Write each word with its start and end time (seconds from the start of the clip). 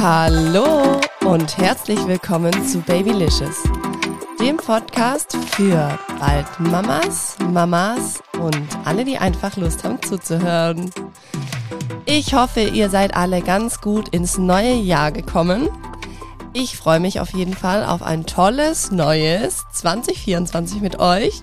Hallo 0.00 1.00
und 1.24 1.58
herzlich 1.58 1.98
willkommen 2.06 2.52
zu 2.68 2.78
Babylicious, 2.82 3.64
dem 4.38 4.56
Podcast 4.56 5.36
für 5.50 5.98
bald 6.20 6.46
Mamas, 6.60 7.36
Mamas 7.40 8.22
und 8.40 8.62
alle, 8.84 9.04
die 9.04 9.18
einfach 9.18 9.56
Lust 9.56 9.82
haben 9.82 10.00
zuzuhören. 10.00 10.92
Ich 12.06 12.32
hoffe, 12.32 12.60
ihr 12.60 12.90
seid 12.90 13.16
alle 13.16 13.42
ganz 13.42 13.80
gut 13.80 14.10
ins 14.10 14.38
neue 14.38 14.74
Jahr 14.74 15.10
gekommen. 15.10 15.68
Ich 16.52 16.76
freue 16.76 17.00
mich 17.00 17.18
auf 17.18 17.30
jeden 17.34 17.54
Fall 17.54 17.84
auf 17.84 18.02
ein 18.02 18.24
tolles 18.24 18.92
neues 18.92 19.64
2024 19.72 20.80
mit 20.80 21.00
euch. 21.00 21.40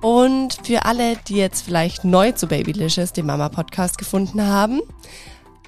Und 0.00 0.56
für 0.64 0.86
alle, 0.86 1.18
die 1.28 1.36
jetzt 1.36 1.66
vielleicht 1.66 2.04
neu 2.04 2.32
zu 2.32 2.46
Babylicious, 2.46 3.12
dem 3.12 3.26
Mama-Podcast, 3.26 3.98
gefunden 3.98 4.46
haben, 4.46 4.80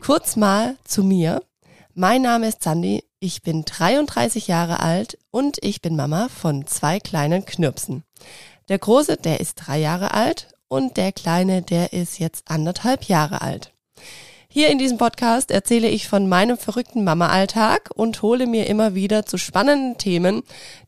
kurz 0.01 0.37
mal 0.37 0.79
zu 0.85 1.05
mir. 1.05 1.43
Mein 1.95 2.23
Name 2.23 2.49
ist 2.49 2.63
Sandy, 2.63 3.05
ich 3.21 3.43
bin 3.43 3.67
33 3.67 4.47
Jahre 4.47 4.81
alt 4.81 5.19
und 5.31 5.59
ich 5.61 5.83
bin 5.83 5.95
Mama 5.95 6.29
von 6.31 6.67
zwei 6.67 6.99
kleinen 6.99 7.45
Knirpsen. 7.45 8.03
Der 8.71 8.79
Große, 8.79 9.19
der 9.19 9.41
ist 9.41 9.57
drei 9.57 9.79
Jahre 9.79 10.15
alt 10.15 10.55
und 10.69 10.97
der 10.97 11.13
Kleine, 11.13 11.61
der 11.61 11.93
ist 11.93 12.19
jetzt 12.19 12.51
anderthalb 12.51 13.05
Jahre 13.05 13.43
alt. 13.43 13.75
Hier 14.55 14.69
in 14.69 14.77
diesem 14.77 14.99
Podcast 14.99 15.51
erzähle 15.51 15.89
ich 15.89 16.09
von 16.09 16.29
meinem 16.29 16.59
verrückten 16.59 17.05
Mama-Alltag 17.05 17.91
und 17.95 18.21
hole 18.21 18.47
mir 18.47 18.67
immer 18.67 18.95
wieder 18.95 19.25
zu 19.25 19.39
spannenden 19.39 19.97
Themen 19.97 20.43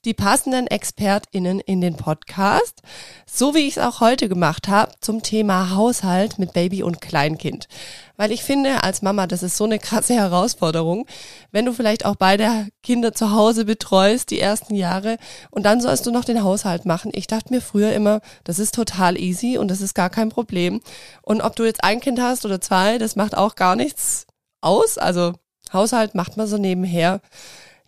die 0.04 0.12
passenden 0.12 0.66
ExpertInnen 0.66 1.60
in 1.60 1.80
den 1.80 1.96
Podcast, 1.96 2.82
so 3.26 3.54
wie 3.54 3.66
ich 3.66 3.78
es 3.78 3.82
auch 3.82 4.00
heute 4.00 4.28
gemacht 4.28 4.68
habe 4.68 4.92
zum 5.00 5.22
Thema 5.22 5.74
Haushalt 5.74 6.38
mit 6.38 6.52
Baby 6.52 6.82
und 6.82 7.00
Kleinkind. 7.00 7.68
Weil 8.16 8.30
ich 8.30 8.44
finde, 8.44 8.84
als 8.84 9.02
Mama, 9.02 9.26
das 9.26 9.42
ist 9.42 9.56
so 9.56 9.64
eine 9.64 9.78
krasse 9.78 10.14
Herausforderung, 10.14 11.06
wenn 11.50 11.64
du 11.64 11.72
vielleicht 11.72 12.04
auch 12.04 12.16
beide 12.16 12.68
Kinder 12.82 13.12
zu 13.12 13.32
Hause 13.32 13.64
betreust, 13.64 14.30
die 14.30 14.40
ersten 14.40 14.74
Jahre, 14.74 15.16
und 15.50 15.64
dann 15.64 15.80
sollst 15.80 16.06
du 16.06 16.12
noch 16.12 16.24
den 16.24 16.42
Haushalt 16.42 16.86
machen. 16.86 17.10
Ich 17.14 17.26
dachte 17.26 17.52
mir 17.52 17.60
früher 17.60 17.92
immer, 17.92 18.20
das 18.44 18.58
ist 18.58 18.74
total 18.74 19.18
easy 19.18 19.58
und 19.58 19.68
das 19.68 19.80
ist 19.80 19.94
gar 19.94 20.10
kein 20.10 20.28
Problem. 20.28 20.80
Und 21.22 21.40
ob 21.40 21.56
du 21.56 21.64
jetzt 21.64 21.82
ein 21.82 22.00
Kind 22.00 22.20
hast 22.20 22.44
oder 22.44 22.60
zwei, 22.60 22.98
das 22.98 23.16
macht 23.16 23.36
auch 23.36 23.56
gar 23.56 23.74
nichts 23.74 24.26
aus. 24.60 24.96
Also 24.98 25.32
Haushalt 25.72 26.14
macht 26.14 26.36
man 26.36 26.46
so 26.46 26.56
nebenher. 26.56 27.20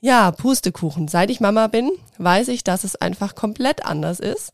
Ja, 0.01 0.31
Pustekuchen. 0.31 1.09
Seit 1.09 1.31
ich 1.31 1.41
Mama 1.41 1.69
bin, 1.69 1.91
weiß 2.19 2.49
ich, 2.49 2.63
dass 2.63 2.85
es 2.85 2.97
einfach 2.97 3.35
komplett 3.35 3.87
anders 3.87 4.21
ist. 4.21 4.51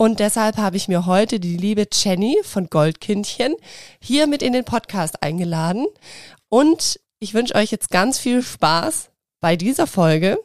Und 0.00 0.18
deshalb 0.18 0.56
habe 0.56 0.78
ich 0.78 0.88
mir 0.88 1.04
heute 1.04 1.38
die 1.40 1.58
liebe 1.58 1.86
Jenny 1.92 2.38
von 2.42 2.68
Goldkindchen 2.68 3.54
hier 4.00 4.26
mit 4.26 4.40
in 4.42 4.54
den 4.54 4.64
Podcast 4.64 5.22
eingeladen. 5.22 5.86
Und 6.48 6.98
ich 7.18 7.34
wünsche 7.34 7.54
euch 7.54 7.70
jetzt 7.70 7.90
ganz 7.90 8.18
viel 8.18 8.42
Spaß 8.42 9.10
bei 9.40 9.56
dieser 9.56 9.86
Folge. 9.86 10.38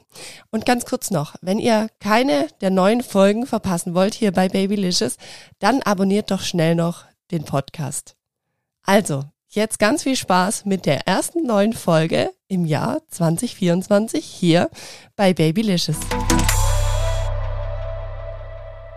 Und 0.51 0.65
ganz 0.65 0.83
kurz 0.83 1.09
noch, 1.09 1.35
wenn 1.39 1.57
ihr 1.57 1.87
keine 2.01 2.49
der 2.59 2.69
neuen 2.69 3.01
Folgen 3.01 3.45
verpassen 3.45 3.93
wollt 3.93 4.13
hier 4.13 4.33
bei 4.33 4.49
Babylicious, 4.49 5.15
dann 5.59 5.81
abonniert 5.83 6.31
doch 6.31 6.41
schnell 6.41 6.75
noch 6.75 7.05
den 7.31 7.45
Podcast. 7.45 8.17
Also, 8.83 9.23
jetzt 9.47 9.79
ganz 9.79 10.03
viel 10.03 10.17
Spaß 10.17 10.65
mit 10.65 10.85
der 10.85 11.07
ersten 11.07 11.47
neuen 11.47 11.71
Folge 11.71 12.29
im 12.49 12.65
Jahr 12.65 13.03
2024 13.07 14.25
hier 14.25 14.69
bei 15.15 15.33
Babylicious. 15.33 15.99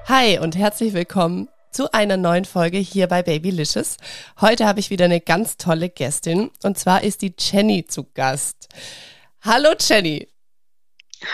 Hi 0.09 0.39
und 0.39 0.57
herzlich 0.57 0.95
willkommen 0.95 1.51
zu 1.71 1.93
einer 1.93 2.17
neuen 2.17 2.47
Folge 2.47 2.79
hier 2.79 3.09
bei 3.09 3.23
Babylicious. 3.23 3.99
Heute 4.41 4.67
habe 4.67 4.81
ich 4.81 4.89
wieder 4.89 5.05
eine 5.05 5.21
ganz 5.21 5.59
tolle 5.59 5.91
Gästin 5.91 6.51
und 6.63 6.79
zwar 6.79 7.03
ist 7.03 7.21
die 7.21 7.35
Jenny 7.39 7.85
zu 7.85 8.05
Gast. 8.15 8.71
Hallo 9.43 9.75
Jenny. 9.79 10.27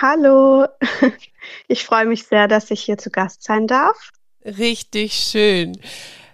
Hallo. 0.03 0.67
Ich 1.69 1.85
freue 1.85 2.07
mich 2.07 2.25
sehr, 2.27 2.49
dass 2.49 2.71
ich 2.73 2.83
hier 2.83 2.99
zu 2.99 3.11
Gast 3.11 3.45
sein 3.45 3.69
darf. 3.69 4.11
Richtig 4.45 5.13
schön. 5.13 5.79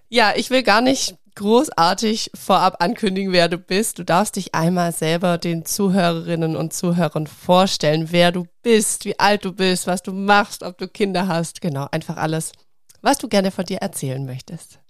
Ja, 0.09 0.33
ich 0.35 0.49
will 0.49 0.63
gar 0.63 0.81
nicht 0.81 1.17
großartig 1.41 2.33
vorab 2.35 2.83
ankündigen, 2.83 3.33
wer 3.33 3.49
du 3.49 3.57
bist. 3.57 3.99
Du 3.99 4.05
darfst 4.05 4.37
dich 4.37 4.55
einmal 4.55 4.93
selber 4.93 5.39
den 5.39 5.65
Zuhörerinnen 5.65 6.55
und 6.55 6.75
Zuhörern 6.75 7.27
vorstellen, 7.27 8.09
wer 8.11 8.31
du 8.31 8.45
bist, 8.63 9.07
wie 9.07 9.19
alt 9.19 9.47
du 9.47 9.53
bist, 9.53 9.87
was 9.87 10.03
du 10.03 10.13
machst, 10.13 10.63
ob 10.63 10.77
du 10.77 10.87
Kinder 10.87 11.29
hast. 11.29 11.63
Genau, 11.63 11.87
einfach 11.93 12.19
alles, 12.19 12.53
was 13.01 13.17
du 13.17 13.27
gerne 13.27 13.51
von 13.51 13.65
dir 13.65 13.79
erzählen 13.79 14.23
möchtest. 14.27 14.81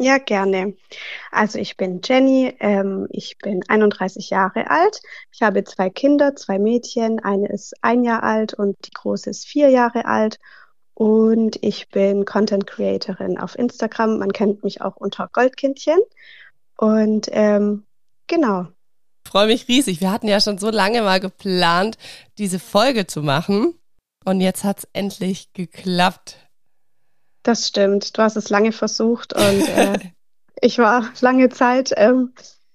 Ja, 0.00 0.16
gerne. 0.16 0.76
Also 1.30 1.58
ich 1.58 1.76
bin 1.76 2.00
Jenny, 2.02 2.54
ähm, 2.58 3.06
ich 3.10 3.36
bin 3.36 3.60
31 3.68 4.30
Jahre 4.30 4.70
alt. 4.70 5.02
Ich 5.30 5.42
habe 5.42 5.62
zwei 5.64 5.90
Kinder, 5.90 6.34
zwei 6.36 6.58
Mädchen. 6.58 7.20
Eine 7.20 7.48
ist 7.48 7.74
ein 7.82 8.02
Jahr 8.02 8.22
alt 8.22 8.54
und 8.54 8.76
die 8.86 8.92
große 8.92 9.28
ist 9.28 9.46
vier 9.46 9.68
Jahre 9.68 10.06
alt. 10.06 10.38
Und 10.98 11.62
ich 11.62 11.90
bin 11.90 12.24
Content 12.24 12.66
Creatorin 12.66 13.38
auf 13.38 13.56
Instagram. 13.56 14.18
Man 14.18 14.32
kennt 14.32 14.64
mich 14.64 14.82
auch 14.82 14.96
unter 14.96 15.28
Goldkindchen. 15.32 16.00
Und 16.76 17.28
ähm, 17.30 17.84
genau. 18.26 18.66
Ich 19.24 19.30
freue 19.30 19.46
mich 19.46 19.68
riesig. 19.68 20.00
Wir 20.00 20.10
hatten 20.10 20.26
ja 20.26 20.40
schon 20.40 20.58
so 20.58 20.70
lange 20.70 21.02
mal 21.02 21.20
geplant, 21.20 21.98
diese 22.36 22.58
Folge 22.58 23.06
zu 23.06 23.22
machen. 23.22 23.78
Und 24.24 24.40
jetzt 24.40 24.64
hat 24.64 24.80
es 24.80 24.88
endlich 24.92 25.52
geklappt. 25.52 26.36
Das 27.44 27.68
stimmt. 27.68 28.18
Du 28.18 28.22
hast 28.22 28.34
es 28.34 28.50
lange 28.50 28.72
versucht 28.72 29.34
und 29.34 29.68
äh, 29.68 30.00
ich 30.60 30.78
war 30.78 31.08
lange 31.20 31.48
Zeit, 31.48 31.92
ähm, 31.96 32.34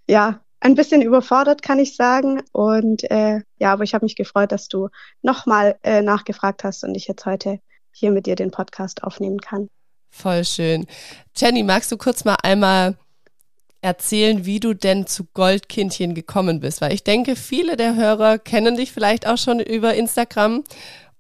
ja, 0.10 0.40
ein 0.62 0.76
bisschen 0.76 1.02
überfordert, 1.02 1.62
kann 1.62 1.78
ich 1.78 1.98
sagen. 1.98 2.42
Und 2.54 3.04
äh, 3.12 3.42
ja, 3.60 3.74
aber 3.74 3.84
ich 3.84 3.94
habe 3.94 4.06
mich 4.06 4.16
gefreut, 4.16 4.54
dass 4.54 4.70
du 4.70 4.88
nochmal 5.22 5.78
äh, 5.84 6.02
nachgefragt 6.02 6.64
hast 6.64 6.86
und 6.86 6.96
ich 6.96 7.10
jetzt 7.10 7.26
heute 7.26 7.60
hier 7.94 8.12
mit 8.12 8.26
dir 8.26 8.36
den 8.36 8.52
Podcast 8.52 9.04
aufnehmen 9.04 9.40
kann. 9.40 9.70
Voll 10.10 10.46
schön. 10.46 10.86
Jenny, 11.36 11.64
magst 11.64 11.92
du 11.92 11.98
kurz 11.98 12.24
mal 12.24 12.38
einmal 12.44 12.98
erzählen, 13.82 14.46
wie 14.46 14.60
du 14.60 14.74
denn 14.74 15.08
zu 15.08 15.26
Goldkindchen 15.34 16.14
gekommen 16.14 16.60
bist? 16.60 16.82
Weil 16.82 16.94
ich 16.94 17.04
denke, 17.04 17.36
viele 17.36 17.78
der 17.78 17.96
Hörer 17.96 18.40
kennen 18.40 18.78
dich 18.78 18.92
vielleicht 18.92 19.28
auch 19.28 19.38
schon 19.38 19.60
über 19.60 19.94
Instagram. 19.94 20.64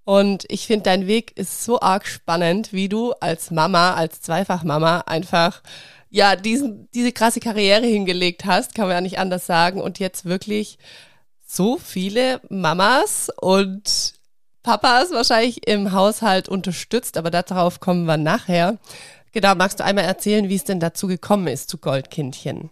Und 0.06 0.45
ich 0.50 0.67
finde, 0.67 0.83
dein 0.83 1.07
Weg 1.07 1.38
ist 1.38 1.63
so 1.63 1.79
arg 1.79 2.06
spannend, 2.07 2.73
wie 2.73 2.89
du 2.89 3.13
als 3.13 3.51
Mama, 3.51 3.94
als 3.94 4.22
Zweifachmama 4.22 5.00
einfach, 5.01 5.62
ja, 6.09 6.35
diesen, 6.35 6.89
diese 6.94 7.12
krasse 7.12 7.39
Karriere 7.39 7.85
hingelegt 7.85 8.45
hast, 8.45 8.75
kann 8.75 8.88
man 8.88 8.95
ja 8.95 9.01
nicht 9.01 9.19
anders 9.19 9.45
sagen. 9.45 9.81
Und 9.81 10.00
jetzt 10.00 10.25
wirklich 10.25 10.78
so 11.45 11.78
viele 11.78 12.41
Mamas 12.50 13.29
und 13.41 14.13
Papas 14.63 15.12
wahrscheinlich 15.12 15.68
im 15.68 15.91
Haushalt 15.91 16.47
unterstützt, 16.47 17.18
aber 17.18 17.29
darauf 17.29 17.79
kommen 17.81 18.06
wir 18.06 18.18
nachher. 18.18 18.78
Genau, 19.34 19.56
magst 19.56 19.79
du 19.79 19.84
einmal 19.84 20.06
erzählen, 20.06 20.47
wie 20.47 20.56
es 20.56 20.63
denn 20.63 20.79
dazu 20.79 21.07
gekommen 21.07 21.47
ist 21.47 21.69
zu 21.69 21.78
Goldkindchen? 21.78 22.69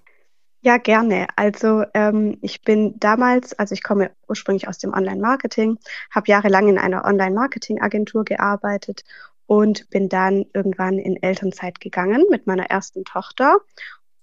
Ja, 0.64 0.78
gerne. 0.78 1.28
Also 1.36 1.84
ähm, 1.96 2.38
ich 2.42 2.62
bin 2.62 3.00
damals, 3.00 3.54
also 3.58 3.74
ich 3.74 3.82
komme 3.82 4.12
ursprünglich 4.30 4.68
aus 4.68 4.78
dem 4.78 4.94
Online-Marketing, 4.94 5.80
habe 6.12 6.28
jahrelang 6.28 6.70
in 6.70 6.78
einer 6.78 7.04
Online-Marketing-Agentur 7.04 8.24
gearbeitet 8.24 9.04
und 9.48 9.90
bin 9.90 10.08
dann 10.08 10.46
irgendwann 10.54 11.00
in 11.00 11.22
Elternzeit 11.22 11.82
gegangen 11.82 12.24
mit 12.30 12.46
meiner 12.46 12.66
ersten 12.66 13.04
Tochter. 13.06 13.58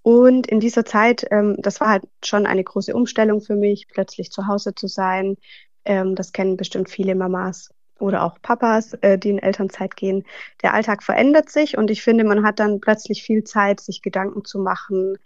Und 0.01 0.47
in 0.47 0.61
dieser 0.61 0.85
Zeit, 0.85 1.27
ähm, 1.29 1.57
das 1.59 1.81
war 1.81 1.89
halt 1.89 2.03
schon 2.23 2.45
eine 2.45 2.63
große 2.63 2.95
Umstellung 2.95 3.41
für 3.41 3.55
mich, 3.55 3.87
plötzlich 3.89 4.31
zu 4.31 4.47
Hause 4.47 4.73
zu 4.73 4.87
sein, 4.87 5.35
ähm, 5.85 6.15
das 6.15 6.31
kennen 6.31 6.57
bestimmt 6.57 6.89
viele 6.89 7.15
Mamas 7.15 7.69
oder 7.99 8.23
auch 8.23 8.41
Papas, 8.41 8.93
äh, 9.01 9.17
die 9.17 9.29
in 9.29 9.39
Elternzeit 9.39 9.95
gehen. 9.95 10.23
Der 10.61 10.73
Alltag 10.73 11.03
verändert 11.03 11.49
sich 11.49 11.77
und 11.77 11.91
ich 11.91 12.01
finde, 12.01 12.23
man 12.23 12.43
hat 12.45 12.59
dann 12.59 12.79
plötzlich 12.79 13.23
viel 13.23 13.43
Zeit, 13.43 13.79
sich 13.79 14.01
Gedanken 14.01 14.45
zu 14.45 14.59
machen. 14.59 15.17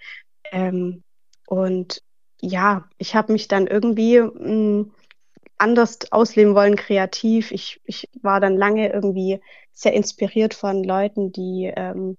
Ähm, 0.52 1.04
und 1.48 2.02
ja, 2.42 2.86
ich 2.98 3.16
habe 3.16 3.32
mich 3.32 3.48
dann 3.48 3.68
irgendwie 3.68 4.20
mh, 4.20 4.32
hm, 4.40 4.92
anders 5.58 6.00
ausleben 6.12 6.56
wollen, 6.56 6.76
kreativ. 6.76 7.52
Ich, 7.52 7.80
ich 7.86 8.10
war 8.22 8.40
dann 8.40 8.58
lange 8.58 8.92
irgendwie 8.92 9.40
sehr 9.72 9.94
inspiriert 9.94 10.54
von 10.54 10.84
Leuten, 10.84 11.32
die 11.32 11.72
ähm, 11.76 12.18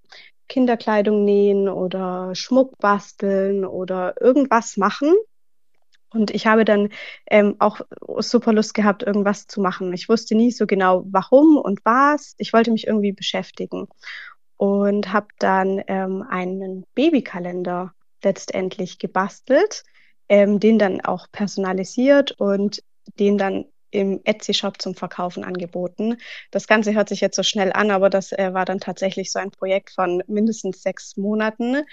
Kinderkleidung 0.49 1.25
nähen 1.25 1.69
oder 1.69 2.35
Schmuck 2.35 2.79
basteln 2.79 3.65
oder 3.65 4.21
irgendwas 4.21 4.77
machen. 4.77 5.15
Und 6.15 6.31
ich 6.31 6.47
habe 6.47 6.65
dann 6.65 6.91
ähm, 7.29 7.57
auch 7.59 7.81
super 8.19 8.53
Lust 8.53 8.73
gehabt, 8.75 9.03
irgendwas 9.03 9.47
zu 9.47 9.61
machen. 9.61 9.93
Ich 9.93 10.09
wusste 10.09 10.35
nie 10.35 10.53
so 10.53 10.67
genau, 10.67 11.05
warum 11.07 11.57
und 11.57 11.81
was. 11.85 12.35
Ich 12.39 12.53
wollte 12.53 12.71
mich 12.71 12.87
irgendwie 12.87 13.13
beschäftigen 13.13 13.89
und 14.57 15.13
habe 15.13 15.27
dann 15.39 15.83
ähm, 15.89 16.25
einen 16.29 16.85
Babykalender 16.95 17.93
letztendlich 18.23 18.99
gebastelt, 18.99 19.83
ähm, 20.29 20.61
den 20.61 20.79
dann 20.79 21.01
auch 21.01 21.27
personalisiert 21.31 22.33
und 22.33 22.83
den 23.19 23.37
dann 23.37 23.67
im 23.91 24.21
Etsy-Shop 24.25 24.81
zum 24.81 24.95
Verkaufen 24.95 25.45
angeboten. 25.45 26.17
Das 26.51 26.67
Ganze 26.67 26.95
hört 26.95 27.09
sich 27.09 27.21
jetzt 27.21 27.37
so 27.37 27.43
schnell 27.43 27.73
an, 27.73 27.91
aber 27.91 28.11
das 28.11 28.33
äh, 28.33 28.53
war 28.53 28.65
dann 28.65 28.81
tatsächlich 28.81 29.31
so 29.31 29.39
ein 29.39 29.51
Projekt 29.51 29.91
von 29.91 30.23
mindestens 30.27 30.83
sechs 30.83 31.17
Monaten, 31.17 31.85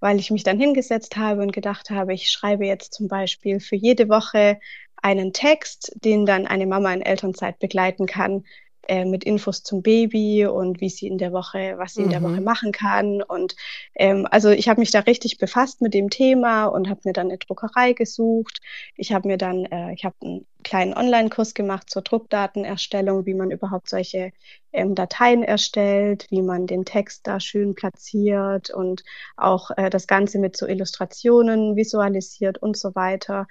weil 0.00 0.18
ich 0.18 0.30
mich 0.30 0.42
dann 0.42 0.58
hingesetzt 0.58 1.16
habe 1.16 1.42
und 1.42 1.52
gedacht 1.52 1.90
habe, 1.90 2.14
ich 2.14 2.30
schreibe 2.30 2.66
jetzt 2.66 2.94
zum 2.94 3.08
Beispiel 3.08 3.60
für 3.60 3.76
jede 3.76 4.08
Woche 4.08 4.58
einen 4.96 5.32
Text, 5.32 5.92
den 6.04 6.26
dann 6.26 6.46
eine 6.46 6.66
Mama 6.66 6.92
in 6.92 7.02
Elternzeit 7.02 7.58
begleiten 7.58 8.06
kann, 8.06 8.44
äh, 8.90 9.04
mit 9.04 9.22
Infos 9.22 9.62
zum 9.62 9.82
Baby 9.82 10.46
und 10.46 10.80
wie 10.80 10.90
sie 10.90 11.06
in 11.06 11.16
der 11.16 11.32
Woche, 11.32 11.74
was 11.76 11.94
sie 11.94 12.00
mhm. 12.00 12.06
in 12.06 12.10
der 12.10 12.22
Woche 12.22 12.40
mhm. 12.40 12.44
machen 12.44 12.72
kann. 12.72 13.22
Und 13.22 13.54
ähm, 13.94 14.26
also 14.28 14.50
ich 14.50 14.68
habe 14.68 14.80
mich 14.80 14.90
da 14.90 14.98
richtig 14.98 15.38
befasst 15.38 15.80
mit 15.80 15.94
dem 15.94 16.10
Thema 16.10 16.64
und 16.64 16.90
habe 16.90 17.00
mir 17.04 17.12
dann 17.12 17.28
eine 17.28 17.38
Druckerei 17.38 17.92
gesucht. 17.92 18.60
Ich 18.96 19.12
habe 19.12 19.28
mir 19.28 19.38
dann, 19.38 19.64
äh, 19.66 19.94
ich 19.94 20.04
habe 20.04 20.16
einen 20.22 20.46
kleinen 20.64 20.92
Online-Kurs 20.92 21.54
gemacht 21.54 21.88
zur 21.88 22.02
Druckdatenerstellung, 22.02 23.26
wie 23.26 23.34
man 23.34 23.52
überhaupt 23.52 23.88
solche 23.88 24.32
ähm, 24.72 24.96
Dateien 24.96 25.44
erstellt, 25.44 26.26
wie 26.30 26.42
man 26.42 26.66
den 26.66 26.84
Text 26.84 27.28
da 27.28 27.38
schön 27.38 27.76
platziert 27.76 28.70
und 28.70 29.04
auch 29.36 29.70
äh, 29.76 29.88
das 29.88 30.08
Ganze 30.08 30.40
mit 30.40 30.56
so 30.56 30.66
Illustrationen 30.66 31.76
visualisiert 31.76 32.58
und 32.58 32.76
so 32.76 32.96
weiter 32.96 33.46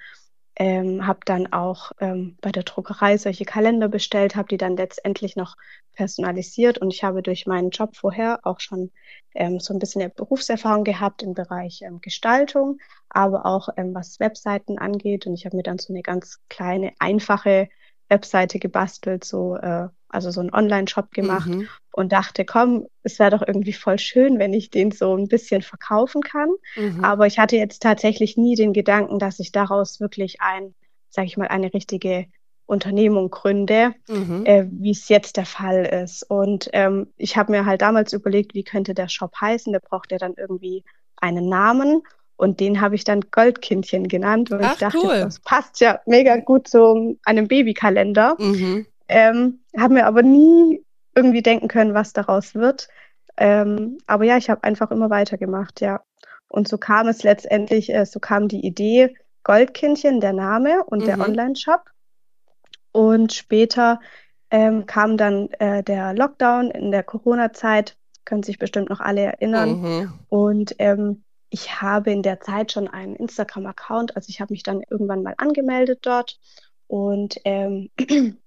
ähm, 0.60 1.06
habe 1.06 1.20
dann 1.24 1.50
auch 1.54 1.92
ähm, 2.00 2.36
bei 2.42 2.52
der 2.52 2.64
Druckerei 2.64 3.16
solche 3.16 3.46
Kalender 3.46 3.88
bestellt, 3.88 4.36
habe 4.36 4.48
die 4.48 4.58
dann 4.58 4.76
letztendlich 4.76 5.34
noch 5.34 5.56
personalisiert 5.94 6.76
und 6.76 6.92
ich 6.92 7.02
habe 7.02 7.22
durch 7.22 7.46
meinen 7.46 7.70
Job 7.70 7.96
vorher 7.96 8.40
auch 8.42 8.60
schon 8.60 8.90
ähm, 9.34 9.58
so 9.58 9.72
ein 9.72 9.78
bisschen 9.78 10.12
Berufserfahrung 10.14 10.84
gehabt 10.84 11.22
im 11.22 11.32
Bereich 11.32 11.80
ähm, 11.80 12.02
Gestaltung, 12.02 12.78
aber 13.08 13.46
auch 13.46 13.70
ähm, 13.78 13.94
was 13.94 14.20
Webseiten 14.20 14.76
angeht 14.78 15.26
und 15.26 15.32
ich 15.32 15.46
habe 15.46 15.56
mir 15.56 15.62
dann 15.62 15.78
so 15.78 15.94
eine 15.94 16.02
ganz 16.02 16.40
kleine, 16.50 16.92
einfache 16.98 17.70
Webseite 18.10 18.58
gebastelt, 18.58 19.24
so 19.24 19.56
äh, 19.56 19.88
also 20.10 20.30
so 20.30 20.40
einen 20.40 20.52
Online-Shop 20.52 21.12
gemacht 21.12 21.48
mhm. 21.48 21.68
und 21.92 22.12
dachte, 22.12 22.44
komm, 22.44 22.86
es 23.04 23.18
wäre 23.18 23.30
doch 23.30 23.46
irgendwie 23.46 23.72
voll 23.72 23.98
schön, 23.98 24.38
wenn 24.38 24.52
ich 24.52 24.70
den 24.70 24.90
so 24.90 25.16
ein 25.16 25.28
bisschen 25.28 25.62
verkaufen 25.62 26.20
kann. 26.20 26.50
Mhm. 26.76 27.04
Aber 27.04 27.26
ich 27.26 27.38
hatte 27.38 27.56
jetzt 27.56 27.82
tatsächlich 27.82 28.36
nie 28.36 28.56
den 28.56 28.72
Gedanken, 28.72 29.18
dass 29.18 29.38
ich 29.38 29.52
daraus 29.52 30.00
wirklich 30.00 30.40
ein, 30.40 30.74
sage 31.08 31.26
ich 31.28 31.36
mal, 31.36 31.48
eine 31.48 31.72
richtige 31.72 32.26
Unternehmung 32.66 33.30
gründe, 33.30 33.94
mhm. 34.08 34.44
äh, 34.46 34.66
wie 34.70 34.90
es 34.90 35.08
jetzt 35.08 35.36
der 35.36 35.46
Fall 35.46 35.84
ist. 35.84 36.22
Und 36.28 36.70
ähm, 36.72 37.08
ich 37.16 37.36
habe 37.36 37.52
mir 37.52 37.64
halt 37.64 37.82
damals 37.82 38.12
überlegt, 38.12 38.54
wie 38.54 38.64
könnte 38.64 38.94
der 38.94 39.08
Shop 39.08 39.32
heißen. 39.40 39.72
Der 39.72 39.80
braucht 39.80 40.12
ja 40.12 40.18
dann 40.18 40.34
irgendwie 40.36 40.84
einen 41.16 41.48
Namen. 41.48 42.02
Und 42.40 42.58
den 42.58 42.80
habe 42.80 42.94
ich 42.94 43.04
dann 43.04 43.20
Goldkindchen 43.30 44.08
genannt, 44.08 44.50
weil 44.50 44.64
Ach, 44.64 44.72
ich 44.72 44.78
dachte, 44.78 44.98
cool. 45.04 45.20
das 45.20 45.40
passt 45.40 45.78
ja 45.78 46.00
mega 46.06 46.36
gut 46.36 46.68
zu 46.68 47.18
einem 47.22 47.48
Babykalender. 47.48 48.34
Mhm. 48.38 48.86
Ähm, 49.08 49.60
habe 49.78 49.92
mir 49.92 50.06
aber 50.06 50.22
nie 50.22 50.82
irgendwie 51.14 51.42
denken 51.42 51.68
können, 51.68 51.92
was 51.92 52.14
daraus 52.14 52.54
wird. 52.54 52.88
Ähm, 53.36 53.98
aber 54.06 54.24
ja, 54.24 54.38
ich 54.38 54.48
habe 54.48 54.64
einfach 54.64 54.90
immer 54.90 55.10
weitergemacht, 55.10 55.82
ja. 55.82 56.00
Und 56.48 56.66
so 56.66 56.78
kam 56.78 57.08
es 57.08 57.22
letztendlich, 57.24 57.92
äh, 57.92 58.06
so 58.06 58.20
kam 58.20 58.48
die 58.48 58.64
Idee 58.64 59.14
Goldkindchen, 59.44 60.20
der 60.20 60.32
Name 60.32 60.82
und 60.84 61.02
mhm. 61.02 61.06
der 61.06 61.20
Online-Shop. 61.20 61.90
Und 62.92 63.34
später 63.34 64.00
ähm, 64.50 64.86
kam 64.86 65.18
dann 65.18 65.50
äh, 65.58 65.82
der 65.82 66.14
Lockdown 66.14 66.70
in 66.70 66.90
der 66.90 67.02
Corona-Zeit, 67.02 67.98
können 68.24 68.42
sich 68.42 68.58
bestimmt 68.58 68.88
noch 68.88 69.00
alle 69.00 69.20
erinnern. 69.20 69.82
Mhm. 69.82 70.12
Und 70.30 70.74
ähm, 70.78 71.22
ich 71.50 71.82
habe 71.82 72.10
in 72.12 72.22
der 72.22 72.40
Zeit 72.40 72.72
schon 72.72 72.88
einen 72.88 73.16
Instagram-Account, 73.16 74.16
also 74.16 74.28
ich 74.30 74.40
habe 74.40 74.52
mich 74.52 74.62
dann 74.62 74.82
irgendwann 74.88 75.22
mal 75.22 75.34
angemeldet 75.36 76.00
dort 76.02 76.38
und 76.86 77.36
ähm, 77.44 77.90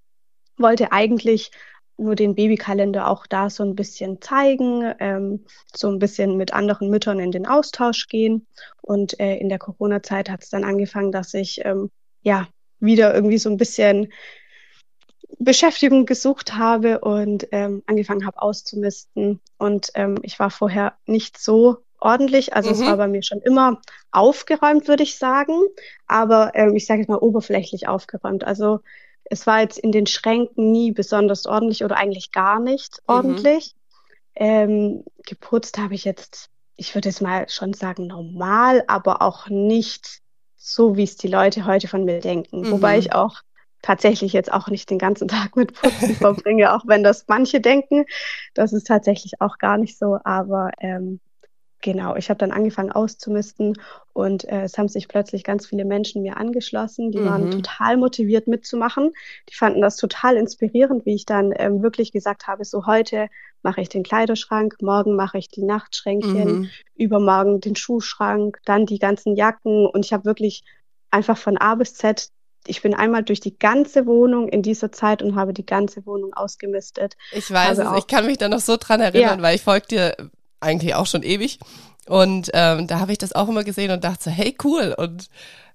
wollte 0.57 0.91
eigentlich 0.91 1.51
nur 1.97 2.15
den 2.15 2.35
Babykalender 2.35 3.07
auch 3.07 3.27
da 3.27 3.49
so 3.49 3.63
ein 3.63 3.75
bisschen 3.75 4.21
zeigen, 4.21 4.93
ähm, 4.99 5.45
so 5.75 5.89
ein 5.89 5.99
bisschen 5.99 6.37
mit 6.37 6.53
anderen 6.53 6.89
Müttern 6.89 7.19
in 7.19 7.31
den 7.31 7.45
Austausch 7.45 8.07
gehen. 8.07 8.47
Und 8.81 9.19
äh, 9.19 9.35
in 9.35 9.49
der 9.49 9.59
Corona-Zeit 9.59 10.29
hat 10.29 10.43
es 10.43 10.49
dann 10.49 10.63
angefangen, 10.63 11.11
dass 11.11 11.33
ich 11.33 11.63
ähm, 11.63 11.91
ja 12.21 12.47
wieder 12.79 13.13
irgendwie 13.13 13.37
so 13.37 13.49
ein 13.49 13.57
bisschen 13.57 14.11
Beschäftigung 15.39 16.05
gesucht 16.05 16.55
habe 16.55 16.99
und 16.99 17.47
ähm, 17.51 17.83
angefangen 17.85 18.25
habe 18.25 18.41
auszumisten. 18.41 19.39
Und 19.57 19.91
ähm, 19.95 20.17
ich 20.23 20.39
war 20.39 20.49
vorher 20.49 20.97
nicht 21.05 21.37
so 21.37 21.77
ordentlich. 22.03 22.53
Also 22.53 22.69
mhm. 22.69 22.75
es 22.75 22.81
war 22.81 22.97
bei 22.97 23.07
mir 23.07 23.23
schon 23.23 23.41
immer 23.41 23.81
aufgeräumt, 24.11 24.87
würde 24.87 25.03
ich 25.03 25.17
sagen. 25.17 25.53
Aber 26.07 26.51
ähm, 26.53 26.75
ich 26.75 26.85
sage 26.85 27.01
jetzt 27.01 27.09
mal 27.09 27.17
oberflächlich 27.17 27.87
aufgeräumt. 27.87 28.43
Also 28.43 28.79
es 29.25 29.47
war 29.47 29.61
jetzt 29.61 29.79
in 29.79 29.91
den 29.91 30.05
Schränken 30.05 30.71
nie 30.71 30.91
besonders 30.91 31.45
ordentlich 31.45 31.83
oder 31.83 31.97
eigentlich 31.97 32.31
gar 32.31 32.59
nicht 32.59 32.99
mhm. 33.07 33.15
ordentlich. 33.15 33.75
Mhm. 33.75 34.45
Ähm, 34.45 35.03
geputzt 35.25 35.77
habe 35.77 35.93
ich 35.93 36.03
jetzt, 36.03 36.49
ich 36.75 36.95
würde 36.95 37.09
jetzt 37.09 37.21
mal 37.21 37.47
schon 37.49 37.73
sagen, 37.73 38.07
normal, 38.07 38.83
aber 38.87 39.21
auch 39.21 39.47
nicht 39.47 40.21
so, 40.55 40.95
wie 40.95 41.03
es 41.03 41.17
die 41.17 41.27
Leute 41.27 41.65
heute 41.65 41.87
von 41.87 42.03
mir 42.05 42.19
denken. 42.19 42.61
Mhm. 42.61 42.71
Wobei 42.71 42.97
ich 42.97 43.13
auch 43.13 43.41
tatsächlich 43.81 44.33
jetzt 44.33 44.51
auch 44.51 44.69
nicht 44.69 44.89
den 44.89 44.97
ganzen 44.97 45.27
Tag 45.29 45.55
mit 45.55 45.73
Putzen 45.73 46.15
verbringe, 46.15 46.73
auch 46.73 46.83
wenn 46.87 47.03
das 47.03 47.25
manche 47.27 47.61
denken. 47.61 48.05
Das 48.53 48.73
ist 48.73 48.87
tatsächlich 48.87 49.41
auch 49.41 49.57
gar 49.57 49.77
nicht 49.77 49.97
so. 49.97 50.17
Aber 50.23 50.71
ähm, 50.79 51.19
Genau, 51.83 52.15
ich 52.15 52.29
habe 52.29 52.37
dann 52.37 52.53
angefangen 52.53 52.93
auszumisten 52.93 53.77
und 54.13 54.45
äh, 54.45 54.61
es 54.61 54.77
haben 54.77 54.87
sich 54.87 55.09
plötzlich 55.09 55.43
ganz 55.43 55.65
viele 55.65 55.83
Menschen 55.83 56.21
mir 56.21 56.37
angeschlossen, 56.37 57.11
die 57.11 57.19
mhm. 57.19 57.25
waren 57.25 57.51
total 57.51 57.97
motiviert 57.97 58.47
mitzumachen. 58.47 59.11
Die 59.49 59.55
fanden 59.55 59.81
das 59.81 59.97
total 59.97 60.37
inspirierend, 60.37 61.05
wie 61.05 61.13
ich 61.13 61.25
dann 61.25 61.53
ähm, 61.57 61.83
wirklich 61.83 62.13
gesagt 62.13 62.47
habe, 62.47 62.63
so 62.63 62.85
heute 62.85 63.27
mache 63.63 63.81
ich 63.81 63.89
den 63.89 64.03
Kleiderschrank, 64.03 64.77
morgen 64.81 65.17
mache 65.17 65.37
ich 65.37 65.49
die 65.49 65.63
Nachtschränkchen, 65.63 66.59
mhm. 66.61 66.69
übermorgen 66.95 67.59
den 67.59 67.75
Schuhschrank, 67.75 68.59
dann 68.63 68.85
die 68.85 68.99
ganzen 68.99 69.35
Jacken 69.35 69.85
und 69.85 70.05
ich 70.05 70.13
habe 70.13 70.23
wirklich 70.23 70.63
einfach 71.11 71.37
von 71.37 71.57
A 71.57 71.75
bis 71.75 71.95
Z 71.95 72.29
ich 72.65 72.81
bin 72.81 72.93
einmal 72.93 73.23
durch 73.23 73.41
die 73.41 73.59
ganze 73.59 74.05
Wohnung 74.05 74.47
in 74.47 74.61
dieser 74.61 74.89
Zeit 74.89 75.21
und 75.21 75.35
habe 75.35 75.51
die 75.51 75.65
ganze 75.65 76.05
Wohnung 76.05 76.33
ausgemistet. 76.33 77.17
Ich 77.33 77.51
weiß 77.51 77.77
es, 77.77 77.87
ich 77.97 78.07
kann 78.07 78.25
mich 78.25 78.37
da 78.37 78.47
noch 78.47 78.61
so 78.61 78.77
dran 78.77 79.01
erinnern, 79.01 79.39
ja. 79.39 79.43
weil 79.43 79.57
ich 79.57 79.61
folge 79.61 79.87
dir 79.87 80.15
eigentlich 80.63 80.95
auch 80.95 81.07
schon 81.07 81.23
ewig. 81.23 81.59
Und 82.07 82.49
ähm, 82.53 82.87
da 82.87 82.99
habe 82.99 83.11
ich 83.11 83.17
das 83.17 83.33
auch 83.33 83.47
immer 83.47 83.63
gesehen 83.63 83.91
und 83.91 84.03
dachte 84.03 84.25
so, 84.25 84.31
hey, 84.31 84.55
cool. 84.63 84.93
Und 84.97 85.29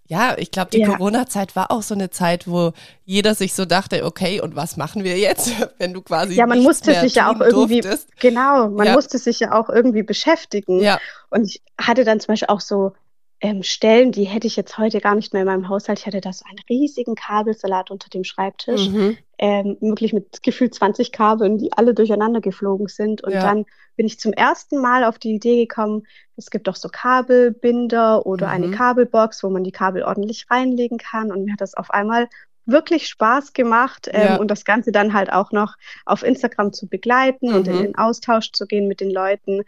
ja, 0.07 0.35
ich 0.39 0.51
glaube, 0.51 0.71
die 0.71 0.81
ja. 0.81 0.89
Corona-Zeit 0.89 1.55
war 1.55 1.71
auch 1.71 1.83
so 1.83 1.95
eine 1.95 2.09
Zeit, 2.11 2.49
wo 2.49 2.73
jeder 3.05 3.35
sich 3.35 3.55
so 3.55 3.67
dachte, 3.67 4.05
okay, 4.05 4.41
und 4.41 4.57
was 4.57 4.77
machen 4.77 5.05
wir 5.05 5.19
jetzt, 5.19 5.53
wenn 5.79 5.93
du 5.93 6.01
quasi 6.01 6.35
ja, 6.35 6.47
man 6.47 6.63
musste 6.63 6.99
sich 6.99 7.15
ja 7.15 7.31
auch 7.31 7.41
irgendwie 7.41 7.81
durftest. 7.81 8.09
genau, 8.19 8.71
man 8.71 8.87
ja. 8.87 8.93
musste 8.95 9.19
sich 9.19 9.41
ja 9.41 9.53
auch 9.53 9.69
irgendwie 9.69 10.03
beschäftigen. 10.03 10.81
Ja. 10.81 10.99
Und 11.31 11.45
ich 11.45 11.63
hatte 11.79 12.05
dann 12.05 12.21
zum 12.21 12.33
Beispiel 12.33 12.49
auch 12.49 12.61
so 12.61 12.95
ähm, 13.41 13.63
Stellen, 13.63 14.11
die 14.11 14.25
hätte 14.25 14.47
ich 14.47 14.57
jetzt 14.57 14.79
heute 14.79 15.01
gar 15.01 15.15
nicht 15.15 15.33
mehr 15.33 15.43
in 15.43 15.49
meinem 15.49 15.69
Haushalt. 15.69 16.01
Ich 16.01 16.07
hatte 16.07 16.21
da 16.21 16.33
so 16.33 16.45
einen 16.49 16.59
riesigen 16.69 17.15
Kabelsalat 17.15 17.91
unter 17.91 18.09
dem 18.09 18.25
Schreibtisch, 18.25 18.89
mhm. 18.89 19.17
ähm, 19.39 19.77
wirklich 19.81 20.13
mit 20.13 20.43
gefühlt 20.43 20.75
20 20.75 21.13
Kabeln, 21.13 21.59
die 21.59 21.73
alle 21.73 21.95
durcheinander 21.95 22.41
geflogen 22.41 22.89
sind. 22.89 23.23
Und 23.23 23.33
ja. 23.33 23.41
dann 23.41 23.65
bin 23.97 24.07
ich 24.07 24.19
zum 24.19 24.33
ersten 24.33 24.81
Mal 24.81 25.05
auf 25.05 25.19
die 25.19 25.35
Idee 25.35 25.67
gekommen, 25.67 26.05
es 26.37 26.51
gibt 26.51 26.67
doch 26.67 26.77
so 26.77 26.89
Kabelbinder 26.89 28.27
oder 28.27 28.49
mhm. 28.49 28.53
eine 28.53 28.71
Kabelbox, 28.71 29.43
wo 29.45 29.51
man 29.51 29.65
die 29.65 29.73
Kabel 29.73 30.03
ordentlich 30.03 30.47
reinlegen 30.51 30.99
kann. 30.99 31.31
Und 31.31 31.45
mir 31.45 31.53
hat 31.53 31.61
das 31.61 31.75
auf 31.75 31.91
einmal 31.91 32.29
wirklich 32.65 33.09
Spaß 33.09 33.53
gemacht 33.53 34.09
ähm, 34.13 34.27
ja. 34.29 34.37
und 34.37 34.51
das 34.51 34.65
Ganze 34.65 34.93
dann 34.93 35.15
halt 35.15 35.33
auch 35.33 35.53
noch 35.53 35.77
auf 36.05 36.23
Instagram 36.23 36.73
zu 36.73 36.87
begleiten 36.87 37.51
mhm. 37.51 37.55
und 37.55 37.69
in 37.69 37.77
mhm. 37.77 37.83
den 37.83 37.99
Austausch 37.99 38.51
zu 38.53 38.67
gehen 38.67 38.89
mit 38.89 39.01
den 39.01 39.11
Leuten. 39.11 39.63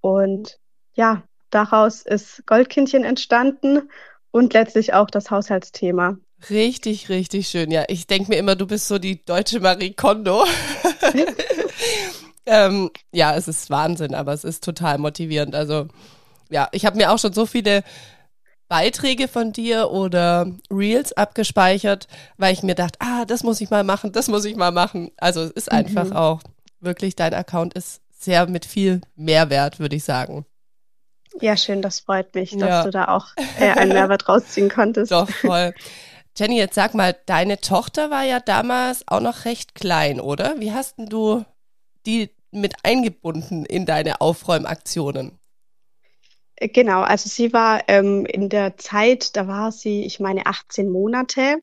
Und 0.00 0.58
ja, 0.94 1.22
daraus 1.56 2.02
ist 2.02 2.46
Goldkindchen 2.46 3.02
entstanden 3.02 3.90
und 4.30 4.52
letztlich 4.52 4.92
auch 4.92 5.10
das 5.10 5.30
Haushaltsthema. 5.30 6.18
Richtig, 6.50 7.08
richtig 7.08 7.48
schön. 7.48 7.70
Ja, 7.70 7.84
ich 7.88 8.06
denke 8.06 8.28
mir 8.28 8.36
immer, 8.36 8.56
du 8.56 8.66
bist 8.66 8.86
so 8.86 8.98
die 8.98 9.24
deutsche 9.24 9.58
Marie 9.60 9.94
Kondo. 9.94 10.44
ähm, 12.46 12.90
ja, 13.10 13.34
es 13.34 13.48
ist 13.48 13.70
Wahnsinn, 13.70 14.14
aber 14.14 14.34
es 14.34 14.44
ist 14.44 14.62
total 14.62 14.98
motivierend. 14.98 15.54
Also 15.54 15.88
ja, 16.50 16.68
ich 16.72 16.84
habe 16.84 16.98
mir 16.98 17.10
auch 17.10 17.18
schon 17.18 17.32
so 17.32 17.46
viele 17.46 17.82
Beiträge 18.68 19.26
von 19.26 19.52
dir 19.52 19.90
oder 19.90 20.52
Reels 20.70 21.14
abgespeichert, 21.14 22.06
weil 22.36 22.52
ich 22.52 22.62
mir 22.62 22.74
dachte, 22.74 22.98
ah, 23.00 23.24
das 23.24 23.44
muss 23.44 23.62
ich 23.62 23.70
mal 23.70 23.84
machen, 23.84 24.12
das 24.12 24.28
muss 24.28 24.44
ich 24.44 24.56
mal 24.56 24.72
machen. 24.72 25.10
Also 25.16 25.40
es 25.40 25.52
ist 25.52 25.72
einfach 25.72 26.06
mhm. 26.06 26.16
auch 26.16 26.42
wirklich, 26.80 27.16
dein 27.16 27.32
Account 27.32 27.72
ist 27.72 28.02
sehr 28.10 28.46
mit 28.46 28.66
viel 28.66 29.00
Mehrwert, 29.14 29.80
würde 29.80 29.96
ich 29.96 30.04
sagen. 30.04 30.44
Ja, 31.40 31.56
schön, 31.56 31.82
das 31.82 32.00
freut 32.00 32.34
mich, 32.34 32.52
dass 32.52 32.68
ja. 32.68 32.84
du 32.84 32.90
da 32.90 33.08
auch 33.08 33.28
äh, 33.60 33.70
einen 33.70 33.92
Mehrwert 33.92 34.28
rausziehen 34.28 34.68
konntest. 34.68 35.12
Doch, 35.12 35.28
voll. 35.28 35.74
Jenny, 36.36 36.58
jetzt 36.58 36.74
sag 36.74 36.94
mal, 36.94 37.16
deine 37.26 37.60
Tochter 37.60 38.10
war 38.10 38.24
ja 38.24 38.40
damals 38.40 39.08
auch 39.08 39.20
noch 39.20 39.46
recht 39.46 39.74
klein, 39.74 40.20
oder? 40.20 40.60
Wie 40.60 40.72
hast 40.72 40.98
denn 40.98 41.06
du 41.06 41.44
die 42.04 42.30
mit 42.50 42.74
eingebunden 42.82 43.64
in 43.64 43.86
deine 43.86 44.20
Aufräumaktionen? 44.20 45.38
Äh, 46.56 46.68
genau, 46.68 47.00
also 47.00 47.28
sie 47.28 47.52
war 47.52 47.82
ähm, 47.88 48.26
in 48.26 48.48
der 48.48 48.76
Zeit, 48.76 49.36
da 49.36 49.48
war 49.48 49.72
sie, 49.72 50.04
ich 50.04 50.20
meine, 50.20 50.46
18 50.46 50.90
Monate. 50.90 51.58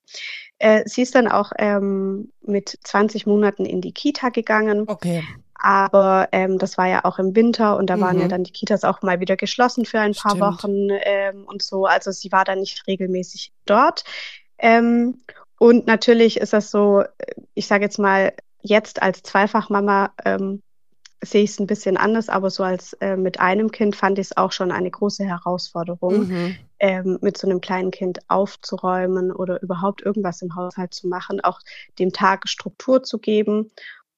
Äh, 0.60 0.84
sie 0.86 1.02
ist 1.02 1.16
dann 1.16 1.28
auch 1.28 1.52
ähm, 1.58 2.32
mit 2.42 2.78
20 2.84 3.26
Monaten 3.26 3.66
in 3.66 3.82
die 3.82 3.92
Kita 3.92 4.30
gegangen. 4.30 4.86
Okay. 4.88 5.24
Aber 5.56 6.28
ähm, 6.32 6.58
das 6.58 6.78
war 6.78 6.88
ja 6.88 7.06
auch 7.06 7.20
im 7.20 7.36
Winter 7.36 7.78
und 7.78 7.90
da 7.90 7.98
mhm. 7.98 8.02
waren 8.02 8.20
ja 8.20 8.26
mhm. 8.26 8.30
dann 8.30 8.44
die 8.44 8.52
Kitas 8.52 8.84
auch 8.84 9.02
mal 9.02 9.20
wieder 9.20 9.38
geschlossen 9.38 9.86
für 9.86 10.00
ein 10.00 10.14
paar 10.14 10.32
Stimmt. 10.32 10.42
Wochen 10.42 10.88
ähm, 10.90 11.46
und 11.46 11.62
so. 11.62 11.86
Also 11.86 12.12
sie 12.12 12.32
war 12.32 12.44
dann 12.46 12.60
nicht 12.60 12.86
regelmäßig 12.88 13.54
dort. 13.66 14.04
Ähm, 14.58 15.20
und 15.60 15.88
natürlich 15.88 16.38
ist 16.38 16.54
das 16.54 16.72
so, 16.72 17.04
ich 17.54 17.68
sage 17.68 17.86
jetzt 17.86 18.00
mal, 18.00 18.34
jetzt 18.62 19.02
als 19.02 19.24
Zweifachmama 19.24 20.12
ähm, 20.26 20.62
sehe 21.22 21.44
ich 21.44 21.52
es 21.52 21.60
ein 21.60 21.68
bisschen 21.68 21.98
anders, 21.98 22.30
aber 22.30 22.50
so 22.50 22.64
als 22.64 22.94
äh, 22.94 23.16
mit 23.16 23.40
einem 23.40 23.72
Kind 23.72 23.96
fand 23.96 24.20
ich 24.20 24.28
es 24.28 24.38
auch 24.38 24.52
schon 24.52 24.72
eine 24.72 24.92
große 24.92 25.24
Herausforderung, 25.24 26.28
mhm. 26.28 26.56
ähm, 26.80 27.18
mit 27.22 27.38
so 27.38 27.48
einem 27.48 27.62
kleinen 27.62 27.92
Kind 27.92 28.20
aufzuräumen 28.30 29.32
oder 29.32 29.62
überhaupt 29.62 30.02
irgendwas 30.02 30.42
im 30.42 30.56
Haushalt 30.56 30.94
zu 30.94 31.08
machen, 31.08 31.42
auch 31.42 31.60
dem 32.00 32.12
Tag 32.12 32.50
Struktur 32.50 33.04
zu 33.04 33.20
geben. 33.20 33.72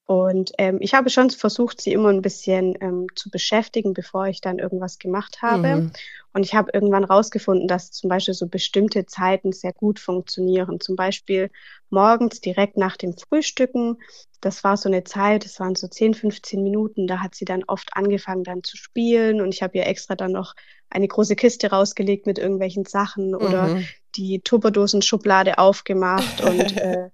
Und 0.08 0.52
ähm, 0.60 0.78
ich 0.82 0.94
habe 0.94 1.10
schon 1.10 1.32
versucht, 1.32 1.82
sie 1.82 1.92
immer 1.92 2.10
ein 2.10 2.22
bisschen 2.22 2.78
ähm, 2.80 3.08
zu 3.16 3.32
beschäftigen, 3.32 3.94
bevor 3.94 4.28
ich 4.28 4.40
dann 4.40 4.60
irgendwas 4.60 5.00
gemacht 5.00 5.42
habe. 5.42 5.76
Mhm. 5.76 5.92
Und 6.32 6.46
ich 6.46 6.54
habe 6.54 6.70
irgendwann 6.74 7.06
rausgefunden, 7.06 7.68
dass 7.68 7.92
zum 7.92 8.10
Beispiel 8.10 8.36
so 8.36 8.48
bestimmte 8.48 9.08
Zeiten 9.08 9.52
sehr 9.52 9.74
gut 9.74 10.00
funktionieren. 10.00 10.80
Zum 10.80 10.96
Beispiel 10.96 11.50
morgens 11.90 12.40
direkt 12.40 12.78
nach 12.78 12.98
dem 12.98 13.18
Frühstücken. 13.18 13.98
Das 14.42 14.64
war 14.64 14.78
so 14.78 14.90
eine 14.90 15.06
Zeit, 15.06 15.44
das 15.44 15.60
waren 15.60 15.74
so 15.76 15.88
10, 15.88 16.14
15 16.14 16.62
Minuten. 16.62 17.08
Da 17.08 17.22
hat 17.22 17.34
sie 17.34 17.46
dann 17.46 17.64
oft 17.66 17.90
angefangen 17.94 18.44
dann 18.44 18.64
zu 18.64 18.78
spielen. 18.78 19.42
Und 19.42 19.56
ich 19.56 19.64
habe 19.64 19.78
ihr 19.78 19.88
extra 19.88 20.16
dann 20.16 20.34
noch 20.34 20.54
eine 20.90 21.08
große 21.08 21.36
Kiste 21.36 21.70
rausgelegt 21.70 22.26
mit 22.26 22.40
irgendwelchen 22.40 22.86
Sachen 22.86 23.36
oder 23.36 23.68
mhm. 23.68 23.86
die 24.16 24.40
Tupperdosenschublade 24.40 25.58
aufgemacht 25.58 26.42
und 26.42 26.78
äh, 26.78 27.10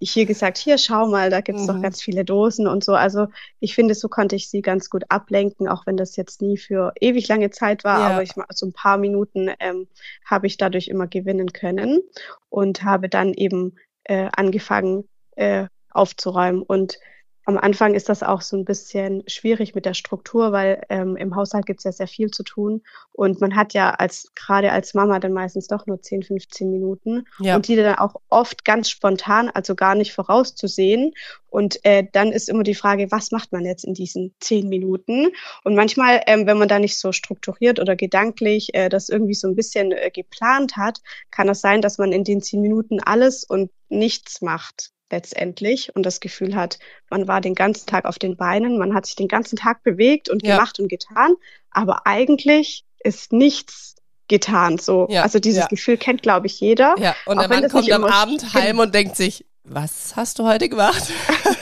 hier 0.00 0.26
gesagt, 0.26 0.58
hier 0.58 0.78
schau 0.78 1.06
mal, 1.06 1.30
da 1.30 1.40
gibt's 1.40 1.62
mhm. 1.62 1.66
doch 1.68 1.82
ganz 1.82 2.02
viele 2.02 2.24
Dosen 2.24 2.66
und 2.66 2.84
so. 2.84 2.94
Also 2.94 3.28
ich 3.60 3.74
finde, 3.74 3.94
so 3.94 4.08
konnte 4.08 4.36
ich 4.36 4.48
sie 4.48 4.60
ganz 4.60 4.90
gut 4.90 5.04
ablenken, 5.08 5.68
auch 5.68 5.86
wenn 5.86 5.96
das 5.96 6.16
jetzt 6.16 6.42
nie 6.42 6.58
für 6.58 6.92
ewig 7.00 7.28
lange 7.28 7.50
Zeit 7.50 7.84
war, 7.84 8.00
ja. 8.00 8.06
aber 8.08 8.22
ich 8.22 8.32
so 8.50 8.66
ein 8.66 8.72
paar 8.72 8.98
Minuten 8.98 9.50
ähm, 9.60 9.88
habe 10.24 10.46
ich 10.46 10.56
dadurch 10.56 10.88
immer 10.88 11.06
gewinnen 11.06 11.52
können 11.52 12.00
und 12.48 12.82
habe 12.82 13.08
dann 13.08 13.32
eben 13.32 13.76
äh, 14.04 14.28
angefangen 14.36 15.08
äh, 15.36 15.66
aufzuräumen 15.90 16.62
und 16.62 16.98
am 17.46 17.58
Anfang 17.58 17.94
ist 17.94 18.08
das 18.08 18.22
auch 18.22 18.42
so 18.42 18.56
ein 18.56 18.64
bisschen 18.64 19.22
schwierig 19.26 19.74
mit 19.74 19.86
der 19.86 19.94
Struktur, 19.94 20.52
weil 20.52 20.82
ähm, 20.88 21.16
im 21.16 21.34
Haushalt 21.34 21.66
gibt 21.66 21.80
es 21.80 21.84
ja 21.84 21.92
sehr 21.92 22.08
viel 22.08 22.30
zu 22.30 22.42
tun 22.42 22.82
und 23.12 23.40
man 23.40 23.56
hat 23.56 23.74
ja 23.74 23.90
als 23.90 24.32
gerade 24.34 24.72
als 24.72 24.94
Mama 24.94 25.18
dann 25.18 25.32
meistens 25.32 25.66
doch 25.66 25.86
nur 25.86 26.00
10, 26.00 26.24
15 26.24 26.70
Minuten 26.70 27.24
ja. 27.38 27.56
und 27.56 27.68
die 27.68 27.76
dann 27.76 27.96
auch 27.96 28.16
oft 28.28 28.64
ganz 28.64 28.90
spontan, 28.90 29.50
also 29.50 29.74
gar 29.74 29.94
nicht 29.94 30.12
vorauszusehen. 30.12 31.12
Und 31.48 31.84
äh, 31.84 32.04
dann 32.10 32.32
ist 32.32 32.48
immer 32.48 32.64
die 32.64 32.74
Frage, 32.74 33.12
was 33.12 33.30
macht 33.30 33.52
man 33.52 33.64
jetzt 33.64 33.84
in 33.84 33.94
diesen 33.94 34.34
10 34.40 34.68
Minuten? 34.68 35.28
Und 35.62 35.76
manchmal, 35.76 36.20
ähm, 36.26 36.48
wenn 36.48 36.58
man 36.58 36.66
da 36.66 36.80
nicht 36.80 36.98
so 36.98 37.12
strukturiert 37.12 37.78
oder 37.78 37.94
gedanklich 37.94 38.74
äh, 38.74 38.88
das 38.88 39.08
irgendwie 39.08 39.34
so 39.34 39.46
ein 39.46 39.54
bisschen 39.54 39.92
äh, 39.92 40.10
geplant 40.10 40.76
hat, 40.76 41.00
kann 41.30 41.48
es 41.48 41.54
das 41.54 41.60
sein, 41.60 41.80
dass 41.80 41.98
man 41.98 42.10
in 42.10 42.24
den 42.24 42.42
10 42.42 42.60
Minuten 42.60 42.98
alles 43.00 43.44
und 43.44 43.70
nichts 43.88 44.42
macht 44.42 44.93
letztendlich 45.10 45.94
und 45.94 46.04
das 46.04 46.20
Gefühl 46.20 46.54
hat, 46.54 46.78
man 47.10 47.28
war 47.28 47.40
den 47.40 47.54
ganzen 47.54 47.86
Tag 47.86 48.04
auf 48.04 48.18
den 48.18 48.36
Beinen, 48.36 48.78
man 48.78 48.94
hat 48.94 49.06
sich 49.06 49.16
den 49.16 49.28
ganzen 49.28 49.56
Tag 49.56 49.82
bewegt 49.82 50.28
und 50.28 50.44
ja. 50.44 50.56
gemacht 50.56 50.78
und 50.80 50.88
getan, 50.88 51.34
aber 51.70 52.06
eigentlich 52.06 52.84
ist 53.00 53.32
nichts 53.32 53.96
getan. 54.28 54.78
So, 54.78 55.06
ja, 55.10 55.22
also 55.22 55.38
dieses 55.38 55.62
ja. 55.62 55.66
Gefühl 55.68 55.96
kennt, 55.96 56.22
glaube 56.22 56.46
ich, 56.46 56.60
jeder. 56.60 56.94
Ja, 56.98 57.14
und 57.26 57.38
der 57.38 57.48
Mann 57.48 57.68
kommt 57.68 57.90
am 57.92 58.04
Abend 58.04 58.54
heim 58.54 58.78
und 58.78 58.94
denkt 58.94 59.16
sich, 59.16 59.44
was 59.64 60.14
hast 60.16 60.38
du 60.38 60.46
heute 60.46 60.68
gemacht? 60.68 61.10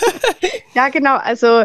ja, 0.75 0.89
genau. 0.89 1.17
Also 1.17 1.65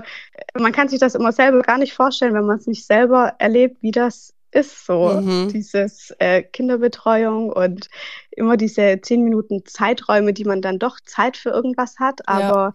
man 0.54 0.72
kann 0.72 0.88
sich 0.88 1.00
das 1.00 1.16
immer 1.16 1.32
selber 1.32 1.62
gar 1.62 1.78
nicht 1.78 1.94
vorstellen, 1.94 2.34
wenn 2.34 2.46
man 2.46 2.58
es 2.58 2.68
nicht 2.68 2.86
selber 2.86 3.36
erlebt, 3.40 3.78
wie 3.82 3.92
das 3.92 4.34
ist 4.52 4.86
so. 4.86 5.10
Mhm. 5.22 5.50
Dieses 5.50 6.14
äh, 6.20 6.42
Kinderbetreuung 6.42 7.52
und 7.52 7.90
immer 8.32 8.58
diese 8.58 9.00
zehn 9.02 9.24
Minuten 9.24 9.66
Zeiträume, 9.66 10.34
die 10.34 10.46
man 10.46 10.62
dann 10.62 10.80
doch 10.80 11.00
Zeit 11.02 11.38
für 11.38 11.50
irgendwas 11.50 12.00
hat. 12.00 12.28
Aber 12.28 12.74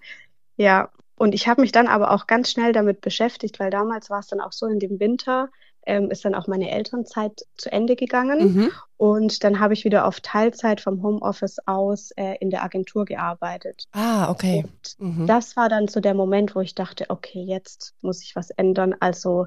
ja, 0.57 0.67
ja. 0.67 0.91
und 1.17 1.35
ich 1.35 1.49
habe 1.49 1.63
mich 1.63 1.73
dann 1.73 1.89
aber 1.89 2.11
auch 2.11 2.27
ganz 2.27 2.51
schnell 2.51 2.73
damit 2.73 3.01
beschäftigt, 3.01 3.59
weil 3.61 3.71
damals 3.71 4.11
war 4.11 4.21
es 4.21 4.29
dann 4.29 4.41
auch 4.41 4.53
so 4.53 4.67
in 4.67 4.79
dem 4.79 5.01
Winter, 5.01 5.49
ähm, 5.85 6.11
ist 6.11 6.25
dann 6.25 6.35
auch 6.35 6.47
meine 6.47 6.71
Elternzeit 6.71 7.45
zu 7.57 7.73
Ende 7.73 7.97
gegangen. 7.97 8.55
Mhm. 8.55 8.73
Und 8.97 9.43
dann 9.43 9.59
habe 9.59 9.75
ich 9.75 9.85
wieder 9.85 10.07
auf 10.07 10.21
Teilzeit 10.21 10.81
vom 10.81 11.03
Homeoffice 11.03 11.59
aus 11.67 12.13
äh, 12.13 12.37
in 12.41 12.51
der 12.51 12.63
Agentur 12.63 13.05
gearbeitet. 13.05 13.87
Ah, 13.93 14.31
okay. 14.31 14.65
Mhm. 14.99 15.27
Das 15.27 15.57
war 15.57 15.69
dann 15.69 15.89
so 15.89 16.01
der 16.01 16.15
Moment, 16.15 16.55
wo 16.55 16.61
ich 16.61 16.75
dachte, 16.75 17.07
okay, 17.09 17.43
jetzt 17.43 17.95
muss 18.01 18.23
ich 18.23 18.37
was 18.37 18.51
ändern. 18.51 18.95
Also 19.01 19.47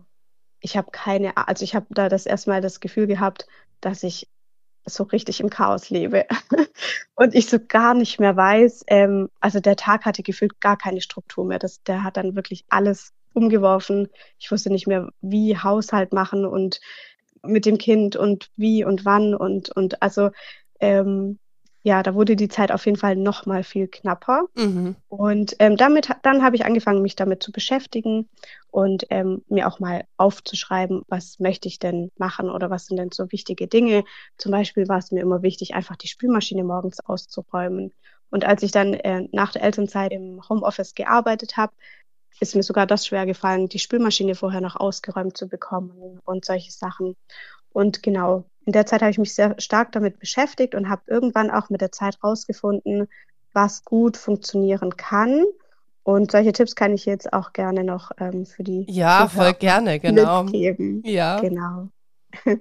ich 0.65 0.75
habe 0.75 0.89
keine, 0.91 1.37
also 1.37 1.63
ich 1.63 1.75
habe 1.75 1.85
da 1.91 2.09
das 2.09 2.25
erstmal 2.25 2.59
das 2.59 2.79
Gefühl 2.79 3.05
gehabt, 3.05 3.45
dass 3.81 4.01
ich 4.01 4.27
so 4.83 5.03
richtig 5.03 5.39
im 5.39 5.51
Chaos 5.51 5.91
lebe 5.91 6.25
und 7.15 7.35
ich 7.35 7.45
so 7.47 7.59
gar 7.59 7.93
nicht 7.93 8.19
mehr 8.19 8.35
weiß. 8.35 8.83
Ähm, 8.87 9.29
also 9.39 9.59
der 9.59 9.75
Tag 9.75 10.05
hatte 10.05 10.23
gefühlt 10.23 10.59
gar 10.59 10.75
keine 10.75 11.01
Struktur 11.01 11.45
mehr. 11.45 11.59
Das, 11.59 11.83
der 11.83 12.03
hat 12.03 12.17
dann 12.17 12.35
wirklich 12.35 12.65
alles 12.69 13.13
umgeworfen. 13.33 14.07
Ich 14.39 14.51
wusste 14.51 14.71
nicht 14.71 14.87
mehr, 14.87 15.09
wie 15.21 15.55
Haushalt 15.55 16.13
machen 16.13 16.47
und 16.47 16.81
mit 17.43 17.67
dem 17.67 17.77
Kind 17.77 18.15
und 18.15 18.49
wie 18.55 18.83
und 18.83 19.05
wann 19.05 19.35
und 19.35 19.69
und 19.69 20.01
also 20.01 20.31
ähm, 20.79 21.37
ja, 21.85 22.01
da 22.01 22.15
wurde 22.15 22.35
die 22.35 22.47
Zeit 22.47 22.71
auf 22.71 22.83
jeden 22.87 22.97
Fall 22.97 23.15
noch 23.15 23.45
mal 23.45 23.63
viel 23.63 23.87
knapper. 23.87 24.47
Mhm. 24.55 24.95
Und 25.07 25.55
ähm, 25.59 25.77
damit, 25.77 26.09
dann 26.23 26.43
habe 26.43 26.55
ich 26.55 26.65
angefangen, 26.65 27.03
mich 27.03 27.15
damit 27.15 27.43
zu 27.43 27.51
beschäftigen 27.51 28.27
und 28.71 29.05
ähm, 29.11 29.43
mir 29.49 29.67
auch 29.67 29.79
mal 29.79 30.05
aufzuschreiben, 30.17 31.03
was 31.09 31.39
möchte 31.39 31.67
ich 31.67 31.77
denn 31.77 32.11
machen 32.17 32.49
oder 32.49 32.71
was 32.71 32.87
sind 32.87 32.97
denn 32.97 33.11
so 33.11 33.31
wichtige 33.31 33.67
Dinge. 33.67 34.03
Zum 34.35 34.51
Beispiel 34.51 34.87
war 34.87 34.97
es 34.97 35.11
mir 35.11 35.21
immer 35.21 35.43
wichtig, 35.43 35.75
einfach 35.75 35.95
die 35.95 36.07
Spülmaschine 36.07 36.63
morgens 36.63 37.01
auszuräumen. 37.01 37.93
Und 38.31 38.45
als 38.45 38.63
ich 38.63 38.71
dann 38.71 38.95
äh, 38.95 39.27
nach 39.31 39.51
der 39.51 39.61
Elternzeit 39.61 40.11
im 40.11 40.41
Homeoffice 40.49 40.95
gearbeitet 40.95 41.55
habe, 41.55 41.73
ist 42.39 42.55
mir 42.55 42.63
sogar 42.63 42.87
das 42.87 43.05
schwer 43.05 43.27
gefallen, 43.27 43.69
die 43.69 43.77
Spülmaschine 43.77 44.33
vorher 44.33 44.59
noch 44.59 44.75
ausgeräumt 44.75 45.37
zu 45.37 45.47
bekommen 45.47 46.19
und 46.25 46.45
solche 46.45 46.71
Sachen. 46.71 47.15
Und 47.75 48.03
genau, 48.03 48.45
in 48.65 48.71
der 48.71 48.85
Zeit 48.85 49.01
habe 49.01 49.11
ich 49.11 49.17
mich 49.17 49.33
sehr 49.33 49.53
stark 49.59 49.91
damit 49.91 50.17
beschäftigt 50.17 50.75
und 50.75 50.87
habe 50.87 51.01
irgendwann 51.07 51.51
auch 51.51 51.69
mit 51.69 51.81
der 51.81 51.91
Zeit 51.91 52.17
rausgefunden, 52.23 53.09
was 53.51 53.83
gut 53.83 54.15
funktionieren 54.15 54.95
kann. 54.95 55.43
Und 56.03 56.31
solche 56.31 56.53
Tipps 56.53 56.75
kann 56.75 56.93
ich 56.93 57.05
jetzt 57.05 57.33
auch 57.33 57.51
gerne 57.51 57.83
noch 57.83 58.11
ähm, 58.17 58.45
für 58.45 58.63
die 58.63 58.85
ja 58.89 59.27
voll 59.27 59.51
gerne 59.55 59.99
genau 59.99 60.43
mitgeben. 60.43 61.03
Ja 61.03 61.41
genau. 61.41 61.89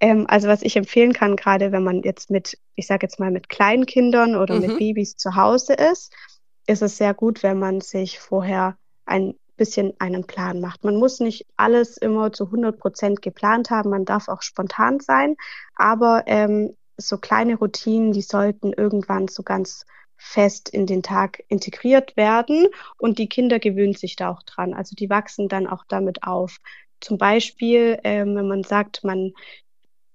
ähm, 0.00 0.24
also 0.26 0.48
was 0.48 0.62
ich 0.62 0.74
empfehlen 0.76 1.12
kann, 1.12 1.36
gerade 1.36 1.70
wenn 1.70 1.84
man 1.84 2.02
jetzt 2.02 2.30
mit, 2.30 2.56
ich 2.76 2.86
sage 2.86 3.04
jetzt 3.04 3.20
mal 3.20 3.30
mit 3.30 3.50
kleinen 3.50 3.84
Kindern 3.84 4.36
oder 4.36 4.54
mhm. 4.54 4.60
mit 4.62 4.78
Babys 4.78 5.18
zu 5.18 5.36
Hause 5.36 5.74
ist, 5.74 6.14
ist 6.66 6.80
es 6.80 6.96
sehr 6.96 7.12
gut, 7.12 7.42
wenn 7.42 7.58
man 7.58 7.82
sich 7.82 8.20
vorher 8.20 8.78
ein 9.04 9.34
bisschen 9.56 9.94
einen 9.98 10.26
Plan 10.26 10.60
macht. 10.60 10.84
Man 10.84 10.96
muss 10.96 11.20
nicht 11.20 11.46
alles 11.56 11.96
immer 11.96 12.32
zu 12.32 12.46
100 12.46 12.78
Prozent 12.78 13.22
geplant 13.22 13.70
haben, 13.70 13.90
man 13.90 14.04
darf 14.04 14.28
auch 14.28 14.42
spontan 14.42 15.00
sein, 15.00 15.36
aber 15.74 16.24
ähm, 16.26 16.74
so 16.96 17.18
kleine 17.18 17.56
Routinen, 17.56 18.12
die 18.12 18.22
sollten 18.22 18.72
irgendwann 18.72 19.28
so 19.28 19.42
ganz 19.42 19.84
fest 20.16 20.68
in 20.68 20.86
den 20.86 21.02
Tag 21.02 21.42
integriert 21.48 22.16
werden 22.16 22.68
und 22.98 23.18
die 23.18 23.28
Kinder 23.28 23.58
gewöhnen 23.58 23.94
sich 23.94 24.16
da 24.16 24.30
auch 24.30 24.42
dran. 24.42 24.72
Also 24.72 24.96
die 24.96 25.10
wachsen 25.10 25.48
dann 25.48 25.66
auch 25.66 25.84
damit 25.88 26.22
auf. 26.22 26.58
Zum 27.00 27.18
Beispiel, 27.18 27.98
ähm, 28.04 28.34
wenn 28.36 28.48
man 28.48 28.62
sagt, 28.62 29.04
man 29.04 29.32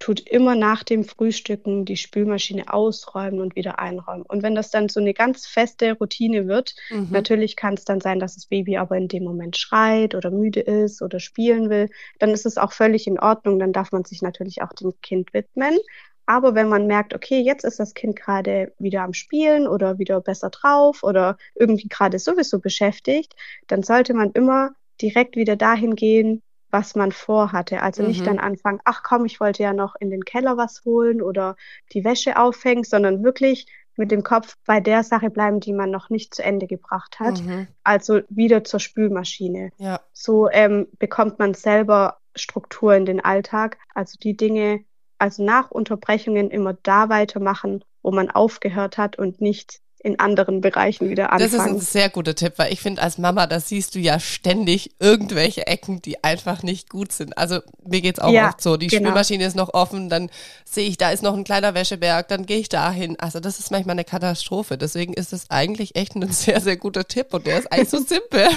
tut 0.02 0.20
immer 0.20 0.56
nach 0.56 0.84
dem 0.84 1.04
Frühstücken 1.04 1.86
die 1.86 1.96
Spülmaschine 1.96 2.74
ausräumen 2.74 3.40
und 3.40 3.56
wieder 3.56 3.80
einräumen. 3.80 4.24
Und 4.24 4.42
wenn 4.42 4.56
das 4.56 4.72
dann 4.72 4.90
so 4.90 5.00
eine 5.00 5.14
ganz 5.14 5.46
feste 5.46 5.94
Routine 5.94 6.48
wird, 6.48 6.76
mhm. 6.90 7.08
natürlich 7.12 7.56
kann 7.56 7.76
es 7.76 7.86
dann 7.86 8.02
sein, 8.02 8.20
dass 8.20 8.34
das 8.34 8.48
Baby 8.48 8.78
aber 8.78 8.98
in 8.98 9.08
dem 9.08 9.24
Moment 9.24 9.58
schreit 9.58 10.16
oder 10.16 10.32
müde 10.32 10.60
ist 10.60 11.04
oder 11.04 11.20
spielen 11.20 11.70
will, 11.70 11.90
dann 12.18 12.32
ist 12.32 12.48
es 12.48 12.58
auch 12.58 12.74
völlig 12.74 13.06
in 13.06 13.20
Ordnung. 13.20 13.60
Dann 13.60 13.74
darf 13.74 13.92
man 13.92 14.04
sich 14.04 14.24
natürlich 14.24 14.64
auch 14.64 14.74
dem 14.74 14.94
Kind 15.02 15.34
widmen. 15.34 15.78
Aber 16.26 16.56
wenn 16.56 16.68
man 16.68 16.88
merkt, 16.88 17.14
okay, 17.14 17.40
jetzt 17.40 17.64
ist 17.64 17.80
das 17.80 17.94
Kind 17.94 18.16
gerade 18.16 18.74
wieder 18.80 19.04
am 19.04 19.14
Spielen 19.14 19.68
oder 19.68 20.00
wieder 20.00 20.20
besser 20.20 20.50
drauf 20.50 21.04
oder 21.04 21.38
irgendwie 21.54 21.90
gerade 21.90 22.18
sowieso 22.18 22.60
beschäftigt, 22.60 23.36
dann 23.68 23.84
sollte 23.84 24.14
man 24.16 24.32
immer 24.32 24.72
direkt 25.00 25.36
wieder 25.36 25.56
dahin 25.56 25.96
gehen, 25.96 26.42
was 26.72 26.96
man 26.96 27.12
vorhatte. 27.12 27.82
Also 27.82 28.04
nicht 28.04 28.22
mhm. 28.22 28.26
dann 28.26 28.40
anfangen, 28.40 28.80
ach 28.86 29.04
komm, 29.04 29.26
ich 29.26 29.40
wollte 29.40 29.64
ja 29.64 29.74
noch 29.74 29.96
in 30.00 30.10
den 30.10 30.26
Keller 30.26 30.58
was 30.58 30.84
holen 30.86 31.22
oder 31.22 31.56
die 31.94 32.04
Wäsche 32.04 32.38
aufhängen, 32.38 32.84
sondern 32.84 33.24
wirklich 33.24 33.68
mit 33.98 34.12
dem 34.12 34.24
Kopf 34.24 34.58
bei 34.66 34.80
der 34.80 35.04
Sache 35.04 35.30
bleiben, 35.30 35.60
die 35.60 35.74
man 35.74 35.92
noch 35.92 36.10
nicht 36.10 36.34
zu 36.34 36.44
Ende 36.44 36.68
gebracht 36.68 37.20
hat. 37.20 37.42
Mhm. 37.42 37.68
Also 37.84 38.22
wieder 38.30 38.64
zur 38.64 38.80
Spülmaschine. 38.80 39.72
Ja. 39.78 40.00
So 40.14 40.50
ähm, 40.50 40.88
bekommt 40.98 41.40
man 41.40 41.54
selber 41.54 42.18
Struktur 42.36 42.96
in 42.96 43.06
den 43.06 43.20
Alltag. 43.20 43.78
Also 43.94 44.18
die 44.18 44.38
Dinge, 44.38 44.84
also 45.18 45.44
nach 45.44 45.72
Unterbrechungen 45.72 46.50
immer 46.50 46.74
da 46.74 47.10
weitermachen, 47.10 47.84
wo 48.02 48.12
man 48.12 48.32
aufgehört 48.32 48.98
hat 48.98 49.18
und 49.18 49.42
nicht 49.42 49.82
in 50.04 50.20
anderen 50.20 50.62
Bereichen 50.62 51.10
wieder 51.10 51.32
anfangen. 51.32 51.52
Das 51.52 51.54
ist 51.54 51.68
ein 51.68 51.80
sehr 51.80 52.10
guter 52.10 52.34
Tipp, 52.34 52.54
weil 52.58 52.74
ich 52.74 52.82
finde, 52.82 53.02
als 53.02 53.18
Mama, 53.18 53.46
da 53.46 53.60
siehst 53.60 53.94
du 53.94 54.00
ja 54.00 54.20
ständig 54.20 54.92
irgendwelche 55.00 55.68
Ecken, 55.68 56.02
die 56.02 56.24
einfach 56.24 56.64
nicht 56.64 56.90
gut 56.90 57.12
sind. 57.12 57.38
Also 57.38 57.60
mir 57.86 58.02
geht's 58.02 58.20
auch 58.20 58.32
ja, 58.32 58.50
oft 58.50 58.62
so. 58.62 58.78
Die 58.78 58.88
genau. 58.88 59.10
Spülmaschine 59.10 59.46
ist 59.46 59.56
noch 59.56 59.74
offen, 59.74 60.10
dann 60.10 60.30
sehe 60.66 60.88
ich, 60.88 60.98
da 60.98 61.12
ist 61.12 61.22
noch 61.22 61.36
ein 61.36 61.44
kleiner 61.44 61.76
Wäscheberg, 61.76 62.28
dann 62.30 62.46
gehe 62.48 62.60
ich 62.60 62.70
dahin. 62.70 63.20
Also 63.20 63.40
das 63.40 63.60
ist 63.60 63.70
manchmal 63.70 63.94
eine 63.94 64.04
Katastrophe. 64.04 64.78
Deswegen 64.78 65.14
ist 65.14 65.34
es 65.34 65.50
eigentlich 65.50 65.96
echt 65.96 66.16
ein 66.16 66.28
sehr, 66.32 66.60
sehr 66.62 66.78
guter 66.78 67.08
Tipp 67.08 67.34
und 67.34 67.46
der 67.46 67.60
ist 67.60 67.72
eigentlich 67.72 67.90
so 67.90 68.00
simpel. 68.00 68.48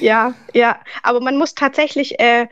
ja, 0.00 0.34
ja. 0.54 0.78
Aber 1.02 1.20
man 1.20 1.38
muss 1.38 1.54
tatsächlich 1.54 2.20
äh, 2.20 2.46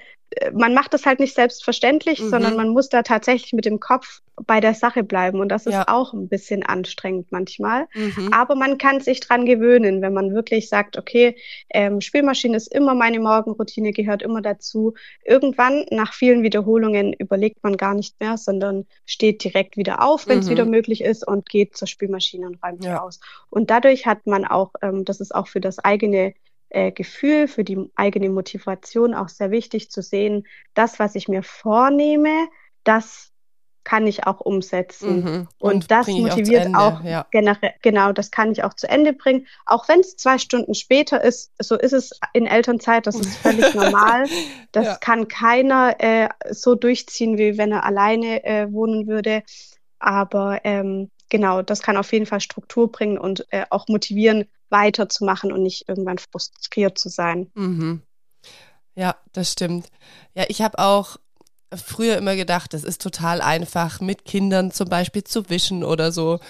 man 0.53 0.75
macht 0.75 0.95
das 0.95 1.07
halt 1.07 1.21
nicht 1.21 1.35
selbstverständlich, 1.35 2.21
mhm. 2.21 2.31
sondern 2.31 2.57
man 2.57 2.69
muss 2.69 2.89
da 2.89 3.03
tatsächlich 3.03 3.53
mit 3.53 3.65
dem 3.65 3.81
Kopf 3.81 4.21
bei 4.47 4.61
der 4.61 4.75
Sache 4.75 5.03
bleiben. 5.03 5.41
Und 5.41 5.49
das 5.49 5.67
ist 5.67 5.75
ja. 5.75 5.85
auch 5.89 6.13
ein 6.13 6.29
bisschen 6.29 6.63
anstrengend 6.63 7.31
manchmal. 7.31 7.89
Mhm. 7.95 8.33
Aber 8.33 8.55
man 8.55 8.79
kann 8.79 9.01
sich 9.01 9.21
dran 9.21 9.45
gewöhnen, 9.45 10.03
wenn 10.03 10.13
man 10.13 10.35
wirklich 10.35 10.69
sagt, 10.69 10.97
okay, 10.97 11.37
ähm, 11.71 12.01
Spielmaschine 12.01 12.57
ist 12.57 12.73
immer 12.73 12.95
meine 12.95 13.21
Morgenroutine, 13.21 13.93
gehört 13.93 14.23
immer 14.23 14.41
dazu. 14.41 14.95
Irgendwann, 15.25 15.85
nach 15.91 16.15
vielen 16.15 16.43
Wiederholungen, 16.43 17.13
überlegt 17.13 17.63
man 17.63 17.77
gar 17.77 17.95
nicht 17.95 18.19
mehr, 18.21 18.37
sondern 18.37 18.87
steht 19.05 19.45
direkt 19.45 19.77
wieder 19.77 20.03
auf, 20.03 20.27
wenn 20.29 20.39
es 20.39 20.47
mhm. 20.47 20.51
wieder 20.53 20.65
möglich 20.65 21.03
ist 21.03 21.27
und 21.27 21.49
geht 21.49 21.77
zur 21.77 21.89
Spielmaschine 21.89 22.47
und 22.47 22.63
räumt 22.63 22.85
ja. 22.85 23.03
aus. 23.03 23.21
Und 23.51 23.71
dadurch 23.71 24.07
hat 24.07 24.27
man 24.27 24.45
auch, 24.45 24.73
ähm, 24.81 25.05
das 25.05 25.21
ist 25.21 25.35
auch 25.35 25.49
für 25.49 25.61
das 25.61 25.79
eigene 25.79 26.35
äh, 26.71 26.93
Gefühl, 26.93 27.49
für 27.49 27.65
die 27.65 27.79
eigene 27.95 28.31
Motivation 28.31 29.15
auch 29.15 29.29
sehr 29.29 29.51
wichtig 29.51 29.91
zu 29.91 30.03
sehen, 30.03 30.47
das, 30.75 30.99
was 30.99 31.15
ich 31.15 31.29
mir 31.29 31.43
vornehme, 31.43 32.49
das 32.85 33.31
kann 33.85 34.07
ich 34.07 34.27
auch 34.27 34.41
umsetzen. 34.41 35.17
Mhm. 35.17 35.49
Und, 35.59 35.75
und, 35.75 35.91
das 35.91 36.07
motiviert 36.07 36.75
auch, 36.75 37.01
auch 37.01 37.05
ja. 37.05 37.27
generell, 37.31 37.73
genau, 37.83 38.13
das 38.13 38.31
kann 38.31 38.53
ich 38.53 38.63
auch 38.63 38.75
zu 38.75 38.89
Ende 38.89 39.13
bringen. 39.13 39.47
Auch 39.67 39.89
wenn 39.89 40.01
es 40.01 40.17
zwei 40.17 40.39
Stunden 40.39 40.75
später 40.75 41.23
ist, 41.23 41.53
so 41.59 41.77
ist 41.77 41.93
es 41.93 42.19
in 42.33 42.47
Elternzeit, 42.47 43.07
das 43.07 43.17
ist 43.17 43.37
völlig 43.37 43.75
normal. 43.75 44.27
Das 44.73 44.87
ja. 44.87 44.97
kann 44.97 45.29
keiner 45.29 45.97
äh, 45.99 46.29
so 46.51 46.75
durchziehen, 46.75 47.39
wie 47.39 47.59
wenn 47.59 47.73
er 47.73 47.85
alleine 47.85 48.45
äh, 48.45 48.71
wohnen 48.73 49.07
würde. 49.07 49.43
Aber 49.99 50.61
ähm, 50.65 51.11
genau, 51.29 51.63
das 51.63 51.83
kann 51.83 51.97
auf 51.97 52.13
jeden 52.13 52.27
Fall 52.27 52.41
Struktur 52.41 52.93
bringen 52.93 53.19
und 53.19 53.47
äh, 53.51 53.65
auch 53.71 53.89
motivieren, 53.89 54.47
weiterzumachen 54.71 55.53
und 55.53 55.63
nicht 55.63 55.89
irgendwann 55.89 56.19
frustriert 56.19 56.99
zu 56.99 57.09
sein. 57.09 57.51
Mhm. 57.55 58.03
Ja, 58.95 59.17
das 59.33 59.53
stimmt. 59.53 59.91
Ja, 60.35 60.45
ich 60.49 60.63
habe 60.63 60.79
auch 60.79 61.17
früher 61.75 62.17
immer 62.19 62.37
gedacht, 62.37 62.75
es 62.75 62.85
ist 62.85 63.01
total 63.01 63.41
einfach, 63.41 64.01
mit 64.01 64.25
Kindern 64.25 64.73
zum 64.73 64.89
Beispiel 64.89 65.25
zu 65.25 65.49
wischen 65.49 65.85
oder 65.85 66.13
so. 66.13 66.41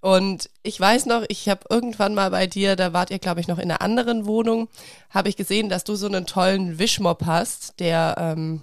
Und 0.00 0.48
ich 0.62 0.78
weiß 0.78 1.06
noch, 1.06 1.24
ich 1.28 1.48
habe 1.48 1.62
irgendwann 1.70 2.14
mal 2.14 2.30
bei 2.30 2.46
dir, 2.46 2.76
da 2.76 2.92
wart 2.92 3.10
ihr, 3.10 3.18
glaube 3.18 3.40
ich, 3.40 3.48
noch 3.48 3.58
in 3.58 3.70
einer 3.70 3.82
anderen 3.82 4.26
Wohnung, 4.26 4.68
habe 5.10 5.28
ich 5.28 5.36
gesehen, 5.36 5.68
dass 5.68 5.82
du 5.82 5.96
so 5.96 6.06
einen 6.06 6.26
tollen 6.26 6.78
Wischmopp 6.78 7.26
hast, 7.26 7.80
der 7.80 8.14
ähm, 8.18 8.60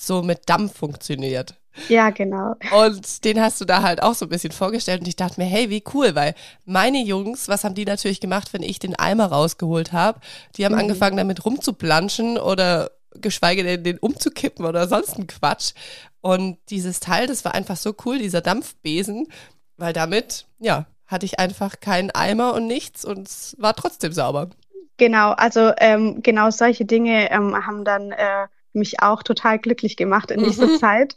so 0.00 0.22
mit 0.22 0.48
Dampf 0.48 0.78
funktioniert. 0.78 1.54
Ja, 1.88 2.10
genau. 2.10 2.56
Und 2.76 3.24
den 3.24 3.40
hast 3.40 3.60
du 3.60 3.64
da 3.64 3.82
halt 3.82 4.02
auch 4.02 4.14
so 4.14 4.26
ein 4.26 4.30
bisschen 4.30 4.52
vorgestellt 4.52 5.00
und 5.00 5.08
ich 5.08 5.16
dachte 5.16 5.40
mir, 5.40 5.46
hey, 5.46 5.70
wie 5.70 5.84
cool, 5.94 6.14
weil 6.14 6.34
meine 6.64 7.02
Jungs, 7.02 7.48
was 7.48 7.64
haben 7.64 7.74
die 7.74 7.84
natürlich 7.84 8.20
gemacht, 8.20 8.52
wenn 8.52 8.62
ich 8.62 8.78
den 8.78 8.98
Eimer 8.98 9.26
rausgeholt 9.26 9.92
habe? 9.92 10.20
Die 10.56 10.64
haben 10.64 10.72
mhm. 10.72 10.80
angefangen 10.80 11.16
damit 11.16 11.44
rumzuplanschen 11.44 12.38
oder 12.38 12.90
geschweige 13.12 13.62
denn 13.62 13.84
den 13.84 13.98
umzukippen 13.98 14.64
oder 14.64 14.88
sonst 14.88 15.16
ein 15.16 15.26
Quatsch. 15.26 15.72
Und 16.20 16.58
dieses 16.70 17.00
Teil, 17.00 17.26
das 17.26 17.44
war 17.44 17.54
einfach 17.54 17.76
so 17.76 17.94
cool, 18.04 18.18
dieser 18.18 18.40
Dampfbesen, 18.40 19.28
weil 19.76 19.92
damit, 19.92 20.46
ja, 20.58 20.86
hatte 21.06 21.26
ich 21.26 21.38
einfach 21.38 21.80
keinen 21.80 22.10
Eimer 22.10 22.54
und 22.54 22.66
nichts 22.66 23.04
und 23.04 23.28
es 23.28 23.56
war 23.58 23.74
trotzdem 23.74 24.12
sauber. 24.12 24.50
Genau, 24.96 25.30
also 25.32 25.72
ähm, 25.78 26.22
genau 26.22 26.50
solche 26.50 26.84
Dinge 26.84 27.30
ähm, 27.30 27.66
haben 27.66 27.84
dann 27.84 28.12
äh, 28.12 28.46
mich 28.72 29.02
auch 29.02 29.22
total 29.22 29.58
glücklich 29.58 29.96
gemacht 29.96 30.30
in 30.30 30.44
dieser 30.44 30.66
mhm. 30.66 30.78
Zeit 30.78 31.16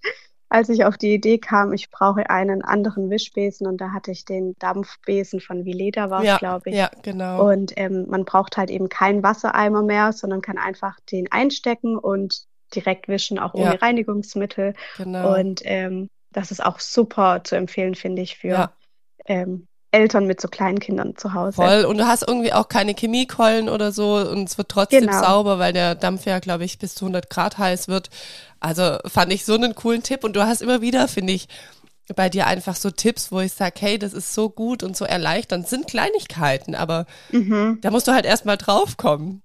als 0.54 0.70
ich 0.70 0.86
auf 0.86 0.98
die 1.00 1.16
Idee 1.16 1.40
kam, 1.40 1.74
ich 1.74 1.90
brauche 1.90 2.30
einen 2.30 2.62
anderen 2.62 3.10
Wischbesen 3.10 3.66
und 3.66 3.82
da 3.82 3.92
hatte 3.92 4.12
ich 4.12 4.24
den 4.24 4.54
Dampfbesen 4.60 5.40
von 5.40 5.66
Vileda 5.66 6.12
war 6.12 6.24
ja, 6.24 6.38
glaube 6.38 6.70
ich. 6.70 6.76
Ja, 6.76 6.92
genau. 7.02 7.50
Und 7.50 7.74
ähm, 7.76 8.06
man 8.08 8.24
braucht 8.24 8.56
halt 8.56 8.70
eben 8.70 8.88
keinen 8.88 9.24
Wassereimer 9.24 9.82
mehr, 9.82 10.14
sondern 10.14 10.44
kann 10.44 10.60
einfach 10.60 11.00
den 11.12 11.32
einstecken 11.32 11.98
und 11.98 12.44
direkt 12.76 13.08
wischen, 13.08 13.40
auch 13.40 13.56
ohne 13.56 13.74
ja. 13.74 13.80
Reinigungsmittel. 13.80 14.76
Genau. 14.98 15.36
Und 15.36 15.62
ähm, 15.64 16.08
das 16.32 16.52
ist 16.52 16.64
auch 16.64 16.80
super 16.80 17.44
zu 17.44 17.56
empfehlen, 17.56 17.96
finde 17.96 18.22
ich, 18.22 18.38
für 18.38 18.48
ja. 18.48 18.74
ähm, 19.26 19.66
Eltern 19.94 20.26
mit 20.26 20.42
so 20.42 20.48
kleinen 20.48 20.80
Kindern 20.80 21.16
zu 21.16 21.34
Hause. 21.34 21.54
Voll. 21.54 21.86
Und 21.86 21.98
du 21.98 22.08
hast 22.08 22.28
irgendwie 22.28 22.52
auch 22.52 22.68
keine 22.68 22.94
Chemiekeulen 22.94 23.70
oder 23.70 23.92
so 23.92 24.16
und 24.16 24.50
es 24.50 24.58
wird 24.58 24.70
trotzdem 24.70 25.08
genau. 25.08 25.22
sauber, 25.22 25.60
weil 25.60 25.72
der 25.72 25.96
Dampf 25.96 26.26
ja, 26.26 26.40
glaube 26.40 26.66
ich, 26.66 26.80
bis 26.80 26.96
zu 26.96 27.06
100 27.06 27.30
Grad 27.30 27.58
heiß 27.58 27.88
wird. 27.88 28.10
Also 28.60 28.98
fand 29.06 29.32
ich 29.32 29.46
so 29.46 29.54
einen 29.54 29.76
coolen 29.76 30.02
Tipp 30.02 30.24
und 30.24 30.36
du 30.36 30.46
hast 30.46 30.62
immer 30.62 30.82
wieder, 30.82 31.08
finde 31.08 31.34
ich, 31.34 31.48
bei 32.16 32.30
dir 32.30 32.48
einfach 32.48 32.76
so 32.76 32.90
Tipps, 32.90 33.32
wo 33.32 33.40
ich 33.40 33.54
sage, 33.54 33.76
hey, 33.80 34.00
das 34.00 34.14
ist 34.14 34.34
so 34.34 34.50
gut 34.50 34.84
und 34.84 34.98
so 34.98 35.06
erleichternd. 35.06 35.64
Das 35.64 35.70
sind 35.70 35.88
Kleinigkeiten, 35.88 36.76
aber 36.76 37.06
mhm. 37.32 37.78
da 37.82 37.92
musst 37.92 38.08
du 38.08 38.14
halt 38.14 38.26
erstmal 38.26 38.58
draufkommen. 38.58 39.43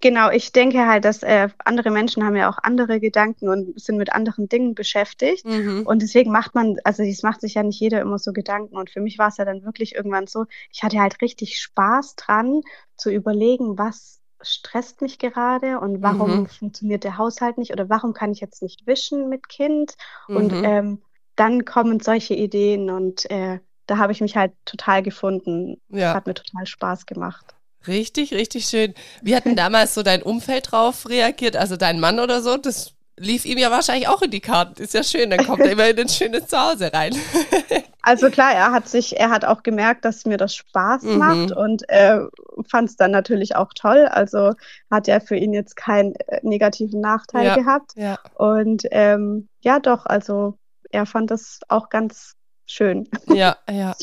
Genau, 0.00 0.30
ich 0.30 0.52
denke 0.52 0.86
halt, 0.86 1.04
dass 1.04 1.22
äh, 1.22 1.48
andere 1.64 1.90
Menschen 1.90 2.24
haben 2.24 2.36
ja 2.36 2.50
auch 2.50 2.58
andere 2.62 3.00
Gedanken 3.00 3.48
und 3.48 3.80
sind 3.80 3.96
mit 3.96 4.12
anderen 4.12 4.48
Dingen 4.48 4.74
beschäftigt. 4.74 5.44
Mhm. 5.46 5.86
Und 5.86 6.02
deswegen 6.02 6.30
macht 6.30 6.54
man, 6.54 6.76
also 6.84 7.02
das 7.02 7.22
macht 7.22 7.40
sich 7.40 7.54
ja 7.54 7.62
nicht 7.62 7.80
jeder 7.80 8.00
immer 8.00 8.18
so 8.18 8.32
Gedanken. 8.32 8.76
Und 8.76 8.90
für 8.90 9.00
mich 9.00 9.18
war 9.18 9.28
es 9.28 9.38
ja 9.38 9.44
dann 9.44 9.64
wirklich 9.64 9.94
irgendwann 9.94 10.26
so, 10.26 10.44
ich 10.70 10.82
hatte 10.82 11.00
halt 11.00 11.20
richtig 11.22 11.58
Spaß 11.58 12.16
dran, 12.16 12.60
zu 12.96 13.10
überlegen, 13.10 13.78
was 13.78 14.20
stresst 14.42 15.00
mich 15.00 15.18
gerade 15.18 15.80
und 15.80 16.02
warum 16.02 16.40
mhm. 16.40 16.46
funktioniert 16.46 17.04
der 17.04 17.16
Haushalt 17.16 17.56
nicht 17.56 17.72
oder 17.72 17.88
warum 17.88 18.12
kann 18.12 18.32
ich 18.32 18.40
jetzt 18.40 18.62
nicht 18.62 18.86
wischen 18.86 19.28
mit 19.28 19.48
Kind. 19.48 19.96
Mhm. 20.28 20.36
Und 20.36 20.52
ähm, 20.52 21.02
dann 21.36 21.64
kommen 21.64 22.00
solche 22.00 22.34
Ideen 22.34 22.90
und 22.90 23.30
äh, 23.30 23.60
da 23.86 23.98
habe 23.98 24.12
ich 24.12 24.20
mich 24.20 24.36
halt 24.36 24.52
total 24.64 25.02
gefunden. 25.02 25.80
Ja. 25.88 26.14
Hat 26.14 26.26
mir 26.26 26.34
total 26.34 26.66
Spaß 26.66 27.06
gemacht. 27.06 27.54
Richtig, 27.86 28.32
richtig 28.32 28.66
schön. 28.66 28.94
Wie 29.22 29.34
hat 29.36 29.44
denn 29.44 29.56
damals 29.56 29.94
so 29.94 30.02
dein 30.02 30.22
Umfeld 30.22 30.72
drauf 30.72 31.08
reagiert? 31.08 31.56
Also 31.56 31.76
dein 31.76 32.00
Mann 32.00 32.20
oder 32.20 32.42
so? 32.42 32.56
Das 32.56 32.92
lief 33.18 33.44
ihm 33.44 33.58
ja 33.58 33.70
wahrscheinlich 33.70 34.08
auch 34.08 34.22
in 34.22 34.30
die 34.30 34.40
Karten. 34.40 34.82
Ist 34.82 34.94
ja 34.94 35.02
schön, 35.02 35.30
dann 35.30 35.46
kommt 35.46 35.60
er 35.60 35.72
immer 35.72 35.88
in 35.88 35.98
ein 35.98 36.08
schönes 36.08 36.46
Zuhause 36.46 36.92
rein. 36.92 37.14
also 38.02 38.30
klar, 38.30 38.52
er 38.52 38.72
hat 38.72 38.88
sich, 38.88 39.18
er 39.18 39.30
hat 39.30 39.44
auch 39.44 39.62
gemerkt, 39.62 40.04
dass 40.04 40.26
mir 40.26 40.36
das 40.36 40.54
Spaß 40.54 41.02
mhm. 41.02 41.18
macht 41.18 41.52
und 41.52 41.88
er 41.88 42.28
fand 42.68 42.90
es 42.90 42.96
dann 42.96 43.10
natürlich 43.10 43.56
auch 43.56 43.70
toll. 43.74 44.06
Also 44.06 44.52
hat 44.90 45.08
er 45.08 45.20
für 45.20 45.36
ihn 45.36 45.54
jetzt 45.54 45.76
keinen 45.76 46.14
äh, 46.14 46.40
negativen 46.42 47.00
Nachteil 47.00 47.46
ja, 47.46 47.56
gehabt. 47.56 47.92
Ja. 47.96 48.18
Und 48.34 48.82
ähm, 48.90 49.48
ja, 49.60 49.78
doch, 49.80 50.04
also 50.06 50.58
er 50.90 51.06
fand 51.06 51.30
das 51.30 51.60
auch 51.68 51.88
ganz 51.88 52.34
schön. 52.66 53.08
Ja, 53.28 53.56
ja. 53.70 53.94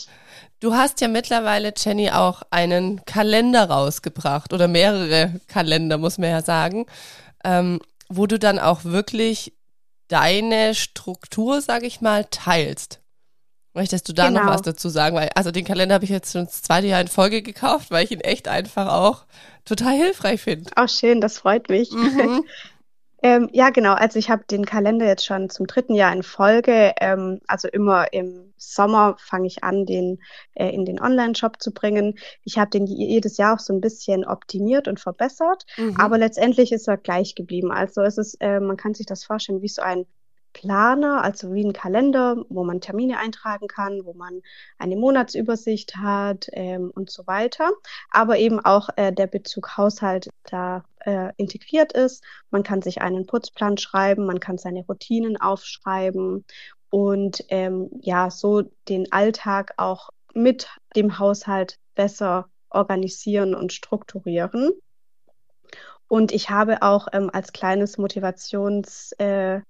Du 0.64 0.74
hast 0.74 1.02
ja 1.02 1.10
mittlerweile, 1.10 1.74
Jenny, 1.76 2.10
auch 2.10 2.42
einen 2.50 3.04
Kalender 3.04 3.70
rausgebracht 3.70 4.54
oder 4.54 4.70
mehrere 4.70 5.42
Kalender, 5.50 5.98
muss 5.98 6.18
man 6.18 6.30
ja 6.30 6.42
sagen, 6.42 6.86
ähm, 7.44 7.82
wo 8.08 8.28
du 8.28 8.40
dann 8.40 8.60
auch 8.60 8.86
wirklich 8.86 9.52
deine 10.08 10.74
Struktur, 10.74 11.60
sag 11.60 11.84
ich 11.84 12.00
mal, 12.00 12.24
teilst. 12.32 13.02
Möchtest 13.74 14.08
du 14.08 14.14
da 14.14 14.30
genau. 14.30 14.44
noch 14.44 14.52
was 14.52 14.62
dazu 14.62 14.88
sagen? 14.88 15.18
Weil, 15.18 15.32
also 15.36 15.52
den 15.52 15.66
Kalender 15.66 15.96
habe 15.96 16.06
ich 16.06 16.12
jetzt 16.12 16.32
schon 16.32 16.46
das 16.46 16.62
zweite 16.62 16.88
Jahr 16.88 17.02
in 17.02 17.10
Folge 17.10 17.42
gekauft, 17.42 17.92
weil 17.92 18.06
ich 18.06 18.12
ihn 18.12 18.22
echt 18.22 18.48
einfach 18.48 18.88
auch 18.88 19.26
total 19.66 19.98
hilfreich 19.98 20.40
finde. 20.40 20.72
Auch 20.78 20.88
schön, 20.88 21.20
das 21.20 21.40
freut 21.40 21.68
mich. 21.68 21.92
Mhm. 21.92 22.46
Ähm, 23.26 23.50
ja, 23.54 23.70
genau. 23.70 23.94
Also 23.94 24.20
ich 24.20 24.30
habe 24.30 24.44
den 24.44 24.66
Kalender 24.66 25.08
jetzt 25.08 25.26
schon 25.26 25.50
zum 25.50 25.66
dritten 25.66 25.96
Jahr 25.96 26.12
in 26.12 26.24
Folge. 26.24 26.92
Ähm, 27.00 27.40
also 27.48 27.70
immer 27.70 28.12
im 28.12 28.54
Sommer 28.58 29.16
fange 29.18 29.48
ich 29.48 29.64
an, 29.64 29.86
den 29.86 30.20
äh, 30.56 30.70
in 30.70 30.84
den 30.84 31.00
Online-Shop 31.00 31.62
zu 31.62 31.72
bringen. 31.72 32.20
Ich 32.44 32.58
habe 32.58 32.70
den 32.70 32.86
jedes 32.86 33.38
Jahr 33.38 33.56
auch 33.56 33.60
so 33.60 33.74
ein 33.74 33.80
bisschen 33.80 34.26
optimiert 34.26 34.90
und 34.90 35.00
verbessert, 35.00 35.66
mhm. 35.78 35.96
aber 35.98 36.18
letztendlich 36.18 36.74
ist 36.74 36.90
er 36.90 36.98
gleich 36.98 37.34
geblieben. 37.34 37.72
Also 37.72 38.02
es 38.02 38.18
ist, 38.18 38.36
äh, 38.42 38.60
man 38.60 38.76
kann 38.76 38.94
sich 38.94 39.06
das 39.06 39.24
vorstellen 39.24 39.62
wie 39.62 39.70
so 39.70 39.82
ein 39.82 40.06
Planer, 40.54 41.24
also 41.24 41.54
wie 41.54 41.66
ein 41.66 41.74
Kalender, 41.74 42.38
wo 42.50 42.64
man 42.64 42.80
Termine 42.80 43.20
eintragen 43.20 43.68
kann, 43.68 44.06
wo 44.06 44.14
man 44.14 44.42
eine 44.78 44.96
Monatsübersicht 44.96 45.96
hat 45.98 46.48
ähm, 46.54 46.92
und 46.94 47.10
so 47.10 47.26
weiter. 47.28 47.72
Aber 48.12 48.38
eben 48.38 48.60
auch 48.60 48.90
äh, 48.96 49.12
der 49.12 49.28
Bezug 49.28 49.78
Haushalt 49.78 50.30
da 50.44 50.84
äh, 51.06 51.32
integriert 51.38 51.94
ist. 51.94 52.24
Man 52.50 52.64
kann 52.64 52.82
sich 52.82 53.02
einen 53.02 53.26
Putzplan 53.26 53.78
schreiben, 53.78 54.26
man 54.26 54.40
kann 54.40 54.58
seine 54.58 54.86
Routinen 54.86 55.38
aufschreiben 55.40 56.46
und 56.90 57.44
ähm, 57.50 57.90
ja, 58.02 58.30
so 58.30 58.64
den 58.88 59.12
Alltag 59.12 59.74
auch 59.78 60.10
mit 60.34 60.70
dem 60.96 61.20
Haushalt 61.20 61.80
besser 61.96 62.50
organisieren 62.70 63.56
und 63.56 63.74
strukturieren. 63.74 64.72
Und 66.08 66.32
ich 66.32 66.50
habe 66.50 66.82
auch 66.82 67.08
ähm, 67.14 67.30
als 67.34 67.54
kleines 67.54 67.98
Motivations 67.98 69.14
äh, 69.14 69.62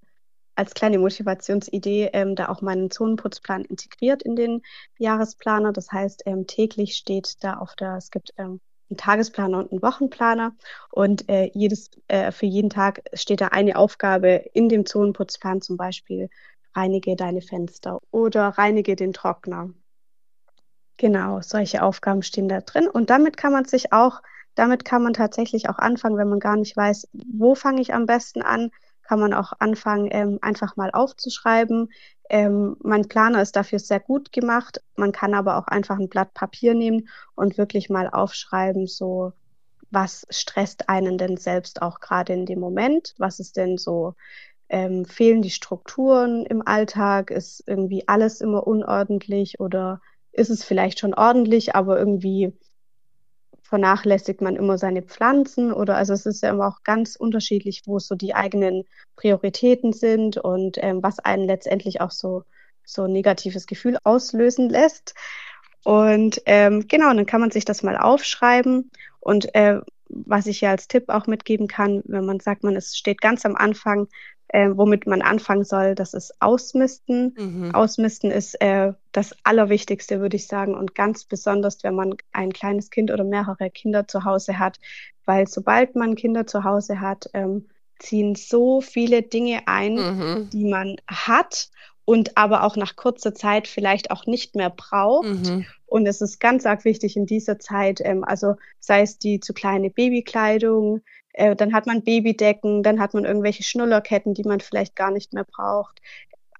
als 0.56 0.74
kleine 0.74 0.98
Motivationsidee 0.98 2.10
ähm, 2.12 2.36
da 2.36 2.48
auch 2.48 2.62
meinen 2.62 2.90
Zonenputzplan 2.90 3.64
integriert 3.64 4.22
in 4.22 4.36
den 4.36 4.62
Jahresplaner. 4.98 5.72
Das 5.72 5.90
heißt, 5.90 6.22
ähm, 6.26 6.46
täglich 6.46 6.96
steht 6.96 7.42
da 7.42 7.54
auf 7.54 7.74
der, 7.74 7.96
es 7.96 8.10
gibt 8.10 8.32
ähm, 8.36 8.60
einen 8.94 8.98
Tagesplaner 8.98 9.58
und 9.58 9.72
einen 9.72 9.82
Wochenplaner. 9.82 10.54
Und 10.90 11.28
äh, 11.28 11.50
jedes, 11.54 11.90
äh, 12.08 12.32
für 12.32 12.46
jeden 12.46 12.70
Tag 12.70 13.02
steht 13.12 13.40
da 13.40 13.48
eine 13.48 13.76
Aufgabe 13.76 14.44
in 14.52 14.68
dem 14.68 14.86
Zonenputzplan, 14.86 15.60
zum 15.60 15.76
Beispiel 15.76 16.30
reinige 16.74 17.16
deine 17.16 17.40
Fenster 17.40 18.00
oder 18.10 18.48
reinige 18.48 18.96
den 18.96 19.12
Trockner. 19.12 19.70
Genau, 20.96 21.40
solche 21.40 21.82
Aufgaben 21.82 22.22
stehen 22.22 22.48
da 22.48 22.60
drin. 22.60 22.88
Und 22.88 23.10
damit 23.10 23.36
kann 23.36 23.52
man 23.52 23.64
sich 23.64 23.92
auch, 23.92 24.22
damit 24.54 24.84
kann 24.84 25.02
man 25.02 25.12
tatsächlich 25.12 25.68
auch 25.68 25.78
anfangen, 25.78 26.16
wenn 26.16 26.28
man 26.28 26.38
gar 26.38 26.56
nicht 26.56 26.76
weiß, 26.76 27.08
wo 27.12 27.54
fange 27.54 27.80
ich 27.80 27.92
am 27.92 28.06
besten 28.06 28.42
an, 28.42 28.70
kann 29.04 29.20
man 29.20 29.34
auch 29.34 29.52
anfangen, 29.58 30.08
ähm, 30.10 30.38
einfach 30.42 30.76
mal 30.76 30.90
aufzuschreiben. 30.90 31.90
Ähm, 32.30 32.76
mein 32.82 33.06
Planer 33.08 33.42
ist 33.42 33.56
dafür 33.56 33.78
sehr 33.78 34.00
gut 34.00 34.32
gemacht. 34.32 34.82
Man 34.96 35.12
kann 35.12 35.34
aber 35.34 35.58
auch 35.58 35.66
einfach 35.66 35.98
ein 35.98 36.08
Blatt 36.08 36.34
Papier 36.34 36.74
nehmen 36.74 37.08
und 37.34 37.58
wirklich 37.58 37.90
mal 37.90 38.08
aufschreiben, 38.08 38.86
so 38.86 39.32
was 39.90 40.26
stresst 40.28 40.88
einen 40.88 41.18
denn 41.18 41.36
selbst 41.36 41.80
auch 41.80 42.00
gerade 42.00 42.32
in 42.32 42.46
dem 42.46 42.60
Moment? 42.60 43.14
Was 43.18 43.38
ist 43.38 43.56
denn 43.56 43.78
so, 43.78 44.14
ähm, 44.68 45.04
fehlen 45.04 45.40
die 45.40 45.50
Strukturen 45.50 46.44
im 46.46 46.66
Alltag? 46.66 47.30
Ist 47.30 47.62
irgendwie 47.66 48.08
alles 48.08 48.40
immer 48.40 48.66
unordentlich 48.66 49.60
oder 49.60 50.00
ist 50.32 50.50
es 50.50 50.64
vielleicht 50.64 50.98
schon 50.98 51.14
ordentlich, 51.14 51.74
aber 51.76 51.98
irgendwie 51.98 52.52
vernachlässigt 53.74 54.40
man 54.40 54.54
immer 54.54 54.78
seine 54.78 55.02
Pflanzen 55.02 55.72
oder 55.72 55.96
also 55.96 56.12
es 56.12 56.26
ist 56.26 56.44
ja 56.44 56.50
immer 56.50 56.68
auch 56.68 56.84
ganz 56.84 57.16
unterschiedlich, 57.16 57.82
wo 57.86 57.98
so 57.98 58.14
die 58.14 58.32
eigenen 58.32 58.84
Prioritäten 59.16 59.92
sind 59.92 60.36
und 60.36 60.78
ähm, 60.80 61.02
was 61.02 61.18
einen 61.18 61.44
letztendlich 61.48 62.00
auch 62.00 62.12
so 62.12 62.44
so 62.84 63.02
ein 63.02 63.12
negatives 63.12 63.66
Gefühl 63.66 63.98
auslösen 64.04 64.68
lässt. 64.68 65.14
Und 65.82 66.40
ähm, 66.46 66.86
genau, 66.86 67.12
dann 67.12 67.26
kann 67.26 67.40
man 67.40 67.50
sich 67.50 67.64
das 67.64 67.82
mal 67.82 67.96
aufschreiben 67.96 68.92
und 69.18 69.52
äh, 69.56 69.80
was 70.08 70.46
ich 70.46 70.60
ja 70.60 70.70
als 70.70 70.86
Tipp 70.86 71.08
auch 71.08 71.26
mitgeben 71.26 71.66
kann, 71.66 72.02
wenn 72.04 72.26
man 72.26 72.38
sagt, 72.38 72.62
man 72.62 72.76
es 72.76 72.96
steht 72.96 73.20
ganz 73.20 73.44
am 73.44 73.56
Anfang, 73.56 74.06
äh, 74.54 74.70
womit 74.76 75.08
man 75.08 75.20
anfangen 75.20 75.64
soll, 75.64 75.96
das 75.96 76.14
ist 76.14 76.40
Ausmisten. 76.40 77.34
Mhm. 77.36 77.74
Ausmisten 77.74 78.30
ist 78.30 78.54
äh, 78.60 78.92
das 79.10 79.34
Allerwichtigste, 79.42 80.20
würde 80.20 80.36
ich 80.36 80.46
sagen, 80.46 80.76
und 80.76 80.94
ganz 80.94 81.24
besonders, 81.24 81.82
wenn 81.82 81.96
man 81.96 82.14
ein 82.30 82.52
kleines 82.52 82.90
Kind 82.90 83.10
oder 83.10 83.24
mehrere 83.24 83.68
Kinder 83.70 84.06
zu 84.06 84.24
Hause 84.24 84.60
hat, 84.60 84.78
weil 85.24 85.48
sobald 85.48 85.96
man 85.96 86.14
Kinder 86.14 86.46
zu 86.46 86.62
Hause 86.62 87.00
hat, 87.00 87.28
ähm, 87.34 87.66
ziehen 87.98 88.36
so 88.36 88.80
viele 88.80 89.22
Dinge 89.22 89.62
ein, 89.66 89.94
mhm. 89.94 90.50
die 90.50 90.66
man 90.66 90.98
hat 91.08 91.68
und 92.04 92.36
aber 92.36 92.62
auch 92.62 92.76
nach 92.76 92.94
kurzer 92.94 93.34
Zeit 93.34 93.66
vielleicht 93.66 94.12
auch 94.12 94.26
nicht 94.26 94.54
mehr 94.54 94.70
braucht. 94.70 95.26
Mhm. 95.26 95.66
Und 95.86 96.06
es 96.06 96.20
ist 96.20 96.38
ganz 96.38 96.64
arg 96.64 96.84
wichtig 96.84 97.16
in 97.16 97.26
dieser 97.26 97.58
Zeit, 97.58 98.00
ähm, 98.04 98.22
also 98.22 98.54
sei 98.78 99.02
es 99.02 99.18
die 99.18 99.40
zu 99.40 99.52
kleine 99.52 99.90
Babykleidung, 99.90 101.02
äh, 101.34 101.54
dann 101.54 101.74
hat 101.74 101.86
man 101.86 102.02
Babydecken, 102.02 102.82
dann 102.82 103.00
hat 103.00 103.14
man 103.14 103.24
irgendwelche 103.24 103.62
Schnullerketten, 103.62 104.34
die 104.34 104.44
man 104.44 104.60
vielleicht 104.60 104.96
gar 104.96 105.10
nicht 105.10 105.32
mehr 105.32 105.44
braucht. 105.44 106.00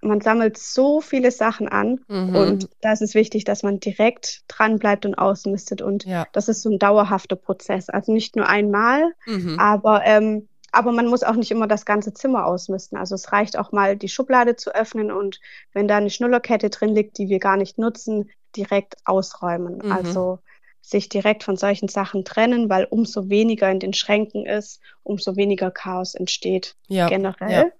Man 0.00 0.20
sammelt 0.20 0.58
so 0.58 1.00
viele 1.00 1.30
Sachen 1.30 1.66
an 1.66 2.00
mhm. 2.08 2.36
und 2.36 2.68
da 2.82 2.92
ist 2.92 3.00
es 3.00 3.14
wichtig, 3.14 3.44
dass 3.44 3.62
man 3.62 3.80
direkt 3.80 4.42
dran 4.48 4.78
bleibt 4.78 5.06
und 5.06 5.14
ausmistet. 5.14 5.80
Und 5.80 6.04
ja. 6.04 6.26
das 6.32 6.48
ist 6.48 6.60
so 6.60 6.70
ein 6.70 6.78
dauerhafter 6.78 7.36
Prozess. 7.36 7.88
Also 7.88 8.12
nicht 8.12 8.36
nur 8.36 8.46
einmal, 8.46 9.12
mhm. 9.26 9.58
aber 9.58 10.04
ähm, 10.04 10.48
aber 10.72 10.90
man 10.90 11.06
muss 11.06 11.22
auch 11.22 11.36
nicht 11.36 11.52
immer 11.52 11.68
das 11.68 11.86
ganze 11.86 12.12
Zimmer 12.12 12.46
ausmisten. 12.46 12.98
Also 12.98 13.14
es 13.14 13.32
reicht 13.32 13.56
auch 13.56 13.70
mal, 13.70 13.96
die 13.96 14.08
Schublade 14.08 14.56
zu 14.56 14.74
öffnen 14.74 15.12
und 15.12 15.40
wenn 15.72 15.86
da 15.86 15.96
eine 15.96 16.10
Schnullerkette 16.10 16.68
drin 16.68 16.94
liegt, 16.96 17.16
die 17.18 17.28
wir 17.28 17.38
gar 17.38 17.56
nicht 17.56 17.78
nutzen, 17.78 18.28
direkt 18.56 18.96
ausräumen. 19.04 19.78
Mhm. 19.84 19.92
Also 19.92 20.40
sich 20.84 21.08
direkt 21.08 21.44
von 21.44 21.56
solchen 21.56 21.88
Sachen 21.88 22.24
trennen, 22.24 22.68
weil 22.68 22.84
umso 22.84 23.30
weniger 23.30 23.70
in 23.70 23.80
den 23.80 23.94
Schränken 23.94 24.44
ist, 24.44 24.80
umso 25.02 25.34
weniger 25.34 25.70
Chaos 25.70 26.14
entsteht 26.14 26.76
ja, 26.88 27.08
generell. 27.08 27.50
Ja. 27.50 27.72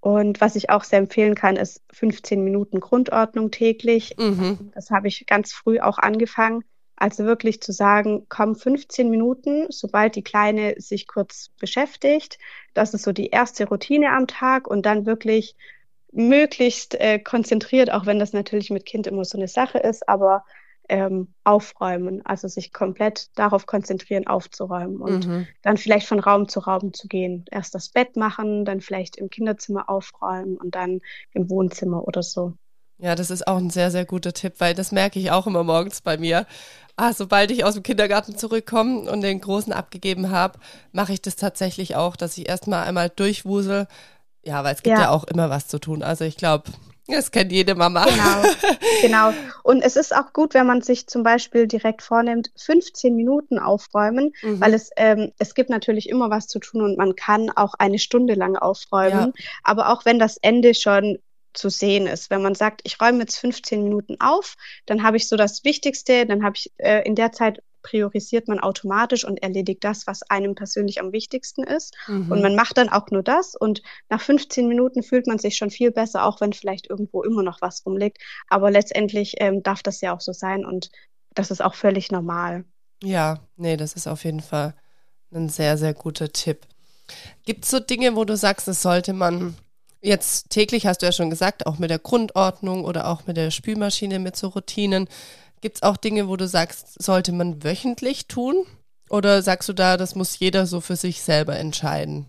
Und 0.00 0.40
was 0.40 0.54
ich 0.54 0.70
auch 0.70 0.84
sehr 0.84 1.00
empfehlen 1.00 1.34
kann, 1.34 1.56
ist 1.56 1.82
15 1.92 2.42
Minuten 2.44 2.78
Grundordnung 2.78 3.50
täglich. 3.50 4.14
Mhm. 4.16 4.70
Das 4.72 4.90
habe 4.90 5.08
ich 5.08 5.26
ganz 5.26 5.52
früh 5.52 5.80
auch 5.80 5.98
angefangen. 5.98 6.62
Also 6.94 7.24
wirklich 7.24 7.60
zu 7.60 7.72
sagen, 7.72 8.26
komm 8.28 8.54
15 8.54 9.10
Minuten, 9.10 9.66
sobald 9.70 10.14
die 10.14 10.22
Kleine 10.22 10.74
sich 10.78 11.08
kurz 11.08 11.50
beschäftigt. 11.58 12.38
Das 12.74 12.94
ist 12.94 13.02
so 13.02 13.12
die 13.12 13.30
erste 13.30 13.68
Routine 13.68 14.10
am 14.10 14.28
Tag 14.28 14.68
und 14.68 14.86
dann 14.86 15.06
wirklich 15.06 15.56
möglichst 16.12 16.94
äh, 16.94 17.18
konzentriert, 17.18 17.92
auch 17.92 18.06
wenn 18.06 18.20
das 18.20 18.32
natürlich 18.32 18.70
mit 18.70 18.86
Kind 18.86 19.08
immer 19.08 19.24
so 19.24 19.36
eine 19.36 19.48
Sache 19.48 19.78
ist, 19.78 20.08
aber 20.08 20.44
ähm, 20.88 21.34
aufräumen, 21.44 22.24
also 22.24 22.48
sich 22.48 22.72
komplett 22.72 23.28
darauf 23.36 23.66
konzentrieren, 23.66 24.26
aufzuräumen 24.26 24.98
und 24.98 25.26
mhm. 25.26 25.46
dann 25.62 25.76
vielleicht 25.76 26.06
von 26.06 26.20
Raum 26.20 26.48
zu 26.48 26.60
Raum 26.60 26.92
zu 26.92 27.08
gehen. 27.08 27.44
Erst 27.50 27.74
das 27.74 27.90
Bett 27.90 28.16
machen, 28.16 28.64
dann 28.64 28.80
vielleicht 28.80 29.16
im 29.16 29.30
Kinderzimmer 29.30 29.88
aufräumen 29.88 30.56
und 30.56 30.74
dann 30.74 31.00
im 31.32 31.50
Wohnzimmer 31.50 32.06
oder 32.06 32.22
so. 32.22 32.54
Ja, 33.00 33.14
das 33.14 33.30
ist 33.30 33.46
auch 33.46 33.58
ein 33.58 33.70
sehr, 33.70 33.92
sehr 33.92 34.04
guter 34.04 34.32
Tipp, 34.32 34.54
weil 34.58 34.74
das 34.74 34.90
merke 34.90 35.20
ich 35.20 35.30
auch 35.30 35.46
immer 35.46 35.62
morgens 35.62 36.00
bei 36.00 36.16
mir. 36.16 36.46
Ah, 36.96 37.12
sobald 37.12 37.52
ich 37.52 37.64
aus 37.64 37.74
dem 37.74 37.84
Kindergarten 37.84 38.36
zurückkomme 38.36 39.08
und 39.08 39.20
den 39.20 39.40
Großen 39.40 39.72
abgegeben 39.72 40.30
habe, 40.30 40.58
mache 40.90 41.12
ich 41.12 41.22
das 41.22 41.36
tatsächlich 41.36 41.94
auch, 41.94 42.16
dass 42.16 42.36
ich 42.36 42.48
erstmal 42.48 42.84
einmal 42.84 43.08
durchwusel. 43.08 43.86
Ja, 44.42 44.64
weil 44.64 44.74
es 44.74 44.82
gibt 44.82 44.96
ja. 44.96 45.04
ja 45.04 45.10
auch 45.10 45.24
immer 45.24 45.48
was 45.48 45.68
zu 45.68 45.78
tun. 45.78 46.02
Also 46.02 46.24
ich 46.24 46.36
glaube, 46.36 46.64
das 47.08 47.30
kennt 47.30 47.52
jede 47.52 47.74
Mama. 47.74 48.06
Genau, 48.06 49.30
genau. 49.32 49.32
Und 49.62 49.82
es 49.82 49.96
ist 49.96 50.14
auch 50.14 50.32
gut, 50.32 50.54
wenn 50.54 50.66
man 50.66 50.82
sich 50.82 51.06
zum 51.06 51.22
Beispiel 51.22 51.66
direkt 51.66 52.02
vornimmt, 52.02 52.50
15 52.56 53.14
Minuten 53.14 53.58
aufräumen, 53.58 54.32
mhm. 54.42 54.60
weil 54.60 54.74
es, 54.74 54.90
ähm, 54.96 55.32
es 55.38 55.54
gibt 55.54 55.70
natürlich 55.70 56.08
immer 56.08 56.30
was 56.30 56.46
zu 56.46 56.58
tun 56.58 56.82
und 56.82 56.98
man 56.98 57.16
kann 57.16 57.50
auch 57.50 57.74
eine 57.78 57.98
Stunde 57.98 58.34
lang 58.34 58.56
aufräumen. 58.56 59.32
Ja. 59.36 59.44
Aber 59.64 59.90
auch 59.90 60.04
wenn 60.04 60.18
das 60.18 60.36
Ende 60.36 60.74
schon 60.74 61.18
zu 61.54 61.70
sehen 61.70 62.06
ist. 62.06 62.30
Wenn 62.30 62.42
man 62.42 62.54
sagt, 62.54 62.82
ich 62.84 63.00
räume 63.00 63.20
jetzt 63.20 63.38
15 63.38 63.82
Minuten 63.82 64.16
auf, 64.20 64.54
dann 64.86 65.02
habe 65.02 65.16
ich 65.16 65.28
so 65.28 65.36
das 65.36 65.64
Wichtigste, 65.64 66.26
dann 66.26 66.44
habe 66.44 66.56
ich 66.56 66.72
äh, 66.78 67.02
in 67.04 67.14
der 67.14 67.32
Zeit 67.32 67.62
priorisiert 67.82 68.48
man 68.48 68.60
automatisch 68.60 69.24
und 69.24 69.42
erledigt 69.42 69.84
das, 69.84 70.06
was 70.06 70.22
einem 70.22 70.54
persönlich 70.54 71.00
am 71.00 71.12
wichtigsten 71.12 71.64
ist. 71.64 71.94
Mhm. 72.06 72.30
Und 72.30 72.42
man 72.42 72.54
macht 72.54 72.78
dann 72.78 72.88
auch 72.88 73.10
nur 73.10 73.22
das. 73.22 73.54
Und 73.54 73.82
nach 74.08 74.20
15 74.20 74.68
Minuten 74.68 75.02
fühlt 75.02 75.26
man 75.26 75.38
sich 75.38 75.56
schon 75.56 75.70
viel 75.70 75.90
besser, 75.90 76.24
auch 76.24 76.40
wenn 76.40 76.52
vielleicht 76.52 76.88
irgendwo 76.88 77.22
immer 77.22 77.42
noch 77.42 77.60
was 77.60 77.84
rumliegt. 77.86 78.18
Aber 78.48 78.70
letztendlich 78.70 79.34
ähm, 79.38 79.62
darf 79.62 79.82
das 79.82 80.00
ja 80.00 80.14
auch 80.14 80.20
so 80.20 80.32
sein 80.32 80.64
und 80.64 80.90
das 81.34 81.50
ist 81.50 81.62
auch 81.62 81.74
völlig 81.74 82.10
normal. 82.10 82.64
Ja, 83.02 83.40
nee, 83.56 83.76
das 83.76 83.94
ist 83.94 84.08
auf 84.08 84.24
jeden 84.24 84.40
Fall 84.40 84.74
ein 85.32 85.48
sehr, 85.48 85.78
sehr 85.78 85.94
guter 85.94 86.32
Tipp. 86.32 86.66
Gibt 87.44 87.64
es 87.64 87.70
so 87.70 87.80
Dinge, 87.80 88.16
wo 88.16 88.24
du 88.24 88.36
sagst, 88.36 88.68
das 88.68 88.82
sollte 88.82 89.12
man 89.12 89.54
Jetzt 90.00 90.50
täglich 90.50 90.86
hast 90.86 91.02
du 91.02 91.06
ja 91.06 91.12
schon 91.12 91.30
gesagt, 91.30 91.66
auch 91.66 91.78
mit 91.78 91.90
der 91.90 91.98
Grundordnung 91.98 92.84
oder 92.84 93.08
auch 93.08 93.26
mit 93.26 93.36
der 93.36 93.50
Spülmaschine, 93.50 94.20
mit 94.20 94.36
so 94.36 94.48
Routinen. 94.48 95.08
Gibt 95.60 95.76
es 95.76 95.82
auch 95.82 95.96
Dinge, 95.96 96.28
wo 96.28 96.36
du 96.36 96.46
sagst, 96.46 97.02
sollte 97.02 97.32
man 97.32 97.64
wöchentlich 97.64 98.28
tun? 98.28 98.64
Oder 99.10 99.42
sagst 99.42 99.68
du 99.68 99.72
da, 99.72 99.96
das 99.96 100.14
muss 100.14 100.38
jeder 100.38 100.66
so 100.66 100.80
für 100.80 100.96
sich 100.96 101.22
selber 101.22 101.56
entscheiden? 101.56 102.26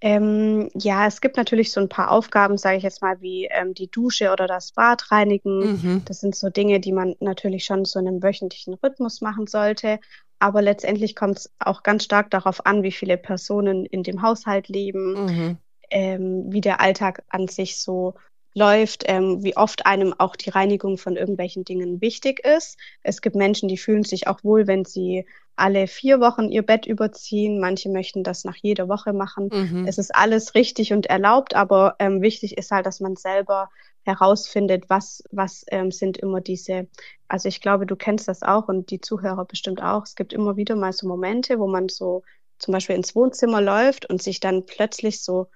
Ähm, 0.00 0.68
ja, 0.74 1.06
es 1.06 1.20
gibt 1.20 1.36
natürlich 1.36 1.70
so 1.70 1.80
ein 1.80 1.88
paar 1.88 2.10
Aufgaben, 2.10 2.58
sage 2.58 2.76
ich 2.76 2.82
jetzt 2.82 3.02
mal, 3.02 3.20
wie 3.20 3.46
ähm, 3.46 3.72
die 3.72 3.88
Dusche 3.90 4.32
oder 4.32 4.46
das 4.46 4.72
Bad 4.72 5.12
reinigen. 5.12 5.58
Mhm. 5.58 6.02
Das 6.06 6.20
sind 6.20 6.34
so 6.34 6.50
Dinge, 6.50 6.80
die 6.80 6.92
man 6.92 7.14
natürlich 7.20 7.64
schon 7.64 7.84
so 7.84 8.00
in 8.00 8.08
einem 8.08 8.22
wöchentlichen 8.22 8.74
Rhythmus 8.74 9.20
machen 9.20 9.46
sollte. 9.46 10.00
Aber 10.40 10.60
letztendlich 10.60 11.14
kommt 11.14 11.38
es 11.38 11.52
auch 11.60 11.84
ganz 11.84 12.04
stark 12.04 12.30
darauf 12.30 12.66
an, 12.66 12.82
wie 12.82 12.90
viele 12.90 13.16
Personen 13.16 13.86
in 13.86 14.02
dem 14.02 14.22
Haushalt 14.22 14.68
leben, 14.68 15.26
mhm 15.26 15.58
ähm, 15.92 16.44
wie 16.48 16.60
der 16.60 16.80
Alltag 16.80 17.22
an 17.28 17.46
sich 17.48 17.78
so 17.78 18.14
läuft, 18.54 19.04
ähm, 19.06 19.42
wie 19.42 19.56
oft 19.56 19.86
einem 19.86 20.14
auch 20.18 20.36
die 20.36 20.50
Reinigung 20.50 20.98
von 20.98 21.16
irgendwelchen 21.16 21.64
Dingen 21.64 22.00
wichtig 22.00 22.44
ist. 22.44 22.78
Es 23.02 23.22
gibt 23.22 23.36
Menschen, 23.36 23.68
die 23.68 23.78
fühlen 23.78 24.04
sich 24.04 24.26
auch 24.26 24.44
wohl, 24.44 24.66
wenn 24.66 24.84
sie 24.84 25.26
alle 25.56 25.86
vier 25.86 26.20
Wochen 26.20 26.50
ihr 26.50 26.62
Bett 26.62 26.86
überziehen. 26.86 27.60
Manche 27.60 27.88
möchten 27.88 28.24
das 28.24 28.44
nach 28.44 28.56
jeder 28.56 28.88
Woche 28.88 29.12
machen. 29.12 29.48
Mhm. 29.52 29.86
Es 29.86 29.98
ist 29.98 30.14
alles 30.14 30.54
richtig 30.54 30.92
und 30.92 31.06
erlaubt, 31.06 31.54
aber 31.54 31.96
ähm, 31.98 32.22
wichtig 32.22 32.56
ist 32.58 32.70
halt, 32.70 32.86
dass 32.86 33.00
man 33.00 33.16
selber 33.16 33.70
herausfindet, 34.04 34.88
was, 34.88 35.22
was 35.30 35.64
ähm, 35.68 35.92
sind 35.92 36.18
immer 36.18 36.40
diese, 36.40 36.88
also 37.28 37.48
ich 37.48 37.60
glaube, 37.60 37.86
du 37.86 37.96
kennst 37.96 38.28
das 38.28 38.42
auch 38.42 38.68
und 38.68 38.90
die 38.90 39.00
Zuhörer 39.00 39.44
bestimmt 39.44 39.82
auch. 39.82 40.04
Es 40.04 40.16
gibt 40.16 40.32
immer 40.32 40.56
wieder 40.56 40.74
mal 40.74 40.92
so 40.92 41.06
Momente, 41.06 41.58
wo 41.58 41.68
man 41.68 41.88
so 41.88 42.22
zum 42.58 42.72
Beispiel 42.72 42.96
ins 42.96 43.14
Wohnzimmer 43.14 43.60
läuft 43.60 44.08
und 44.08 44.22
sich 44.22 44.40
dann 44.40 44.66
plötzlich 44.66 45.22
so 45.22 45.48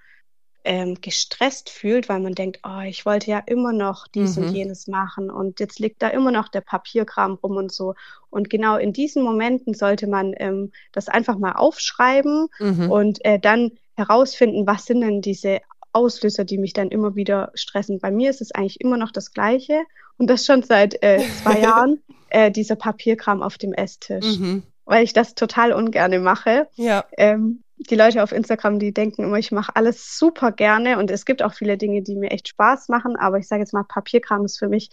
ähm, 0.67 0.97
gestresst 0.99 1.69
fühlt, 1.69 2.09
weil 2.09 2.19
man 2.19 2.33
denkt, 2.33 2.59
oh, 2.63 2.81
ich 2.85 3.05
wollte 3.05 3.31
ja 3.31 3.39
immer 3.39 3.71
noch 3.71 4.05
dies 4.07 4.35
mhm. 4.35 4.43
und 4.43 4.53
jenes 4.53 4.87
machen 4.87 5.31
und 5.31 5.61
jetzt 5.61 5.79
liegt 5.79 6.01
da 6.01 6.09
immer 6.09 6.31
noch 6.31 6.49
der 6.49 6.61
Papierkram 6.61 7.35
rum 7.35 7.55
und 7.55 7.71
so. 7.71 7.95
Und 8.29 8.49
genau 8.49 8.75
in 8.75 8.91
diesen 8.91 9.23
Momenten 9.23 9.73
sollte 9.73 10.07
man 10.07 10.33
ähm, 10.37 10.71
das 10.91 11.07
einfach 11.07 11.37
mal 11.37 11.53
aufschreiben 11.53 12.49
mhm. 12.59 12.91
und 12.91 13.23
äh, 13.23 13.39
dann 13.39 13.71
herausfinden, 13.95 14.67
was 14.67 14.85
sind 14.85 15.01
denn 15.01 15.21
diese 15.21 15.61
Auslöser, 15.93 16.43
die 16.43 16.57
mich 16.57 16.73
dann 16.73 16.89
immer 16.89 17.15
wieder 17.15 17.51
stressen. 17.55 17.99
Bei 17.99 18.11
mir 18.11 18.29
ist 18.29 18.41
es 18.41 18.51
eigentlich 18.51 18.81
immer 18.81 18.97
noch 18.97 19.11
das 19.11 19.31
Gleiche 19.31 19.83
und 20.17 20.29
das 20.29 20.45
schon 20.45 20.63
seit 20.63 21.01
äh, 21.01 21.23
zwei 21.41 21.59
Jahren, 21.61 22.01
äh, 22.29 22.51
dieser 22.51 22.75
Papierkram 22.75 23.41
auf 23.41 23.57
dem 23.57 23.73
Esstisch, 23.73 24.37
mhm. 24.37 24.63
Weil 24.87 25.03
ich 25.03 25.13
das 25.13 25.35
total 25.35 25.73
ungerne 25.73 26.19
mache. 26.19 26.67
Ja. 26.75 27.05
Ähm, 27.17 27.63
die 27.77 27.95
Leute 27.95 28.23
auf 28.23 28.31
Instagram, 28.31 28.79
die 28.79 28.91
denken 28.91 29.23
immer, 29.23 29.37
ich 29.37 29.51
mache 29.51 29.75
alles 29.75 30.17
super 30.17 30.51
gerne 30.51 30.97
und 30.97 31.11
es 31.11 31.25
gibt 31.25 31.43
auch 31.43 31.53
viele 31.53 31.77
Dinge, 31.77 32.01
die 32.01 32.15
mir 32.15 32.31
echt 32.31 32.47
Spaß 32.47 32.89
machen, 32.89 33.15
aber 33.15 33.37
ich 33.37 33.47
sage 33.47 33.61
jetzt 33.61 33.73
mal, 33.73 33.83
Papierkram 33.83 34.45
ist 34.45 34.57
für 34.57 34.67
mich 34.67 34.89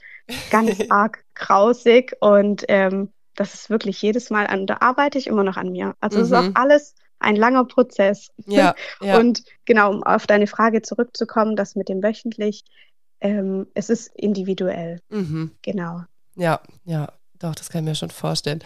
ganz 0.51 0.77
arg 0.91 1.25
grausig 1.35 2.15
und 2.21 2.65
ähm, 2.69 3.11
das 3.37 3.55
ist 3.55 3.71
wirklich 3.71 4.03
jedes 4.03 4.29
Mal 4.29 4.47
an, 4.47 4.67
da 4.67 4.79
arbeite 4.81 5.17
ich 5.17 5.29
immer 5.29 5.45
noch 5.45 5.57
an 5.57 5.71
mir. 5.73 5.95
Also 6.01 6.21
es 6.21 6.29
mhm. 6.29 6.35
ist 6.35 6.41
auch 6.41 6.51
alles 6.61 6.95
ein 7.21 7.37
langer 7.37 7.65
Prozess. 7.65 8.29
Ja, 8.47 8.75
ja. 9.01 9.19
Und 9.19 9.45
genau, 9.65 9.91
um 9.91 10.03
auf 10.03 10.27
deine 10.27 10.47
Frage 10.47 10.83
zurückzukommen, 10.83 11.57
das 11.57 11.75
mit 11.75 11.89
dem 11.89 12.03
wöchentlich, 12.03 12.65
ähm, 13.21 13.67
es 13.75 13.89
ist 13.89 14.13
individuell. 14.15 15.01
Mhm. 15.09 15.53
Genau. 15.63 16.03
Ja, 16.37 16.61
ja, 16.85 17.13
doch, 17.39 17.55
das 17.55 17.71
kann 17.71 17.85
ich 17.85 17.89
mir 17.89 17.95
schon 17.95 18.11
vorstellen. 18.11 18.63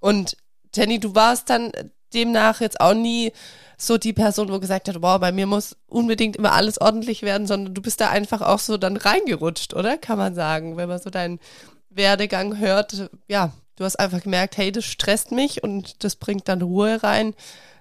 Und 0.00 0.36
Jenny, 0.74 0.98
du 0.98 1.14
warst 1.14 1.50
dann 1.50 1.72
demnach 2.12 2.60
jetzt 2.60 2.80
auch 2.80 2.94
nie 2.94 3.32
so 3.76 3.98
die 3.98 4.12
Person, 4.12 4.50
wo 4.50 4.60
gesagt 4.60 4.88
hat, 4.88 5.02
wow, 5.02 5.18
bei 5.18 5.32
mir 5.32 5.46
muss 5.46 5.76
unbedingt 5.86 6.36
immer 6.36 6.52
alles 6.52 6.80
ordentlich 6.80 7.22
werden, 7.22 7.46
sondern 7.46 7.74
du 7.74 7.82
bist 7.82 8.00
da 8.00 8.10
einfach 8.10 8.40
auch 8.40 8.60
so 8.60 8.76
dann 8.76 8.96
reingerutscht, 8.96 9.74
oder? 9.74 9.98
Kann 9.98 10.18
man 10.18 10.34
sagen, 10.34 10.76
wenn 10.76 10.88
man 10.88 11.00
so 11.00 11.10
deinen 11.10 11.40
Werdegang 11.90 12.58
hört. 12.58 13.10
Ja, 13.28 13.52
du 13.76 13.84
hast 13.84 13.96
einfach 13.96 14.22
gemerkt, 14.22 14.56
hey, 14.56 14.72
das 14.72 14.84
stresst 14.84 15.32
mich 15.32 15.62
und 15.62 16.04
das 16.04 16.16
bringt 16.16 16.48
dann 16.48 16.62
Ruhe 16.62 17.02
rein, 17.02 17.34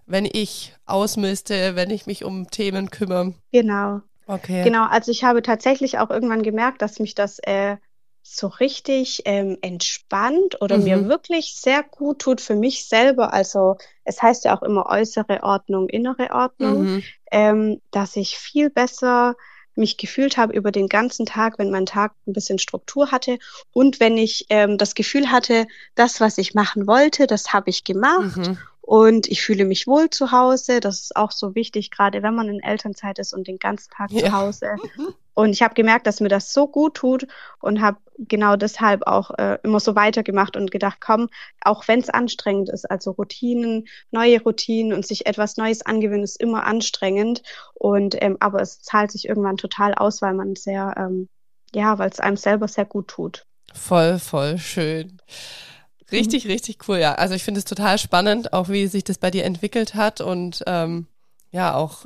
wenn 0.05 0.25
ich 0.25 0.73
ausmüsste, 0.85 1.75
wenn 1.75 1.89
ich 1.89 2.05
mich 2.05 2.23
um 2.23 2.49
Themen 2.49 2.89
kümmere. 2.89 3.33
Genau. 3.51 4.01
Okay. 4.25 4.63
Genau, 4.63 4.85
also 4.85 5.11
ich 5.11 5.23
habe 5.23 5.41
tatsächlich 5.41 5.99
auch 5.99 6.09
irgendwann 6.09 6.43
gemerkt, 6.43 6.81
dass 6.81 6.99
mich 6.99 7.13
das 7.13 7.39
äh, 7.39 7.77
so 8.23 8.47
richtig 8.47 9.23
ähm, 9.25 9.57
entspannt 9.61 10.61
oder 10.61 10.77
mhm. 10.77 10.83
mir 10.83 11.07
wirklich 11.09 11.55
sehr 11.55 11.83
gut 11.83 12.19
tut 12.19 12.41
für 12.41 12.55
mich 12.55 12.87
selber. 12.87 13.33
Also 13.33 13.77
es 14.05 14.21
heißt 14.21 14.45
ja 14.45 14.57
auch 14.57 14.63
immer 14.63 14.85
äußere 14.87 15.43
Ordnung, 15.43 15.89
innere 15.89 16.31
Ordnung, 16.31 16.83
mhm. 16.83 17.03
ähm, 17.31 17.81
dass 17.91 18.15
ich 18.15 18.37
viel 18.37 18.69
besser 18.69 19.35
mich 19.75 19.97
gefühlt 19.97 20.37
habe 20.37 20.53
über 20.53 20.71
den 20.71 20.87
ganzen 20.87 21.25
Tag, 21.25 21.57
wenn 21.57 21.71
mein 21.71 21.85
Tag 21.85 22.13
ein 22.27 22.33
bisschen 22.33 22.59
Struktur 22.59 23.11
hatte 23.11 23.39
und 23.71 23.99
wenn 23.99 24.17
ich 24.17 24.45
ähm, 24.49 24.77
das 24.77 24.93
Gefühl 24.93 25.31
hatte, 25.31 25.67
das, 25.95 26.21
was 26.21 26.37
ich 26.37 26.53
machen 26.53 26.87
wollte, 26.87 27.27
das 27.27 27.53
habe 27.53 27.71
ich 27.71 27.83
gemacht. 27.83 28.37
Mhm 28.37 28.57
und 28.85 29.29
ich 29.29 29.41
fühle 29.41 29.63
mich 29.63 29.87
wohl 29.87 30.09
zu 30.09 30.33
Hause. 30.33 30.81
Das 30.81 30.99
ist 30.99 31.15
auch 31.15 31.31
so 31.31 31.55
wichtig, 31.55 31.89
gerade 31.89 32.21
wenn 32.21 32.35
man 32.35 32.49
in 32.49 32.59
Elternzeit 32.59 33.17
ist 33.17 33.33
und 33.33 33.47
den 33.47 33.57
ganzen 33.57 33.89
Tag 33.91 34.11
ja. 34.11 34.25
zu 34.25 34.33
Hause. 34.33 34.75
Und 35.35 35.49
ich 35.49 35.63
habe 35.63 35.73
gemerkt, 35.73 36.05
dass 36.05 36.19
mir 36.19 36.27
das 36.27 36.53
so 36.53 36.67
gut 36.67 36.93
tut 36.93 37.25
und 37.59 37.81
habe 37.81 37.97
genau 38.19 38.55
deshalb 38.55 39.07
auch 39.07 39.31
äh, 39.31 39.57
immer 39.63 39.79
so 39.79 39.95
weitergemacht 39.95 40.55
und 40.55 40.69
gedacht, 40.69 40.99
komm, 41.01 41.27
auch 41.61 41.87
wenn 41.87 42.01
es 42.01 42.11
anstrengend 42.11 42.69
ist, 42.69 42.85
also 42.91 43.09
Routinen, 43.09 43.87
neue 44.11 44.39
Routinen 44.43 44.93
und 44.93 45.07
sich 45.07 45.25
etwas 45.25 45.57
Neues 45.57 45.83
angewöhnen, 45.83 46.23
ist 46.23 46.39
immer 46.39 46.67
anstrengend. 46.67 47.41
Und 47.73 48.15
ähm, 48.21 48.37
aber 48.41 48.61
es 48.61 48.83
zahlt 48.83 49.11
sich 49.11 49.27
irgendwann 49.27 49.57
total 49.57 49.95
aus, 49.95 50.21
weil 50.21 50.35
man 50.35 50.55
sehr, 50.55 50.93
ähm, 50.97 51.29
ja, 51.73 51.97
weil 51.97 52.11
es 52.11 52.19
einem 52.19 52.37
selber 52.37 52.67
sehr 52.67 52.85
gut 52.85 53.07
tut. 53.07 53.47
Voll, 53.73 54.19
voll 54.19 54.59
schön. 54.59 55.17
Richtig, 56.11 56.45
mhm. 56.45 56.51
richtig 56.51 56.77
cool, 56.87 56.97
ja. 56.97 57.15
Also 57.15 57.33
ich 57.33 57.43
finde 57.43 57.59
es 57.59 57.65
total 57.65 57.97
spannend, 57.97 58.53
auch 58.53 58.69
wie 58.69 58.87
sich 58.87 59.03
das 59.03 59.17
bei 59.17 59.31
dir 59.31 59.45
entwickelt 59.45 59.95
hat 59.95 60.21
und 60.21 60.63
ähm, 60.67 61.07
ja, 61.51 61.75
auch 61.75 62.05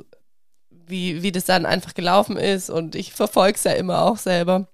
wie, 0.70 1.22
wie 1.22 1.32
das 1.32 1.44
dann 1.44 1.66
einfach 1.66 1.94
gelaufen 1.94 2.36
ist 2.36 2.70
und 2.70 2.94
ich 2.94 3.12
verfolge 3.12 3.56
es 3.56 3.64
ja 3.64 3.72
immer 3.72 4.02
auch 4.02 4.16
selber. 4.16 4.68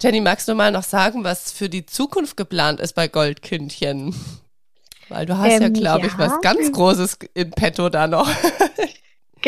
Jenny, 0.00 0.20
magst 0.20 0.46
du 0.46 0.54
mal 0.54 0.70
noch 0.70 0.84
sagen, 0.84 1.24
was 1.24 1.50
für 1.50 1.68
die 1.68 1.84
Zukunft 1.84 2.36
geplant 2.36 2.80
ist 2.80 2.94
bei 2.94 3.08
Goldkindchen? 3.08 4.14
Weil 5.08 5.26
du 5.26 5.38
hast 5.38 5.52
ähm, 5.52 5.62
ja, 5.62 5.68
glaube 5.70 6.06
ja. 6.06 6.12
ich, 6.12 6.18
was 6.18 6.40
ganz 6.42 6.70
Großes 6.70 7.18
in 7.34 7.50
petto 7.50 7.88
da 7.88 8.06
noch. 8.06 8.28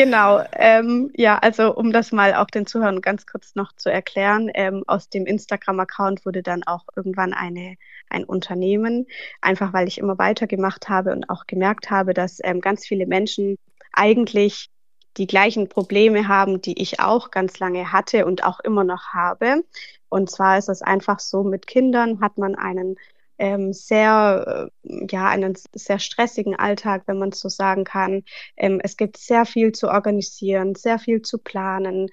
Genau, 0.03 0.43
ähm, 0.53 1.11
ja, 1.15 1.37
also 1.37 1.75
um 1.75 1.91
das 1.91 2.11
mal 2.11 2.33
auch 2.33 2.47
den 2.47 2.65
Zuhörern 2.65 3.01
ganz 3.01 3.27
kurz 3.27 3.53
noch 3.53 3.71
zu 3.73 3.91
erklären, 3.91 4.49
ähm, 4.55 4.83
aus 4.87 5.09
dem 5.09 5.27
Instagram-Account 5.27 6.25
wurde 6.25 6.41
dann 6.41 6.63
auch 6.63 6.85
irgendwann 6.95 7.33
eine, 7.33 7.75
ein 8.09 8.23
Unternehmen, 8.23 9.05
einfach 9.41 9.73
weil 9.73 9.87
ich 9.87 9.99
immer 9.99 10.17
weitergemacht 10.17 10.89
habe 10.89 11.11
und 11.11 11.29
auch 11.29 11.45
gemerkt 11.45 11.91
habe, 11.91 12.15
dass 12.15 12.39
ähm, 12.43 12.61
ganz 12.61 12.87
viele 12.87 13.05
Menschen 13.05 13.59
eigentlich 13.93 14.71
die 15.17 15.27
gleichen 15.27 15.69
Probleme 15.69 16.27
haben, 16.27 16.63
die 16.63 16.81
ich 16.81 16.99
auch 16.99 17.29
ganz 17.29 17.59
lange 17.59 17.91
hatte 17.91 18.25
und 18.25 18.43
auch 18.43 18.59
immer 18.59 18.83
noch 18.83 19.09
habe. 19.13 19.63
Und 20.09 20.31
zwar 20.31 20.57
ist 20.57 20.69
es 20.69 20.81
einfach 20.81 21.19
so, 21.19 21.43
mit 21.43 21.67
Kindern 21.67 22.21
hat 22.21 22.39
man 22.39 22.55
einen 22.55 22.95
ähm, 23.41 23.73
sehr, 23.73 24.69
äh, 24.83 25.07
ja, 25.09 25.27
einen 25.27 25.55
sehr 25.73 25.97
stressigen 25.97 26.55
Alltag, 26.55 27.03
wenn 27.07 27.17
man 27.17 27.29
es 27.29 27.39
so 27.39 27.49
sagen 27.49 27.83
kann. 27.85 28.23
Ähm, 28.55 28.79
es 28.83 28.97
gibt 28.97 29.17
sehr 29.17 29.45
viel 29.45 29.71
zu 29.71 29.89
organisieren, 29.89 30.75
sehr 30.75 30.99
viel 30.99 31.23
zu 31.23 31.39
planen. 31.39 32.09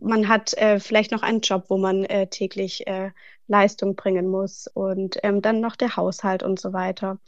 Man 0.00 0.28
hat 0.28 0.54
äh, 0.54 0.80
vielleicht 0.80 1.12
noch 1.12 1.22
einen 1.22 1.40
Job, 1.40 1.66
wo 1.68 1.76
man 1.76 2.04
äh, 2.04 2.26
täglich 2.26 2.86
äh, 2.86 3.10
Leistung 3.48 3.96
bringen 3.96 4.28
muss 4.28 4.66
und 4.66 5.18
ähm, 5.22 5.42
dann 5.42 5.60
noch 5.60 5.76
der 5.76 5.96
Haushalt 5.96 6.42
und 6.42 6.58
so 6.58 6.72
weiter. 6.72 7.18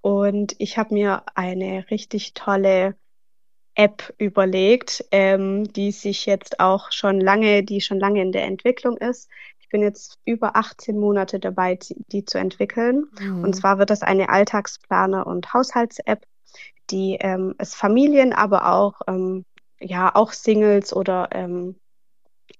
Und 0.00 0.54
ich 0.58 0.78
habe 0.78 0.94
mir 0.94 1.24
eine 1.34 1.90
richtig 1.90 2.34
tolle 2.34 2.94
App 3.74 4.14
überlegt, 4.18 5.04
ähm, 5.10 5.64
die 5.72 5.90
sich 5.90 6.26
jetzt 6.26 6.60
auch 6.60 6.92
schon 6.92 7.20
lange, 7.20 7.64
die 7.64 7.80
schon 7.80 7.98
lange 7.98 8.22
in 8.22 8.30
der 8.30 8.44
Entwicklung 8.44 8.96
ist 8.98 9.28
bin 9.68 9.82
jetzt 9.82 10.18
über 10.24 10.56
18 10.56 10.98
Monate 10.98 11.38
dabei, 11.38 11.78
die 12.12 12.24
zu 12.24 12.38
entwickeln. 12.38 13.06
Mhm. 13.20 13.44
Und 13.44 13.54
zwar 13.54 13.78
wird 13.78 13.90
das 13.90 14.02
eine 14.02 14.28
Alltagsplaner- 14.28 15.26
und 15.26 15.52
Haushalts-App, 15.52 16.26
die 16.90 17.16
ähm, 17.20 17.54
es 17.58 17.74
Familien, 17.74 18.32
aber 18.32 18.72
auch, 18.72 19.00
ähm, 19.06 19.44
ja, 19.80 20.14
auch 20.14 20.32
Singles 20.32 20.94
oder 20.94 21.28
ähm, 21.32 21.76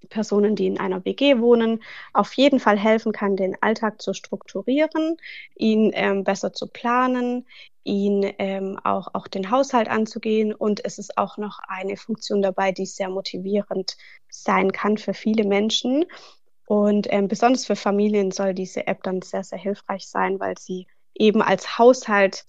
Personen, 0.09 0.55
die 0.55 0.67
in 0.67 0.79
einer 0.79 1.03
WG 1.05 1.39
wohnen, 1.39 1.81
auf 2.13 2.33
jeden 2.33 2.59
Fall 2.59 2.77
helfen 2.77 3.11
kann, 3.11 3.35
den 3.35 3.55
Alltag 3.61 4.01
zu 4.01 4.13
strukturieren, 4.13 5.17
ihn 5.55 5.91
ähm, 5.93 6.23
besser 6.23 6.53
zu 6.53 6.67
planen, 6.67 7.47
ihn 7.83 8.33
ähm, 8.39 8.79
auch, 8.83 9.09
auch 9.13 9.27
den 9.27 9.51
Haushalt 9.51 9.87
anzugehen. 9.87 10.53
Und 10.53 10.83
es 10.83 10.97
ist 10.97 11.17
auch 11.17 11.37
noch 11.37 11.59
eine 11.67 11.97
Funktion 11.97 12.41
dabei, 12.41 12.71
die 12.71 12.85
sehr 12.85 13.09
motivierend 13.09 13.97
sein 14.29 14.71
kann 14.71 14.97
für 14.97 15.13
viele 15.13 15.45
Menschen. 15.45 16.05
Und 16.65 17.07
ähm, 17.11 17.27
besonders 17.27 17.65
für 17.65 17.75
Familien 17.75 18.31
soll 18.31 18.53
diese 18.53 18.87
App 18.87 19.03
dann 19.03 19.21
sehr, 19.21 19.43
sehr 19.43 19.59
hilfreich 19.59 20.07
sein, 20.07 20.39
weil 20.39 20.57
sie 20.57 20.87
eben 21.13 21.41
als 21.41 21.77
Haushalt 21.77 22.45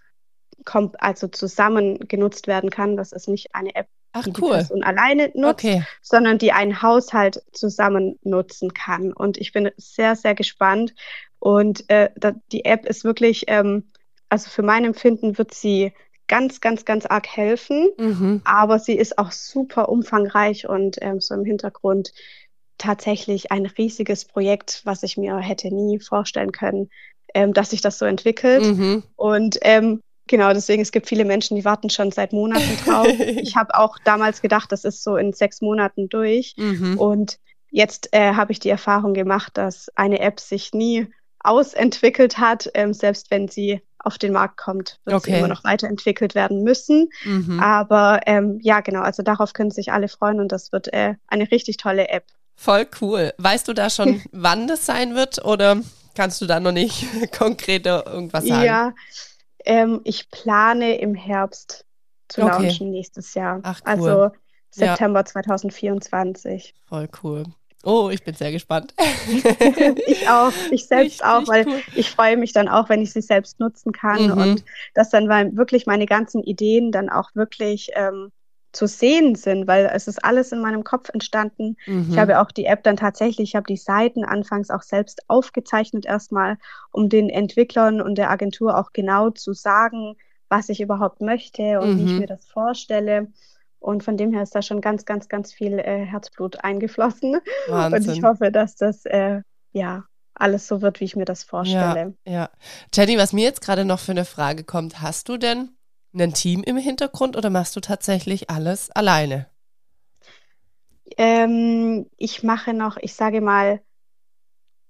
kommt, 0.65 1.01
also 1.01 1.29
zusammen 1.29 1.99
genutzt 2.09 2.47
werden 2.47 2.71
kann. 2.71 2.97
Das 2.97 3.13
ist 3.13 3.29
nicht 3.29 3.55
eine 3.55 3.75
App, 3.75 3.89
Ach, 4.13 4.25
die 4.25 4.31
cool. 4.41 4.51
die 4.51 4.57
Person 4.57 4.83
alleine 4.83 5.31
nutzt, 5.35 5.65
okay. 5.65 5.85
sondern 6.01 6.39
die 6.39 6.53
einen 6.53 6.81
Haushalt 6.81 7.43
zusammen 7.53 8.19
nutzen 8.23 8.73
kann. 8.73 9.13
Und 9.13 9.37
ich 9.37 9.53
bin 9.53 9.71
sehr, 9.77 10.17
sehr 10.17 10.35
gespannt. 10.35 10.95
Und 11.39 11.89
äh, 11.91 12.11
die 12.53 12.65
App 12.65 12.87
ist 12.87 13.05
wirklich, 13.05 13.45
ähm, 13.49 13.91
also 14.31 14.49
für 14.49 14.63
mein 14.63 14.85
Empfinden 14.85 15.37
wird 15.37 15.53
sie 15.53 15.93
ganz, 16.27 16.61
ganz, 16.61 16.85
ganz 16.85 17.07
arg 17.07 17.29
helfen. 17.29 17.91
Mhm. 17.99 18.41
Aber 18.45 18.79
sie 18.79 18.97
ist 18.97 19.19
auch 19.19 19.31
super 19.31 19.89
umfangreich 19.89 20.69
und 20.69 20.97
ähm, 21.01 21.21
so 21.21 21.35
im 21.35 21.45
Hintergrund 21.45 22.13
tatsächlich 22.79 23.53
ein 23.53 23.67
riesiges 23.67 24.25
Projekt, 24.25 24.83
was 24.85 25.03
ich 25.03 25.17
mir 25.17 25.39
hätte 25.39 25.75
nie 25.75 25.99
vorstellen 25.99 26.53
können, 26.53 26.91
ähm, 27.35 27.53
dass 27.53 27.71
sich 27.71 27.81
das 27.81 27.99
so 27.99 28.05
entwickelt. 28.05 28.65
Mhm. 28.65 29.03
Und 29.17 29.59
ähm, 29.63 30.01
genau, 30.27 30.53
deswegen, 30.53 30.83
es 30.83 30.93
gibt 30.93 31.09
viele 31.09 31.25
Menschen, 31.25 31.57
die 31.57 31.65
warten 31.65 31.91
schon 31.91 32.11
seit 32.11 32.33
Monaten 32.33 32.77
drauf. 32.85 33.09
ich 33.09 33.57
habe 33.57 33.75
auch 33.75 33.99
damals 34.05 34.43
gedacht, 34.43 34.73
das 34.73 34.85
ist 34.85 35.03
so 35.03 35.17
in 35.17 35.33
sechs 35.33 35.61
Monaten 35.61 36.09
durch. 36.09 36.55
Mhm. 36.57 36.99
Und 36.99 37.39
jetzt 37.71 38.09
äh, 38.13 38.35
habe 38.35 38.53
ich 38.53 38.59
die 38.59 38.71
Erfahrung 38.71 39.15
gemacht, 39.15 39.57
dass 39.57 39.91
eine 39.97 40.21
App 40.21 40.41
sich 40.41 40.73
nie 40.73 41.09
ausentwickelt 41.41 42.39
hat, 42.39 42.71
ähm, 42.75 42.93
selbst 42.93 43.31
wenn 43.31 43.49
sie 43.49 43.81
auf 43.99 44.19
den 44.19 44.33
Markt 44.33 44.57
kommt, 44.57 45.01
wird 45.05 45.17
okay. 45.17 45.33
sie 45.33 45.39
immer 45.39 45.49
noch 45.49 45.65
weiterentwickelt 45.65 46.35
werden 46.35 46.63
müssen. 46.63 47.09
Mhm. 47.25 47.61
Aber 47.61 48.21
ähm, 48.27 48.59
ja, 48.63 48.81
genau, 48.81 49.01
also 49.01 49.23
darauf 49.23 49.53
können 49.53 49.71
sich 49.71 49.93
alle 49.93 50.09
freuen 50.09 50.41
und 50.41 50.53
das 50.53 50.73
wird 50.73 50.93
äh, 50.93 51.15
eine 51.27 51.51
richtig 51.51 51.77
tolle 51.77 52.09
App. 52.09 52.25
Voll 52.57 52.87
cool. 53.01 53.33
Weißt 53.39 53.69
du 53.69 53.73
da 53.73 53.91
schon, 53.91 54.23
wann 54.33 54.67
das 54.67 54.87
sein 54.87 55.15
wird 55.15 55.45
oder 55.45 55.81
kannst 56.15 56.41
du 56.41 56.47
da 56.47 56.59
noch 56.59 56.73
nicht 56.73 57.05
konkreter 57.39 58.07
irgendwas 58.07 58.45
sagen? 58.45 58.65
Ja, 58.65 58.95
ähm, 59.65 60.01
ich 60.05 60.31
plane 60.31 60.99
im 60.99 61.15
Herbst 61.15 61.85
zu 62.29 62.43
okay. 62.43 62.51
launchen 62.51 62.91
nächstes 62.91 63.35
Jahr. 63.35 63.61
Ach, 63.63 63.81
cool. 63.85 63.91
Also 63.91 64.31
September 64.71 65.21
ja. 65.21 65.25
2024. 65.25 66.75
Voll 66.89 67.09
cool. 67.23 67.45
Oh, 67.85 68.11
ich 68.11 68.25
bin 68.25 68.35
sehr 68.35 68.51
gespannt. 68.51 68.95
ich 70.09 70.29
auch, 70.29 70.53
ich 70.73 70.89
selbst 70.89 71.23
Richtig 71.23 71.25
auch, 71.25 71.47
weil 71.47 71.69
cool. 71.69 71.83
ich 71.95 72.11
freue 72.11 72.37
mich 72.37 72.53
dann 72.53 72.69
auch, 72.69 72.89
wenn 72.89 73.01
ich 73.01 73.13
sie 73.13 73.23
selbst 73.23 73.61
nutzen 73.61 73.93
kann 73.93 74.27
mhm. 74.27 74.39
und 74.39 74.65
dass 74.95 75.11
dann 75.11 75.29
wirklich 75.57 75.87
meine 75.87 76.07
ganzen 76.07 76.43
Ideen 76.43 76.91
dann 76.91 77.09
auch 77.09 77.31
wirklich 77.35 77.91
ähm, 77.95 78.33
zu 78.77 78.87
sehen 78.87 79.35
sind, 79.35 79.67
weil 79.67 79.91
es 79.93 80.07
ist 80.07 80.25
alles 80.25 80.53
in 80.53 80.61
meinem 80.61 80.85
Kopf 80.85 81.09
entstanden. 81.09 81.77
Mhm. 81.87 82.09
Ich 82.11 82.19
habe 82.19 82.41
auch 82.41 82.53
die 82.53 82.67
App 82.67 82.83
dann 82.85 82.97
tatsächlich, 82.97 83.51
ich 83.51 83.57
habe 83.57 83.67
die 83.67 83.77
Seiten 83.77 84.25
anfangs 84.25 84.71
auch 84.71 84.83
selbst 84.83 85.23
aufgezeichnet 85.29 86.07
erstmal, 86.07 86.59
um 86.93 87.09
den 87.09 87.31
Entwicklern 87.31 88.01
und 88.01 88.17
der 88.17 88.31
Agentur 88.31 88.79
auch 88.79 88.93
genau 88.93 89.31
zu 89.31 89.55
sagen, 89.55 90.17
was 90.49 90.69
ich 90.69 90.81
überhaupt 90.81 91.21
möchte 91.21 91.81
und 91.81 91.95
mhm. 91.95 91.99
wie 91.99 92.05
ich 92.05 92.13
mhm. 92.13 92.19
mir 92.21 92.27
das 92.27 92.47
vorstelle. 92.47 93.29
Und 93.79 94.05
von 94.05 94.17
dem 94.17 94.33
her 94.33 94.43
ist 94.43 94.55
da 94.55 94.63
schon 94.63 94.81
ganz, 94.81 95.05
ganz, 95.05 95.29
ganz 95.29 95.53
viel 95.53 95.79
äh, 95.79 96.05
Herzblut 96.05 96.63
eingeflossen. 96.63 97.39
Wahnsinn. 97.69 98.03
Und 98.11 98.17
ich 98.17 98.23
hoffe, 98.25 98.51
dass 98.51 98.77
das 98.77 99.05
äh, 99.07 99.43
ja 99.73 100.05
alles 100.35 100.67
so 100.67 100.83
wird, 100.83 101.01
wie 101.01 101.05
ich 101.05 101.17
mir 101.17 101.25
das 101.25 101.45
vorstelle. 101.45 102.15
Ja, 102.27 102.33
ja. 102.33 102.51
Jenny, 102.93 103.17
was 103.17 103.33
mir 103.33 103.45
jetzt 103.45 103.61
gerade 103.61 103.85
noch 103.85 104.01
für 104.01 104.13
eine 104.13 104.25
Frage 104.25 104.65
kommt, 104.65 105.01
hast 105.01 105.29
du 105.29 105.37
denn 105.37 105.76
ein 106.25 106.35
Team 106.35 106.63
im 106.63 106.77
Hintergrund 106.77 107.37
oder 107.37 107.51
machst 107.51 107.77
du 107.77 107.81
tatsächlich 107.81 108.51
alles 108.51 108.91
alleine? 108.91 109.47
Ähm, 111.17 112.07
ich 112.17 112.43
mache 112.43 112.75
noch, 112.75 112.97
ich 112.97 113.15
sage 113.15 113.41
mal, 113.41 113.81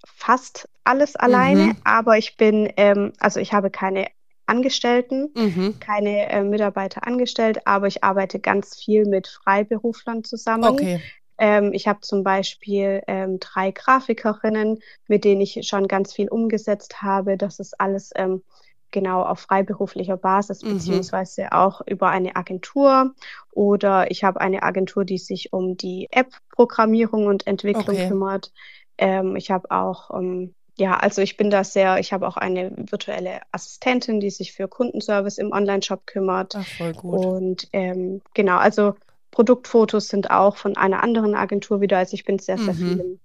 fast 0.05 0.69
alles 0.85 1.17
alleine, 1.17 1.67
mhm. 1.67 1.77
aber 1.85 2.17
ich 2.17 2.37
bin, 2.37 2.73
ähm, 2.77 3.13
also 3.19 3.41
ich 3.41 3.53
habe 3.53 3.71
keine 3.71 4.07
Angestellten, 4.47 5.31
mhm. 5.35 5.81
keine 5.81 6.31
äh, 6.31 6.43
Mitarbeiter 6.43 7.07
angestellt, 7.07 7.67
aber 7.67 7.89
ich 7.89 8.05
arbeite 8.05 8.39
ganz 8.39 8.77
viel 8.77 9.05
mit 9.05 9.27
Freiberuflern 9.27 10.25
zusammen. 10.25 10.65
Okay. 10.65 11.01
Ähm, 11.39 11.73
ich 11.73 11.87
habe 11.87 12.01
zum 12.01 12.23
Beispiel 12.23 13.03
ähm, 13.09 13.39
drei 13.41 13.73
Grafikerinnen, 13.73 14.79
mit 15.09 15.25
denen 15.25 15.41
ich 15.41 15.67
schon 15.67 15.89
ganz 15.89 16.15
viel 16.15 16.29
umgesetzt 16.29 17.03
habe. 17.03 17.37
Das 17.37 17.59
ist 17.59 17.79
alles 17.79 18.11
ähm, 18.15 18.43
genau 18.91 19.23
auf 19.23 19.41
freiberuflicher 19.41 20.17
Basis, 20.17 20.63
mhm. 20.63 20.75
beziehungsweise 20.75 21.53
auch 21.53 21.81
über 21.87 22.09
eine 22.09 22.37
Agentur. 22.37 23.15
Oder 23.53 24.11
ich 24.11 24.25
habe 24.25 24.41
eine 24.41 24.63
Agentur, 24.63 25.05
die 25.05 25.19
sich 25.19 25.53
um 25.53 25.77
die 25.77 26.09
App-Programmierung 26.11 27.27
und 27.27 27.47
Entwicklung 27.47 27.97
okay. 27.97 28.09
kümmert. 28.09 28.53
Ähm, 28.99 29.37
ich 29.37 29.51
habe 29.51 29.71
auch 29.71 30.11
ähm, 30.11 30.55
ja, 30.79 30.95
also 30.95 31.23
ich 31.23 31.39
bin 31.39 31.49
da 31.49 31.65
sehr, 31.65 31.99
ich 31.99 32.13
habe 32.13 32.29
auch 32.29 32.37
eine 32.37 32.71
virtuelle 32.77 33.41
Assistentin, 33.51 34.21
die 34.21 34.31
sich 34.31 34.53
für 34.53 34.69
Kundenservice 34.69 35.39
im 35.39 35.53
Online-Shop 35.53 36.07
kümmert. 36.07 36.55
Ach, 36.55 36.67
voll 36.67 36.93
gut. 36.93 37.25
Und 37.25 37.69
ähm, 37.73 38.21
genau, 38.35 38.59
also 38.59 38.95
Produktfotos 39.31 40.09
sind 40.09 40.31
auch 40.31 40.57
von 40.57 40.77
einer 40.77 41.03
anderen 41.03 41.35
Agentur 41.35 41.81
wieder. 41.81 41.99
Also 41.99 42.15
ich 42.15 42.25
bin 42.25 42.39
sehr, 42.39 42.59
sehr 42.59 42.75
mhm. 42.75 42.79
viel 42.79 43.01
in, 43.01 43.21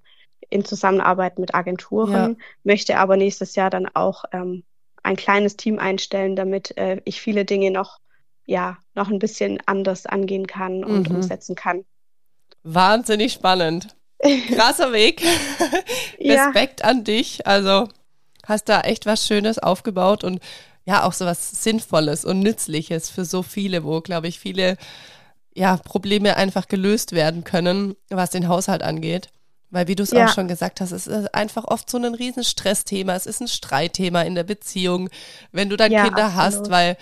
in, 0.50 0.66
Zusammenarbeit 0.66 1.40
mit 1.40 1.54
Agenturen, 1.54 2.14
ja. 2.38 2.46
möchte 2.64 2.98
aber 2.98 3.18
nächstes 3.18 3.56
Jahr 3.56 3.70
dann 3.70 3.88
auch 3.94 4.24
ähm, 4.32 4.64
ein 5.04 5.16
kleines 5.16 5.58
Team 5.58 5.80
einstellen, 5.80 6.36
damit 6.36 6.78
äh, 6.78 7.02
ich 7.06 7.22
viele 7.22 7.46
Dinge 7.46 7.72
noch, 7.72 8.00
ja, 8.46 8.78
noch 8.94 9.10
ein 9.10 9.20
bisschen 9.20 9.60
anders 9.66 10.06
angehen 10.06 10.48
kann 10.48 10.84
und 10.84 11.10
mhm. 11.10 11.18
umsetzen 11.18 11.56
kann. 11.56 11.86
Wahnsinnig 12.64 13.34
spannend. 13.34 13.96
Krasser 14.56 14.92
Weg. 14.92 15.22
Respekt 16.20 16.82
ja. 16.82 16.86
an 16.86 17.04
dich. 17.04 17.48
Also 17.48 17.88
hast 18.46 18.70
da 18.70 18.82
echt 18.82 19.06
was 19.06 19.26
Schönes 19.26 19.60
aufgebaut 19.60 20.24
und 20.24 20.40
ja, 20.86 21.04
auch 21.04 21.14
so 21.14 21.26
was 21.26 21.64
Sinnvolles 21.64 22.26
und 22.26 22.40
Nützliches 22.40 23.10
für 23.10 23.24
so 23.26 23.44
viele, 23.44 23.84
wo, 23.84 24.02
glaube 24.02 24.28
ich, 24.28 24.40
viele 24.40 24.78
ja, 25.54 25.78
Probleme 25.78 26.38
einfach 26.38 26.68
gelöst 26.68 27.12
werden 27.12 27.44
können, 27.44 27.96
was 28.10 28.32
den 28.32 28.48
Haushalt 28.48 28.84
angeht. 28.84 29.30
Weil, 29.72 29.88
wie 29.88 29.96
du 29.96 30.04
es 30.04 30.12
ja. 30.12 30.26
auch 30.26 30.34
schon 30.34 30.48
gesagt 30.48 30.82
hast, 30.82 30.92
es 30.92 31.08
ist 31.08 31.34
einfach 31.34 31.64
oft 31.64 31.90
so 31.90 31.98
ein 31.98 32.14
riesen 32.14 32.44
Stressthema. 32.44 33.16
Es 33.16 33.26
ist 33.26 33.42
ein 33.42 33.48
Streitthema 33.48 34.22
in 34.22 34.36
der 34.36 34.44
Beziehung, 34.44 35.10
wenn 35.52 35.70
du 35.70 35.78
dann 35.78 35.92
ja, 35.92 36.04
Kinder 36.04 36.26
absolut. 36.26 36.44
hast, 36.44 36.70
weil, 36.70 36.98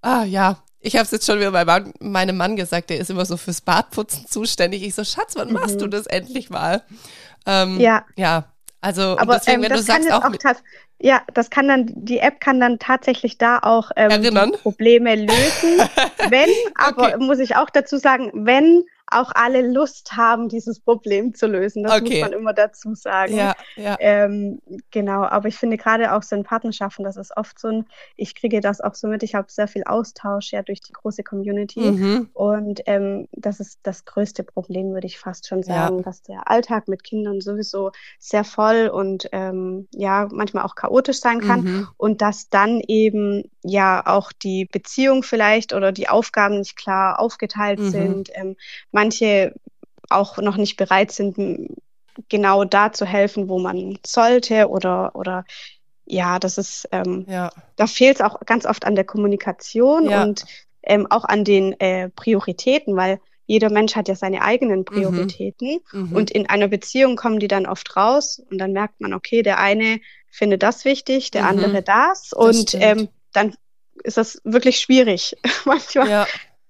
ah 0.00 0.24
ja, 0.24 0.58
ich 0.80 0.94
habe 0.94 1.04
es 1.04 1.10
jetzt 1.10 1.26
schon 1.26 1.38
wieder 1.38 1.52
bei 1.52 1.64
Mann, 1.64 1.92
meinem 2.00 2.36
Mann 2.36 2.56
gesagt, 2.56 2.90
der 2.90 2.98
ist 2.98 3.10
immer 3.10 3.26
so 3.26 3.36
fürs 3.36 3.60
Badputzen 3.60 4.26
zuständig. 4.26 4.82
Ich 4.82 4.94
so, 4.94 5.04
Schatz, 5.04 5.34
wann 5.36 5.48
mhm. 5.48 5.54
machst 5.54 5.80
du 5.80 5.88
das 5.88 6.06
endlich 6.06 6.48
mal? 6.48 6.82
Ähm, 7.44 7.80
ja. 7.80 8.04
Ja, 8.16 8.44
also 8.80 9.18
Aber, 9.18 9.34
deswegen, 9.34 9.64
ähm, 9.64 9.70
wenn 9.70 9.76
du 9.76 9.82
sagst 9.82 10.10
auch, 10.10 10.24
auch 10.24 10.32
ja, 10.98 11.22
das 11.34 11.50
kann 11.50 11.68
dann, 11.68 11.86
die 11.88 12.20
App 12.20 12.40
kann 12.40 12.60
dann 12.60 12.78
tatsächlich 12.78 13.36
da 13.36 13.58
auch 13.58 13.90
ähm, 13.96 14.52
Probleme 14.62 15.14
lösen. 15.16 15.88
wenn, 16.30 16.48
aber 16.74 17.14
okay. 17.14 17.16
muss 17.18 17.38
ich 17.38 17.56
auch 17.56 17.68
dazu 17.68 17.98
sagen, 17.98 18.30
wenn 18.32 18.84
auch 19.20 19.32
alle 19.34 19.62
Lust 19.66 20.16
haben, 20.16 20.48
dieses 20.48 20.80
Problem 20.80 21.34
zu 21.34 21.46
lösen. 21.46 21.82
Das 21.82 22.00
okay. 22.00 22.20
muss 22.20 22.30
man 22.30 22.32
immer 22.40 22.52
dazu 22.52 22.94
sagen. 22.94 23.36
Ja, 23.36 23.54
ja. 23.76 23.96
Ähm, 23.98 24.60
genau, 24.90 25.22
aber 25.22 25.48
ich 25.48 25.56
finde 25.56 25.76
gerade 25.76 26.12
auch 26.12 26.22
so 26.22 26.36
in 26.36 26.44
Partnerschaften, 26.44 27.04
das 27.04 27.16
ist 27.16 27.36
oft 27.36 27.58
so 27.58 27.68
ein, 27.68 27.86
ich 28.16 28.34
kriege 28.34 28.60
das 28.60 28.80
auch 28.80 28.94
so 28.94 29.08
mit, 29.08 29.22
ich 29.22 29.34
habe 29.34 29.46
sehr 29.50 29.68
viel 29.68 29.84
Austausch 29.84 30.52
ja 30.52 30.62
durch 30.62 30.80
die 30.80 30.92
große 30.92 31.22
Community 31.22 31.80
mhm. 31.80 32.30
und 32.34 32.82
ähm, 32.86 33.28
das 33.32 33.60
ist 33.60 33.80
das 33.82 34.04
größte 34.04 34.44
Problem, 34.44 34.92
würde 34.92 35.06
ich 35.06 35.18
fast 35.18 35.46
schon 35.46 35.62
sagen, 35.62 35.98
ja. 35.98 36.02
dass 36.02 36.22
der 36.22 36.50
Alltag 36.50 36.88
mit 36.88 37.04
Kindern 37.04 37.40
sowieso 37.40 37.92
sehr 38.18 38.44
voll 38.44 38.88
und 38.88 39.28
ähm, 39.32 39.88
ja, 39.92 40.28
manchmal 40.30 40.64
auch 40.64 40.74
chaotisch 40.74 41.20
sein 41.20 41.40
kann 41.40 41.62
mhm. 41.62 41.88
und 41.96 42.22
dass 42.22 42.48
dann 42.48 42.80
eben 42.86 43.50
ja 43.62 44.02
auch 44.06 44.32
die 44.32 44.66
Beziehung 44.66 45.22
vielleicht 45.22 45.72
oder 45.72 45.92
die 45.92 46.08
Aufgaben 46.08 46.58
nicht 46.58 46.76
klar 46.76 47.20
aufgeteilt 47.20 47.80
mhm. 47.80 47.90
sind. 47.90 48.30
Ähm, 48.34 48.56
manche 49.06 49.54
auch 50.08 50.38
noch 50.38 50.56
nicht 50.56 50.76
bereit 50.76 51.12
sind, 51.12 51.70
genau 52.28 52.64
da 52.64 52.92
zu 52.92 53.04
helfen, 53.04 53.48
wo 53.48 53.58
man 53.58 53.98
sollte 54.04 54.68
oder 54.68 55.14
oder 55.14 55.44
ja, 56.04 56.38
das 56.38 56.58
ist 56.58 56.88
ähm, 56.92 57.26
ja. 57.28 57.50
da 57.76 57.86
fehlt 57.86 58.16
es 58.16 58.20
auch 58.20 58.40
ganz 58.46 58.64
oft 58.64 58.84
an 58.84 58.94
der 58.94 59.04
Kommunikation 59.04 60.08
ja. 60.08 60.22
und 60.22 60.44
ähm, 60.82 61.06
auch 61.10 61.24
an 61.24 61.44
den 61.44 61.78
äh, 61.80 62.08
Prioritäten, 62.10 62.96
weil 62.96 63.20
jeder 63.46 63.70
Mensch 63.70 63.96
hat 63.96 64.08
ja 64.08 64.14
seine 64.14 64.42
eigenen 64.42 64.80
mhm. 64.80 64.84
Prioritäten 64.84 65.80
mhm. 65.92 66.12
und 66.12 66.30
in 66.30 66.48
einer 66.48 66.68
Beziehung 66.68 67.16
kommen 67.16 67.40
die 67.40 67.48
dann 67.48 67.66
oft 67.66 67.96
raus 67.96 68.40
und 68.50 68.58
dann 68.58 68.72
merkt 68.72 69.00
man, 69.00 69.12
okay, 69.12 69.42
der 69.42 69.58
eine 69.58 70.00
findet 70.30 70.62
das 70.62 70.84
wichtig, 70.84 71.32
der 71.32 71.42
mhm. 71.42 71.48
andere 71.48 71.82
das, 71.82 72.30
das 72.30 72.32
und 72.32 72.74
ähm, 72.74 73.08
dann 73.32 73.54
ist 74.04 74.16
das 74.16 74.40
wirklich 74.44 74.78
schwierig 74.78 75.36
manchmal. 75.64 76.08
Ja, 76.08 76.26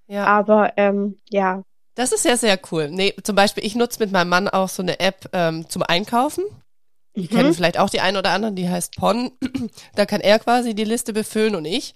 ja. 0.07 0.25
Aber 0.25 0.73
ähm, 0.77 1.19
ja, 1.29 1.63
das 1.97 2.11
ist 2.11 2.25
ja 2.25 2.37
sehr 2.37 2.59
cool. 2.71 2.89
Nee, 2.91 3.15
zum 3.23 3.35
Beispiel, 3.35 3.65
ich 3.65 3.75
nutze 3.75 3.99
mit 3.99 4.11
meinem 4.11 4.29
Mann 4.29 4.47
auch 4.47 4.69
so 4.69 4.83
eine 4.83 4.99
App 4.99 5.29
ähm, 5.33 5.67
zum 5.67 5.81
Einkaufen. 5.81 6.43
Die 7.15 7.21
mhm. 7.23 7.29
kennen 7.29 7.53
vielleicht 7.55 7.79
auch 7.79 7.89
die 7.89 8.01
einen 8.01 8.17
oder 8.17 8.29
anderen, 8.29 8.55
die 8.55 8.69
heißt 8.69 8.95
PON. 8.95 9.31
da 9.95 10.05
kann 10.05 10.21
er 10.21 10.37
quasi 10.37 10.75
die 10.75 10.83
Liste 10.83 11.11
befüllen 11.11 11.55
und 11.55 11.65
ich. 11.65 11.95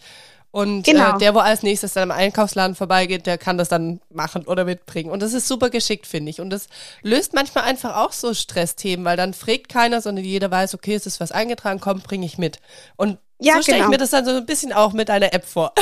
Und 0.49 0.87
äh, 0.87 0.91
genau. 0.93 1.15
äh, 1.15 1.19
der, 1.19 1.35
wo 1.35 1.39
als 1.39 1.61
nächstes 1.61 1.93
dann 1.93 2.09
im 2.09 2.11
Einkaufsladen 2.11 2.75
vorbeigeht, 2.75 3.27
der 3.27 3.37
kann 3.37 3.59
das 3.59 3.69
dann 3.69 4.01
machen 4.09 4.45
oder 4.47 4.65
mitbringen. 4.65 5.11
Und 5.11 5.21
das 5.21 5.33
ist 5.33 5.47
super 5.47 5.69
geschickt, 5.69 6.07
finde 6.07 6.31
ich. 6.31 6.41
Und 6.41 6.49
das 6.49 6.67
löst 7.03 7.35
manchmal 7.35 7.65
einfach 7.65 7.95
auch 7.95 8.11
so 8.11 8.33
Stressthemen, 8.33 9.05
weil 9.05 9.17
dann 9.17 9.35
fragt 9.35 9.69
keiner, 9.69 10.01
sondern 10.01 10.25
jeder 10.25 10.49
weiß, 10.49 10.73
okay, 10.73 10.95
es 10.95 11.05
ist 11.05 11.19
was 11.19 11.31
eingetragen, 11.31 11.79
komm, 11.79 12.01
bringe 12.01 12.25
ich 12.25 12.39
mit. 12.39 12.59
Und 12.95 13.19
ja, 13.41 13.55
so 13.55 13.61
stelle 13.63 13.77
genau. 13.79 13.89
ich 13.89 13.91
mir 13.91 13.97
das 13.97 14.11
dann 14.11 14.25
so 14.25 14.31
ein 14.31 14.45
bisschen 14.45 14.73
auch 14.73 14.93
mit 14.93 15.09
einer 15.09 15.33
App 15.33 15.45
vor. 15.45 15.73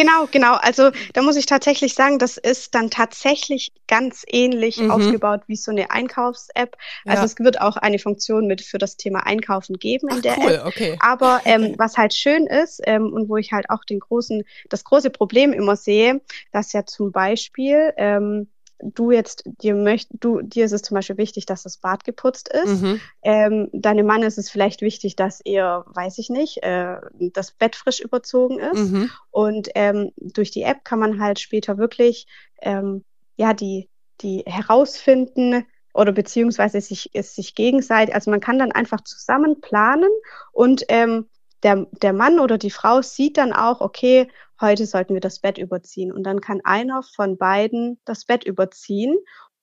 Genau, 0.00 0.26
genau. 0.30 0.54
Also 0.54 0.90
da 1.12 1.20
muss 1.20 1.36
ich 1.36 1.44
tatsächlich 1.44 1.94
sagen, 1.94 2.18
das 2.18 2.38
ist 2.38 2.74
dann 2.74 2.90
tatsächlich 2.90 3.72
ganz 3.86 4.24
ähnlich 4.26 4.78
mhm. 4.78 4.90
aufgebaut 4.90 5.42
wie 5.46 5.56
so 5.56 5.70
eine 5.70 5.90
Einkaufs-App. 5.90 6.76
Also 7.04 7.20
ja. 7.20 7.24
es 7.26 7.38
wird 7.38 7.60
auch 7.60 7.76
eine 7.76 7.98
Funktion 7.98 8.46
mit 8.46 8.62
für 8.62 8.78
das 8.78 8.96
Thema 8.96 9.26
Einkaufen 9.26 9.78
geben 9.78 10.08
in 10.08 10.16
Ach, 10.18 10.22
der 10.22 10.38
cool, 10.38 10.52
App. 10.52 10.66
Okay. 10.66 10.96
Aber 11.00 11.42
ähm, 11.44 11.74
was 11.76 11.98
halt 11.98 12.14
schön 12.14 12.46
ist 12.46 12.80
ähm, 12.84 13.12
und 13.12 13.28
wo 13.28 13.36
ich 13.36 13.52
halt 13.52 13.68
auch 13.68 13.84
den 13.84 14.00
großen, 14.00 14.44
das 14.68 14.84
große 14.84 15.10
Problem 15.10 15.52
immer 15.52 15.76
sehe, 15.76 16.22
dass 16.52 16.72
ja 16.72 16.86
zum 16.86 17.12
Beispiel 17.12 17.92
ähm, 17.96 18.48
du 18.82 19.10
jetzt 19.10 19.44
dir 19.62 19.74
möcht, 19.74 20.08
du 20.12 20.40
dir 20.42 20.64
ist 20.64 20.72
es 20.72 20.82
zum 20.82 20.94
Beispiel 20.94 21.16
wichtig, 21.18 21.46
dass 21.46 21.62
das 21.62 21.78
Bad 21.78 22.04
geputzt 22.04 22.48
ist. 22.48 22.82
Mhm. 22.82 23.00
Ähm, 23.22 23.68
deinem 23.72 24.06
Mann 24.06 24.22
ist 24.22 24.38
es 24.38 24.50
vielleicht 24.50 24.82
wichtig, 24.82 25.16
dass 25.16 25.40
er, 25.40 25.84
weiß 25.86 26.18
ich 26.18 26.30
nicht, 26.30 26.62
äh, 26.62 26.96
das 27.32 27.52
Bett 27.52 27.76
frisch 27.76 28.00
überzogen 28.00 28.58
ist. 28.58 28.90
Mhm. 28.90 29.10
Und 29.30 29.68
ähm, 29.74 30.12
durch 30.16 30.50
die 30.50 30.62
App 30.62 30.84
kann 30.84 30.98
man 30.98 31.20
halt 31.20 31.40
später 31.40 31.78
wirklich 31.78 32.26
ähm, 32.62 33.04
ja 33.36 33.54
die 33.54 33.88
die 34.20 34.42
herausfinden 34.46 35.66
oder 35.94 36.12
beziehungsweise 36.12 36.80
sich 36.80 37.10
es 37.14 37.34
sich 37.34 37.54
gegenseitig. 37.54 38.14
Also 38.14 38.30
man 38.30 38.40
kann 38.40 38.58
dann 38.58 38.72
einfach 38.72 39.00
zusammen 39.02 39.60
planen 39.60 40.10
und 40.52 40.84
ähm, 40.88 41.26
der, 41.62 41.86
der 42.02 42.12
Mann 42.12 42.40
oder 42.40 42.58
die 42.58 42.70
Frau 42.70 43.02
sieht 43.02 43.36
dann 43.36 43.52
auch, 43.52 43.80
okay, 43.80 44.28
heute 44.60 44.86
sollten 44.86 45.14
wir 45.14 45.20
das 45.20 45.40
Bett 45.40 45.58
überziehen. 45.58 46.12
Und 46.12 46.24
dann 46.24 46.40
kann 46.40 46.60
einer 46.64 47.02
von 47.02 47.36
beiden 47.36 47.98
das 48.04 48.24
Bett 48.24 48.44
überziehen. 48.44 49.16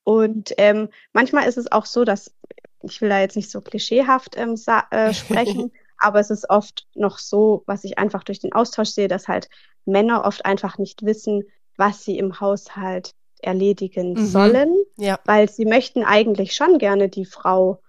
Und 0.03 0.53
ähm, 0.57 0.89
manchmal 1.13 1.47
ist 1.47 1.57
es 1.57 1.71
auch 1.71 1.85
so, 1.85 2.03
dass, 2.03 2.33
ich 2.81 3.01
will 3.01 3.09
da 3.09 3.19
jetzt 3.19 3.35
nicht 3.35 3.51
so 3.51 3.61
klischeehaft 3.61 4.37
ähm, 4.37 4.55
äh, 4.91 5.13
sprechen, 5.13 5.71
aber 5.97 6.19
es 6.19 6.29
ist 6.29 6.49
oft 6.49 6.87
noch 6.95 7.17
so, 7.17 7.63
was 7.65 7.83
ich 7.83 7.97
einfach 7.97 8.23
durch 8.23 8.39
den 8.39 8.53
Austausch 8.53 8.89
sehe, 8.89 9.07
dass 9.07 9.27
halt 9.27 9.49
Männer 9.85 10.25
oft 10.25 10.45
einfach 10.45 10.77
nicht 10.77 11.03
wissen, 11.03 11.43
was 11.75 12.03
sie 12.03 12.17
im 12.17 12.39
Haushalt 12.39 13.13
erledigen 13.41 14.13
mhm. 14.13 14.25
sollen, 14.25 14.75
ja. 14.97 15.19
weil 15.25 15.49
sie 15.49 15.65
möchten 15.65 16.03
eigentlich 16.03 16.55
schon 16.55 16.77
gerne 16.79 17.09
die 17.09 17.25
Frau 17.25 17.81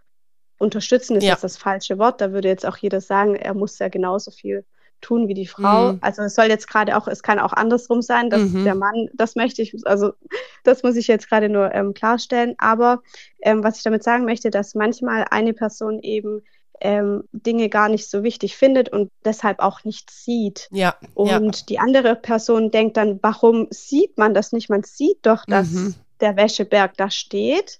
unterstützen, 0.59 1.16
ist 1.16 1.24
ja. 1.24 1.32
jetzt 1.32 1.44
das 1.44 1.56
falsche 1.56 1.98
Wort. 1.98 2.20
Da 2.20 2.32
würde 2.32 2.48
jetzt 2.48 2.66
auch 2.66 2.76
jeder 2.76 3.00
sagen, 3.00 3.36
er 3.36 3.54
muss 3.54 3.78
ja 3.78 3.88
genauso 3.88 4.30
viel 4.30 4.64
tun 5.00 5.28
wie 5.28 5.34
die 5.34 5.46
Frau. 5.46 5.92
Mhm. 5.92 5.98
Also 6.00 6.22
es 6.22 6.34
soll 6.34 6.46
jetzt 6.46 6.68
gerade 6.68 6.96
auch, 6.96 7.09
es 7.09 7.22
kann 7.22 7.38
auch 7.38 7.52
andersrum 7.52 8.02
sein, 8.02 8.30
dass 8.30 8.50
mhm. 8.50 8.64
der 8.64 8.74
Mann, 8.74 9.09
das 9.14 9.36
möchte 9.36 9.62
ich, 9.62 9.74
also 9.84 10.12
das 10.64 10.82
muss 10.82 10.96
ich 10.96 11.06
jetzt 11.06 11.28
gerade 11.28 11.48
nur 11.48 11.72
ähm, 11.72 11.94
klarstellen. 11.94 12.54
Aber 12.59 13.02
ähm, 13.40 13.62
was 13.62 13.78
ich 13.78 13.82
damit 13.82 14.02
sagen 14.02 14.24
möchte, 14.24 14.50
dass 14.50 14.74
manchmal 14.74 15.24
eine 15.30 15.52
Person 15.52 16.00
eben 16.00 16.42
ähm, 16.80 17.24
Dinge 17.32 17.68
gar 17.68 17.88
nicht 17.88 18.09
so 18.09 18.22
wichtig 18.22 18.56
findet 18.56 18.88
und 18.88 19.11
deshalb 19.24 19.61
auch 19.61 19.84
nicht 19.84 20.11
sieht. 20.11 20.68
Ja. 20.70 20.96
Und 21.14 21.30
ja. 21.30 21.64
die 21.68 21.78
andere 21.78 22.14
Person 22.14 22.70
denkt 22.70 22.96
dann, 22.96 23.18
warum 23.22 23.66
sieht 23.70 24.16
man 24.18 24.34
das 24.34 24.52
nicht? 24.52 24.70
Man 24.70 24.84
sieht 24.84 25.18
doch, 25.22 25.44
dass 25.46 25.70
mhm. 25.70 25.94
der 26.20 26.36
Wäscheberg 26.36 26.96
da 26.96 27.11
steht. 27.11 27.78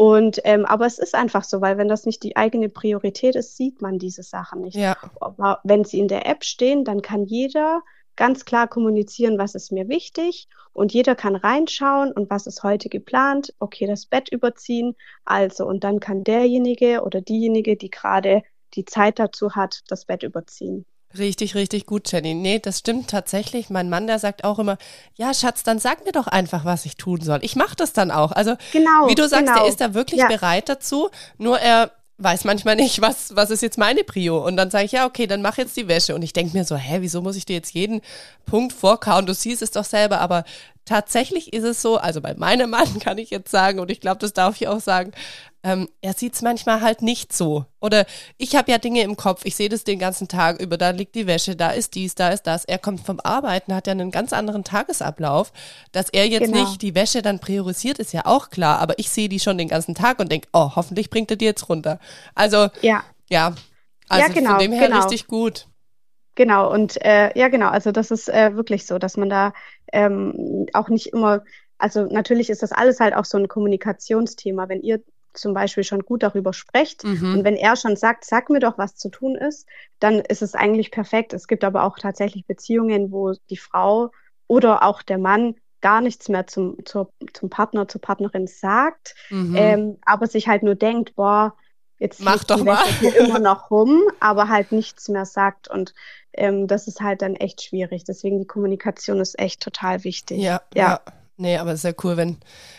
Und 0.00 0.40
ähm, 0.44 0.64
aber 0.64 0.86
es 0.86 0.98
ist 0.98 1.14
einfach 1.14 1.44
so, 1.44 1.60
weil 1.60 1.76
wenn 1.76 1.86
das 1.86 2.06
nicht 2.06 2.22
die 2.22 2.34
eigene 2.34 2.70
Priorität 2.70 3.36
ist, 3.36 3.58
sieht 3.58 3.82
man 3.82 3.98
diese 3.98 4.22
Sachen 4.22 4.62
nicht. 4.62 4.74
Ja. 4.74 4.96
Aber 5.20 5.60
wenn 5.62 5.84
sie 5.84 5.98
in 5.98 6.08
der 6.08 6.26
App 6.26 6.42
stehen, 6.42 6.86
dann 6.86 7.02
kann 7.02 7.26
jeder 7.26 7.82
ganz 8.16 8.46
klar 8.46 8.66
kommunizieren, 8.66 9.36
was 9.36 9.54
ist 9.54 9.72
mir 9.72 9.90
wichtig 9.90 10.48
und 10.72 10.94
jeder 10.94 11.14
kann 11.14 11.36
reinschauen 11.36 12.12
und 12.12 12.30
was 12.30 12.46
ist 12.46 12.62
heute 12.62 12.88
geplant. 12.88 13.52
Okay, 13.58 13.86
das 13.86 14.06
Bett 14.06 14.32
überziehen. 14.32 14.96
Also 15.26 15.66
und 15.66 15.84
dann 15.84 16.00
kann 16.00 16.24
derjenige 16.24 17.02
oder 17.02 17.20
diejenige, 17.20 17.76
die 17.76 17.90
gerade 17.90 18.42
die 18.72 18.86
Zeit 18.86 19.18
dazu 19.18 19.54
hat, 19.54 19.82
das 19.88 20.06
Bett 20.06 20.22
überziehen. 20.22 20.86
Richtig, 21.18 21.56
richtig 21.56 21.86
gut, 21.86 22.10
Jenny. 22.10 22.34
Nee, 22.34 22.60
das 22.60 22.78
stimmt 22.78 23.10
tatsächlich. 23.10 23.68
Mein 23.68 23.88
Mann, 23.88 24.06
der 24.06 24.18
sagt 24.20 24.44
auch 24.44 24.60
immer, 24.60 24.78
ja, 25.16 25.34
Schatz, 25.34 25.64
dann 25.64 25.80
sag 25.80 26.04
mir 26.04 26.12
doch 26.12 26.28
einfach, 26.28 26.64
was 26.64 26.86
ich 26.86 26.96
tun 26.96 27.20
soll. 27.20 27.40
Ich 27.42 27.56
mache 27.56 27.74
das 27.74 27.92
dann 27.92 28.12
auch. 28.12 28.30
Also, 28.30 28.56
genau, 28.72 29.08
wie 29.08 29.16
du 29.16 29.28
sagst, 29.28 29.46
genau. 29.46 29.64
er 29.64 29.68
ist 29.68 29.80
da 29.80 29.94
wirklich 29.94 30.20
ja. 30.20 30.28
bereit 30.28 30.68
dazu. 30.68 31.10
Nur 31.36 31.58
er 31.58 31.90
weiß 32.18 32.44
manchmal 32.44 32.76
nicht, 32.76 33.00
was, 33.00 33.34
was 33.34 33.50
ist 33.50 33.62
jetzt 33.62 33.78
meine 33.78 34.04
Prio. 34.04 34.46
Und 34.46 34.56
dann 34.56 34.70
sage 34.70 34.84
ich, 34.84 34.92
ja, 34.92 35.06
okay, 35.06 35.26
dann 35.26 35.42
mach 35.42 35.56
jetzt 35.56 35.76
die 35.76 35.88
Wäsche. 35.88 36.14
Und 36.14 36.22
ich 36.22 36.32
denke 36.32 36.56
mir 36.56 36.64
so, 36.64 36.76
hä, 36.76 36.98
wieso 37.00 37.22
muss 37.22 37.36
ich 37.36 37.46
dir 37.46 37.54
jetzt 37.54 37.74
jeden 37.74 38.02
Punkt 38.46 38.72
vorkauen? 38.72 39.26
Du 39.26 39.34
siehst 39.34 39.62
es 39.62 39.70
doch 39.72 39.84
selber. 39.84 40.20
Aber 40.20 40.44
tatsächlich 40.84 41.52
ist 41.52 41.64
es 41.64 41.82
so, 41.82 41.96
also 41.96 42.20
bei 42.20 42.34
meinem 42.34 42.70
Mann 42.70 42.98
kann 43.00 43.18
ich 43.18 43.30
jetzt 43.30 43.50
sagen, 43.50 43.80
und 43.80 43.90
ich 43.90 44.00
glaube, 44.00 44.18
das 44.18 44.32
darf 44.32 44.60
ich 44.60 44.68
auch 44.68 44.80
sagen, 44.80 45.12
ähm, 45.62 45.88
er 46.00 46.14
sieht 46.14 46.34
es 46.34 46.42
manchmal 46.42 46.80
halt 46.80 47.02
nicht 47.02 47.32
so. 47.32 47.66
Oder 47.80 48.06
ich 48.38 48.56
habe 48.56 48.70
ja 48.70 48.78
Dinge 48.78 49.02
im 49.02 49.16
Kopf, 49.16 49.44
ich 49.44 49.56
sehe 49.56 49.68
das 49.68 49.84
den 49.84 49.98
ganzen 49.98 50.28
Tag 50.28 50.60
über, 50.60 50.78
da 50.78 50.90
liegt 50.90 51.14
die 51.14 51.26
Wäsche, 51.26 51.56
da 51.56 51.70
ist 51.70 51.94
dies, 51.94 52.14
da 52.14 52.30
ist 52.30 52.44
das. 52.44 52.64
Er 52.64 52.78
kommt 52.78 53.00
vom 53.00 53.20
Arbeiten, 53.20 53.74
hat 53.74 53.86
ja 53.86 53.92
einen 53.92 54.10
ganz 54.10 54.32
anderen 54.32 54.64
Tagesablauf. 54.64 55.52
Dass 55.92 56.08
er 56.10 56.26
jetzt 56.26 56.46
genau. 56.46 56.60
nicht 56.60 56.82
die 56.82 56.94
Wäsche 56.94 57.22
dann 57.22 57.40
priorisiert, 57.40 57.98
ist 57.98 58.12
ja 58.12 58.22
auch 58.24 58.50
klar, 58.50 58.78
aber 58.78 58.98
ich 58.98 59.10
sehe 59.10 59.28
die 59.28 59.40
schon 59.40 59.58
den 59.58 59.68
ganzen 59.68 59.94
Tag 59.94 60.18
und 60.18 60.32
denke, 60.32 60.48
oh, 60.52 60.72
hoffentlich 60.76 61.10
bringt 61.10 61.30
er 61.30 61.36
die 61.36 61.44
jetzt 61.44 61.68
runter. 61.68 61.98
Also, 62.34 62.68
ja, 62.80 63.02
ja 63.28 63.54
also 64.08 64.26
ja, 64.26 64.32
genau, 64.32 64.50
von 64.50 64.58
dem 64.58 64.72
her 64.72 64.88
genau. 64.88 65.00
richtig 65.00 65.26
gut. 65.26 65.66
Genau, 66.34 66.72
und 66.72 67.04
äh, 67.04 67.38
ja, 67.38 67.48
genau, 67.48 67.68
also 67.68 67.92
das 67.92 68.10
ist 68.10 68.28
äh, 68.28 68.56
wirklich 68.56 68.86
so, 68.86 68.98
dass 68.98 69.16
man 69.16 69.28
da 69.28 69.52
ähm, 69.92 70.66
auch 70.72 70.88
nicht 70.88 71.08
immer, 71.08 71.42
also 71.76 72.04
natürlich 72.04 72.48
ist 72.48 72.62
das 72.62 72.72
alles 72.72 72.98
halt 72.98 73.14
auch 73.14 73.24
so 73.24 73.36
ein 73.36 73.46
Kommunikationsthema. 73.46 74.68
Wenn 74.68 74.80
ihr 74.80 75.02
zum 75.34 75.54
Beispiel 75.54 75.84
schon 75.84 76.00
gut 76.00 76.22
darüber 76.22 76.52
sprecht 76.52 77.04
mhm. 77.04 77.34
und 77.34 77.44
wenn 77.44 77.56
er 77.56 77.76
schon 77.76 77.96
sagt, 77.96 78.24
sag 78.24 78.50
mir 78.50 78.60
doch, 78.60 78.78
was 78.78 78.96
zu 78.96 79.08
tun 79.08 79.36
ist, 79.36 79.66
dann 79.98 80.20
ist 80.20 80.42
es 80.42 80.54
eigentlich 80.54 80.90
perfekt. 80.90 81.32
Es 81.32 81.46
gibt 81.46 81.64
aber 81.64 81.84
auch 81.84 81.98
tatsächlich 81.98 82.46
Beziehungen, 82.46 83.12
wo 83.12 83.34
die 83.50 83.56
Frau 83.56 84.10
oder 84.46 84.82
auch 84.82 85.02
der 85.02 85.18
Mann 85.18 85.54
gar 85.80 86.00
nichts 86.00 86.28
mehr 86.28 86.46
zum, 86.46 86.84
zur, 86.84 87.12
zum 87.32 87.50
Partner, 87.50 87.88
zur 87.88 88.00
Partnerin 88.00 88.46
sagt, 88.46 89.14
mhm. 89.30 89.56
ähm, 89.56 89.98
aber 90.04 90.26
sich 90.26 90.48
halt 90.48 90.62
nur 90.62 90.74
denkt, 90.74 91.14
boah, 91.16 91.54
jetzt 91.98 92.20
mach 92.20 92.44
doch 92.44 92.62
mal 92.64 92.84
hier 93.00 93.16
immer 93.16 93.38
noch 93.40 93.70
rum, 93.70 94.02
aber 94.20 94.48
halt 94.48 94.72
nichts 94.72 95.08
mehr 95.08 95.24
sagt 95.24 95.68
und 95.68 95.94
ähm, 96.32 96.66
das 96.66 96.86
ist 96.86 97.00
halt 97.00 97.22
dann 97.22 97.34
echt 97.34 97.62
schwierig. 97.62 98.04
Deswegen 98.04 98.38
die 98.38 98.46
Kommunikation 98.46 99.20
ist 99.20 99.38
echt 99.38 99.60
total 99.62 100.04
wichtig. 100.04 100.38
Ja, 100.38 100.62
ja. 100.74 100.82
ja. 100.82 101.00
Nee, 101.40 101.56
aber 101.56 101.72
es 101.72 101.80
ist 101.80 101.84
ja 101.84 102.04
cool, 102.04 102.18
wenn, 102.18 102.36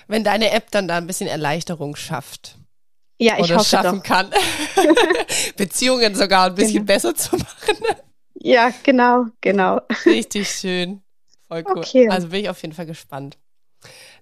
wenn 0.07 0.23
deine 0.23 0.51
App 0.51 0.69
dann 0.69 0.87
da 0.87 0.97
ein 0.97 1.07
bisschen 1.07 1.27
Erleichterung 1.27 1.95
schafft. 1.95 2.57
Ja, 3.19 3.39
ich 3.39 3.45
oder 3.45 3.55
hoffe 3.55 3.69
schaffen 3.69 3.97
doch. 3.97 4.03
kann, 4.03 4.29
Beziehungen 5.57 6.13
sogar 6.13 6.45
ein 6.45 6.55
bisschen 6.55 6.73
genau. 6.73 6.85
besser 6.85 7.15
zu 7.15 7.37
machen. 7.37 7.77
Ja, 8.35 8.71
genau, 8.83 9.25
genau. 9.41 9.81
Richtig 10.05 10.47
schön. 10.49 11.01
Voll 11.47 11.63
cool. 11.67 11.79
Okay. 11.79 12.07
Also 12.09 12.29
bin 12.29 12.41
ich 12.41 12.49
auf 12.49 12.61
jeden 12.61 12.75
Fall 12.75 12.85
gespannt. 12.85 13.39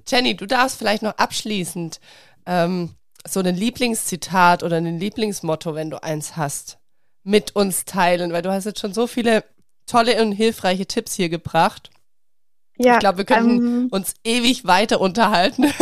Jenny, 0.07 0.37
du 0.37 0.45
darfst 0.45 0.77
vielleicht 0.77 1.03
noch 1.03 1.17
abschließend 1.17 1.99
ähm, 2.45 2.95
so 3.27 3.41
ein 3.41 3.55
Lieblingszitat 3.55 4.63
oder 4.63 4.77
ein 4.77 4.99
Lieblingsmotto, 4.99 5.75
wenn 5.75 5.89
du 5.89 6.01
eins 6.01 6.37
hast, 6.37 6.79
mit 7.23 7.57
uns 7.57 7.83
teilen, 7.83 8.31
weil 8.31 8.41
du 8.41 8.51
hast 8.51 8.63
jetzt 8.63 8.79
schon 8.79 8.93
so 8.93 9.05
viele 9.05 9.43
tolle 9.85 10.21
und 10.21 10.31
hilfreiche 10.31 10.85
Tipps 10.85 11.13
hier 11.15 11.27
gebracht. 11.27 11.89
Ja, 12.79 12.93
ich 12.93 12.99
glaube, 12.99 13.19
wir 13.19 13.25
könnten 13.25 13.57
ähm, 13.57 13.87
uns 13.91 14.13
ewig 14.23 14.65
weiter 14.65 14.99
unterhalten. 15.01 15.65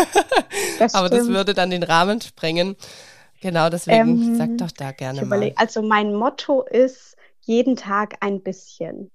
Das 0.79 0.93
Aber 0.93 1.09
das 1.09 1.27
würde 1.27 1.53
dann 1.53 1.71
den 1.71 1.83
Rahmen 1.83 2.21
sprengen. 2.21 2.75
Genau, 3.41 3.69
deswegen 3.69 4.21
ähm, 4.21 4.35
sag 4.35 4.57
doch 4.57 4.71
da 4.71 4.91
gerne 4.91 5.25
mal. 5.25 5.53
Also 5.55 5.81
mein 5.81 6.13
Motto 6.13 6.63
ist 6.63 7.15
jeden 7.41 7.75
Tag 7.75 8.15
ein 8.21 8.41
bisschen. 8.41 9.11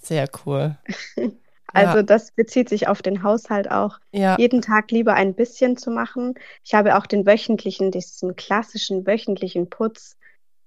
Sehr 0.00 0.28
cool. 0.44 0.76
also 1.72 1.96
ja. 1.98 2.02
das 2.02 2.32
bezieht 2.32 2.68
sich 2.68 2.88
auf 2.88 3.02
den 3.02 3.22
Haushalt 3.22 3.70
auch. 3.70 3.98
Ja. 4.12 4.36
Jeden 4.38 4.62
Tag 4.62 4.90
lieber 4.90 5.14
ein 5.14 5.34
bisschen 5.34 5.76
zu 5.76 5.90
machen. 5.90 6.34
Ich 6.64 6.74
habe 6.74 6.96
auch 6.96 7.06
den 7.06 7.26
wöchentlichen, 7.26 7.90
diesen 7.90 8.36
klassischen 8.36 9.06
wöchentlichen 9.06 9.70
Putz, 9.70 10.16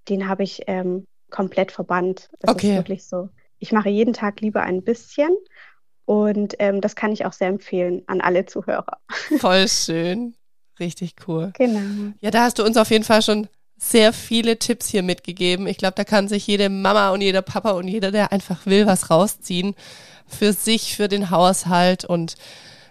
den 0.09 0.27
habe 0.27 0.43
ich 0.43 0.63
ähm, 0.67 1.05
komplett 1.29 1.71
verbannt. 1.71 2.29
Das 2.39 2.55
okay. 2.55 2.71
ist 2.71 2.75
wirklich 2.77 3.05
so. 3.05 3.29
Ich 3.59 3.71
mache 3.71 3.89
jeden 3.89 4.13
Tag 4.13 4.41
lieber 4.41 4.61
ein 4.61 4.83
bisschen 4.83 5.35
und 6.07 6.55
ähm, 6.59 6.79
das 6.79 6.95
kann 6.95 7.11
ich 7.11 7.25
auch 7.25 7.33
sehr 7.33 7.49
empfehlen 7.49 8.01
an 8.07 8.21
alle 8.21 8.45
Zuhörer. 8.45 8.97
Voll 9.39 9.67
schön. 9.67 10.35
Richtig 10.79 11.15
cool. 11.27 11.51
Genau. 11.57 12.13
Ja, 12.21 12.31
da 12.31 12.43
hast 12.43 12.59
du 12.59 12.63
uns 12.63 12.77
auf 12.77 12.91
jeden 12.91 13.03
Fall 13.03 13.21
schon 13.21 13.49
sehr 13.75 14.13
viele 14.13 14.57
Tipps 14.57 14.87
hier 14.87 15.03
mitgegeben. 15.03 15.67
Ich 15.67 15.75
glaube, 15.75 15.95
da 15.95 16.05
kann 16.05 16.29
sich 16.29 16.47
jede 16.47 16.69
Mama 16.69 17.09
und 17.09 17.19
jeder 17.19 17.41
Papa 17.41 17.71
und 17.71 17.89
jeder, 17.89 18.11
der 18.11 18.31
einfach 18.31 18.65
will, 18.65 18.87
was 18.87 19.09
rausziehen. 19.09 19.75
Für 20.27 20.53
sich, 20.53 20.95
für 20.95 21.09
den 21.09 21.29
Haushalt. 21.29 22.05
Und 22.05 22.35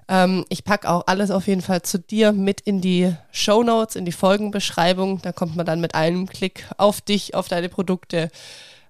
ähm, 0.09 0.45
ich 0.51 0.65
packe 0.65 0.91
auch 0.91 1.05
alles 1.07 1.31
auf 1.31 1.47
jeden 1.47 1.63
Fall 1.63 1.81
zu 1.81 1.99
dir 1.99 2.33
mit 2.33 2.61
in 2.61 2.83
die 2.83 3.15
Show 3.33 3.63
Notes, 3.63 3.97
in 3.97 4.05
die 4.05 4.13
Folgenbeschreibung. 4.13 5.23
Da 5.23 5.33
kommt 5.33 5.57
man 5.57 5.65
dann 5.65 5.81
mit 5.81 5.95
einem 5.95 6.27
Klick 6.27 6.67
auf 6.77 7.01
dich, 7.01 7.35
auf 7.35 7.49
deine 7.49 7.71
Produkte, 7.71 8.29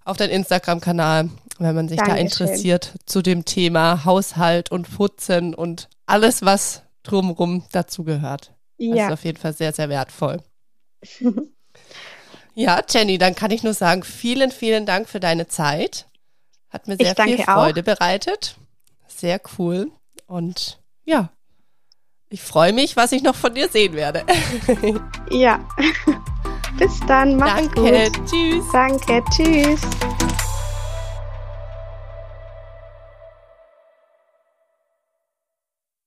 auf 0.05 0.17
deinen 0.17 0.31
Instagram-Kanal, 0.31 1.31
wenn 1.59 1.75
man 1.75 1.89
sich 1.89 1.99
Dankeschön. 1.99 2.17
da 2.17 2.23
interessiert 2.23 2.95
zu 3.07 3.23
dem 3.23 3.45
Thema 3.45 4.05
Haushalt 4.05 4.71
und 4.71 4.95
Putzen 4.95 5.55
und 5.55 5.89
alles, 6.07 6.45
was 6.45 6.83
drumherum 7.03 7.65
dazugehört. 7.73 8.53
Ja. 8.79 8.95
Das 8.95 9.07
ist 9.07 9.13
auf 9.13 9.25
jeden 9.25 9.39
Fall 9.39 9.53
sehr, 9.53 9.73
sehr 9.73 9.89
wertvoll. 9.89 10.43
ja, 12.55 12.83
Jenny, 12.89 13.19
dann 13.19 13.35
kann 13.35 13.51
ich 13.51 13.63
nur 13.63 13.75
sagen, 13.75 14.03
vielen, 14.03 14.51
vielen 14.51 14.87
Dank 14.87 15.09
für 15.09 15.21
deine 15.21 15.49
Zeit. 15.49 16.07
Hat 16.69 16.89
mir 16.89 16.97
sehr 16.97 17.15
viel 17.15 17.39
Freude 17.39 17.81
auch. 17.81 17.85
bereitet. 17.85 18.57
Sehr 19.07 19.41
cool. 19.59 19.91
Und 20.27 20.81
ja, 21.05 21.31
ich 22.29 22.43
freue 22.43 22.73
mich, 22.73 22.97
was 22.97 23.13
ich 23.13 23.23
noch 23.23 23.37
von 23.37 23.55
dir 23.55 23.69
sehen 23.69 23.95
werde. 23.95 24.25
ja. 25.31 25.67
Bis 26.79 27.01
dann, 27.07 27.37
mach's 27.37 27.69
Danke, 27.73 28.11
gut. 28.11 28.29
tschüss. 28.29 28.65
Danke, 28.73 29.25
tschüss. 29.31 29.81